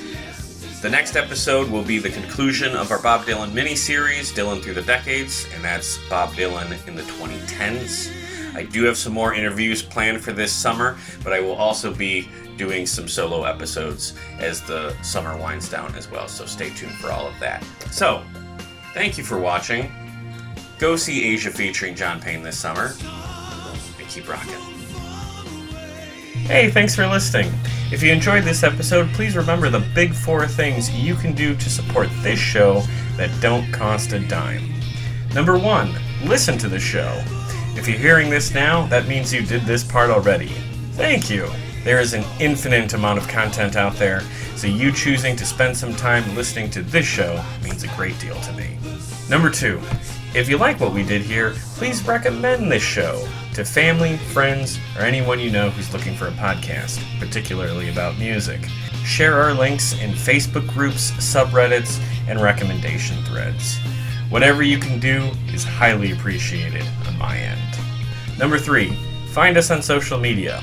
the 0.86 0.92
next 0.92 1.16
episode 1.16 1.68
will 1.72 1.82
be 1.82 1.98
the 1.98 2.12
conclusion 2.12 2.76
of 2.76 2.92
our 2.92 3.02
Bob 3.02 3.26
Dylan 3.26 3.52
mini-series, 3.54 4.32
Dylan 4.32 4.62
Through 4.62 4.76
the 4.76 4.84
Decades, 4.84 5.48
and 5.56 5.64
that's 5.64 5.98
Bob 6.10 6.30
Dylan 6.34 6.88
in 6.88 6.94
the 6.94 7.02
2010s. 7.02 8.56
I 8.56 8.66
do 8.66 8.84
have 8.84 8.96
some 8.96 9.12
more 9.12 9.34
interviews 9.34 9.82
planned 9.82 10.24
for 10.24 10.32
this 10.32 10.54
summer, 10.54 10.96
but 11.24 11.34
I 11.34 11.40
will 11.40 11.56
also 11.56 11.92
be 11.92 12.30
doing 12.56 12.86
some 12.86 13.08
solo 13.08 13.46
episodes 13.46 14.14
as 14.38 14.62
the 14.62 14.96
summer 15.02 15.36
winds 15.36 15.68
down 15.70 15.96
as 15.96 16.08
well, 16.12 16.28
so 16.28 16.46
stay 16.46 16.70
tuned 16.70 16.94
for 16.94 17.12
all 17.12 17.26
of 17.26 17.34
that. 17.40 17.64
So, 17.90 18.24
thank 18.94 19.18
you 19.18 19.24
for 19.24 19.40
watching. 19.40 19.92
Go 20.78 20.98
see 20.98 21.34
Asia 21.34 21.50
featuring 21.50 21.96
John 21.96 22.22
Payne 22.22 22.44
this 22.44 22.60
summer, 22.60 22.94
and 23.02 24.08
keep 24.08 24.30
rocking. 24.30 24.75
Hey, 26.46 26.70
thanks 26.70 26.96
for 26.96 27.08
listening. 27.08 27.52
If 27.92 28.04
you 28.04 28.12
enjoyed 28.12 28.44
this 28.44 28.62
episode, 28.62 29.10
please 29.14 29.36
remember 29.36 29.72
the 29.72 29.84
big 29.96 30.14
four 30.14 30.46
things 30.46 30.92
you 30.92 31.16
can 31.16 31.34
do 31.34 31.56
to 31.56 31.70
support 31.72 32.08
this 32.22 32.38
show 32.38 32.84
that 33.18 33.32
don't 33.42 33.72
cost 33.72 34.14
a 34.14 34.20
dime. 34.20 34.72
Number 35.34 35.58
one, 35.58 35.96
listen 36.24 36.56
to 36.60 36.70
the 36.70 36.80
show. 36.80 37.20
If 37.76 37.88
you're 37.88 37.98
hearing 37.98 38.30
this 38.30 38.54
now, 38.54 38.86
that 38.88 39.08
means 39.08 39.34
you 39.34 39.42
did 39.42 39.64
this 39.64 39.84
part 39.84 40.12
already. 40.12 40.50
Thank 40.92 41.32
you. 41.32 41.50
There 41.84 42.00
is 42.00 42.14
an 42.14 42.24
infinite 42.40 42.94
amount 42.94 43.18
of 43.18 43.28
content 43.28 43.76
out 43.76 43.96
there, 43.96 44.22
so 44.56 44.68
you 44.68 44.92
choosing 44.92 45.36
to 45.38 45.48
spend 45.48 45.76
some 45.76 45.96
time 45.96 46.36
listening 46.36 46.70
to 46.72 46.84
this 46.84 47.08
show 47.08 47.44
means 47.64 47.84
a 47.84 47.88
great 47.96 48.20
deal 48.20 48.40
to 48.42 48.54
me. 48.54 48.78
Number 49.32 49.50
two, 49.50 49.82
if 50.36 50.48
you 50.48 50.60
like 50.60 50.80
what 50.80 50.94
we 50.94 51.02
did 51.02 51.24
here, 51.24 51.56
please 51.74 52.06
recommend 52.06 52.72
this 52.72 52.84
show. 52.84 53.28
To 53.56 53.64
family, 53.64 54.18
friends, 54.18 54.78
or 54.98 55.04
anyone 55.04 55.40
you 55.40 55.50
know 55.50 55.70
who's 55.70 55.92
looking 55.94 56.14
for 56.14 56.28
a 56.28 56.32
podcast, 56.32 57.02
particularly 57.20 57.90
about 57.90 58.18
music. 58.20 58.60
Share 59.06 59.40
our 59.42 59.54
links 59.54 59.94
in 60.02 60.12
Facebook 60.12 60.68
groups, 60.68 61.12
subreddits, 61.12 62.02
and 62.28 62.42
recommendation 62.42 63.24
threads. 63.24 63.78
Whatever 64.30 64.62
you 64.62 64.78
can 64.78 65.00
do 65.00 65.32
is 65.54 65.64
highly 65.64 66.12
appreciated 66.12 66.84
on 67.08 67.18
my 67.18 67.38
end. 67.38 67.80
Number 68.38 68.60
three, 68.60 68.94
find 69.32 69.56
us 69.56 69.72
on 69.72 69.82
social 69.82 70.20
media. 70.20 70.62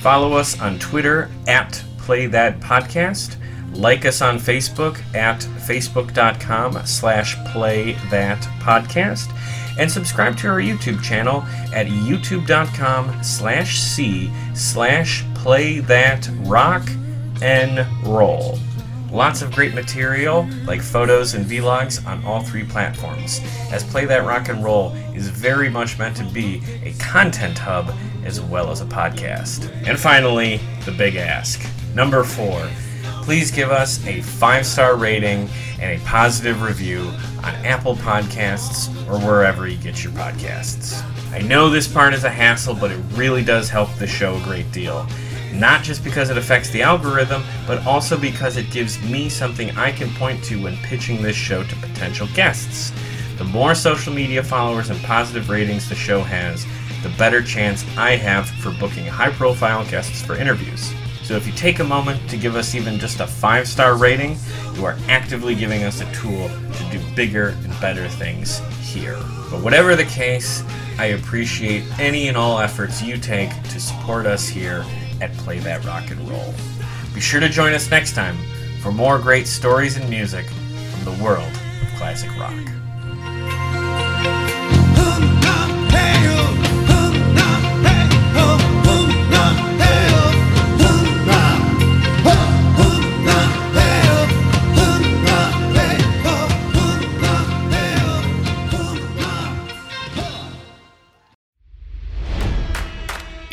Follow 0.00 0.34
us 0.34 0.60
on 0.60 0.78
Twitter 0.78 1.28
at 1.48 1.82
Play 1.98 2.26
That 2.26 2.60
Podcast. 2.60 3.36
Like 3.72 4.06
us 4.06 4.22
on 4.22 4.38
Facebook 4.38 5.02
at 5.16 5.40
facebook.com 5.40 6.86
slash 6.86 7.36
play 7.46 7.94
that 8.10 8.40
podcast. 8.60 9.32
And 9.78 9.90
subscribe 9.90 10.36
to 10.38 10.48
our 10.48 10.60
YouTube 10.60 11.02
channel 11.02 11.42
at 11.74 11.86
youtube.com 11.86 13.22
slash 13.22 13.78
c 13.78 14.30
slash 14.54 15.24
play 15.34 15.80
that 15.80 16.28
rock 16.40 16.88
and 17.42 17.86
roll. 18.06 18.58
Lots 19.10 19.40
of 19.40 19.52
great 19.52 19.72
material, 19.72 20.48
like 20.66 20.82
photos 20.82 21.34
and 21.34 21.46
vlogs, 21.46 22.04
on 22.06 22.24
all 22.24 22.40
three 22.40 22.64
platforms, 22.64 23.40
as 23.70 23.84
Play 23.84 24.04
That 24.04 24.26
Rock 24.26 24.48
and 24.48 24.62
Roll 24.64 24.92
is 25.14 25.28
very 25.28 25.70
much 25.70 25.98
meant 25.98 26.16
to 26.16 26.24
be 26.24 26.60
a 26.82 26.92
content 26.98 27.56
hub 27.56 27.94
as 28.24 28.40
well 28.40 28.70
as 28.70 28.80
a 28.80 28.84
podcast. 28.84 29.70
And 29.86 29.98
finally, 29.98 30.60
the 30.84 30.92
big 30.92 31.14
ask. 31.14 31.64
Number 31.94 32.24
four, 32.24 32.68
please 33.26 33.50
give 33.50 33.72
us 33.72 34.06
a 34.06 34.22
five 34.22 34.64
star 34.64 34.94
rating 34.94 35.48
and 35.80 36.00
a 36.00 36.04
positive 36.04 36.62
review 36.62 37.00
on 37.42 37.52
Apple 37.66 37.96
Podcasts 37.96 38.88
or 39.08 39.18
wherever 39.18 39.66
you 39.66 39.76
get 39.78 40.04
your 40.04 40.12
podcasts. 40.12 41.02
I 41.32 41.40
know 41.40 41.68
this 41.68 41.88
part 41.88 42.14
is 42.14 42.22
a 42.22 42.30
hassle, 42.30 42.76
but 42.76 42.92
it 42.92 43.00
really 43.14 43.42
does 43.42 43.68
help 43.68 43.92
the 43.96 44.06
show 44.06 44.36
a 44.36 44.44
great 44.44 44.70
deal 44.70 45.08
not 45.52 45.82
just 45.82 46.04
because 46.04 46.28
it 46.28 46.36
affects 46.36 46.68
the 46.68 46.82
algorithm, 46.82 47.42
but 47.66 47.84
also 47.86 48.18
because 48.18 48.58
it 48.58 48.70
gives 48.70 49.02
me 49.04 49.26
something 49.30 49.70
I 49.70 49.90
can 49.90 50.10
point 50.16 50.44
to 50.44 50.62
when 50.62 50.76
pitching 50.78 51.22
this 51.22 51.34
show 51.34 51.64
to 51.64 51.76
potential 51.76 52.28
guests. 52.34 52.92
The 53.38 53.44
more 53.44 53.74
social 53.74 54.12
media 54.12 54.42
followers 54.42 54.90
and 54.90 55.00
positive 55.02 55.48
ratings 55.48 55.88
the 55.88 55.94
show 55.94 56.20
has, 56.20 56.66
the 57.02 57.08
better 57.16 57.42
chance 57.42 57.86
I 57.96 58.16
have 58.16 58.50
for 58.60 58.70
booking 58.72 59.06
high 59.06 59.30
profile 59.30 59.86
guests 59.86 60.20
for 60.20 60.36
interviews. 60.36 60.92
So 61.26 61.34
if 61.34 61.44
you 61.44 61.52
take 61.54 61.80
a 61.80 61.84
moment 61.84 62.30
to 62.30 62.36
give 62.36 62.54
us 62.54 62.76
even 62.76 63.00
just 63.00 63.18
a 63.18 63.26
five 63.26 63.66
star 63.66 63.96
rating, 63.96 64.38
you 64.74 64.84
are 64.84 64.96
actively 65.08 65.56
giving 65.56 65.82
us 65.82 66.00
a 66.00 66.12
tool 66.12 66.48
to 66.48 66.90
do 66.92 67.00
bigger 67.16 67.48
and 67.48 67.80
better 67.80 68.06
things 68.08 68.60
here. 68.78 69.16
But 69.50 69.60
whatever 69.60 69.96
the 69.96 70.04
case, 70.04 70.62
I 71.00 71.06
appreciate 71.06 71.82
any 71.98 72.28
and 72.28 72.36
all 72.36 72.60
efforts 72.60 73.02
you 73.02 73.18
take 73.18 73.50
to 73.70 73.80
support 73.80 74.24
us 74.24 74.46
here 74.46 74.84
at 75.20 75.32
Play 75.38 75.58
That 75.58 75.84
Rock 75.84 76.12
and 76.12 76.30
Roll. 76.30 76.54
Be 77.12 77.20
sure 77.20 77.40
to 77.40 77.48
join 77.48 77.72
us 77.72 77.90
next 77.90 78.14
time 78.14 78.36
for 78.80 78.92
more 78.92 79.18
great 79.18 79.48
stories 79.48 79.96
and 79.96 80.08
music 80.08 80.46
from 80.46 81.12
the 81.12 81.24
world 81.24 81.52
of 81.82 81.88
classic 81.98 82.30
rock. 82.38 82.75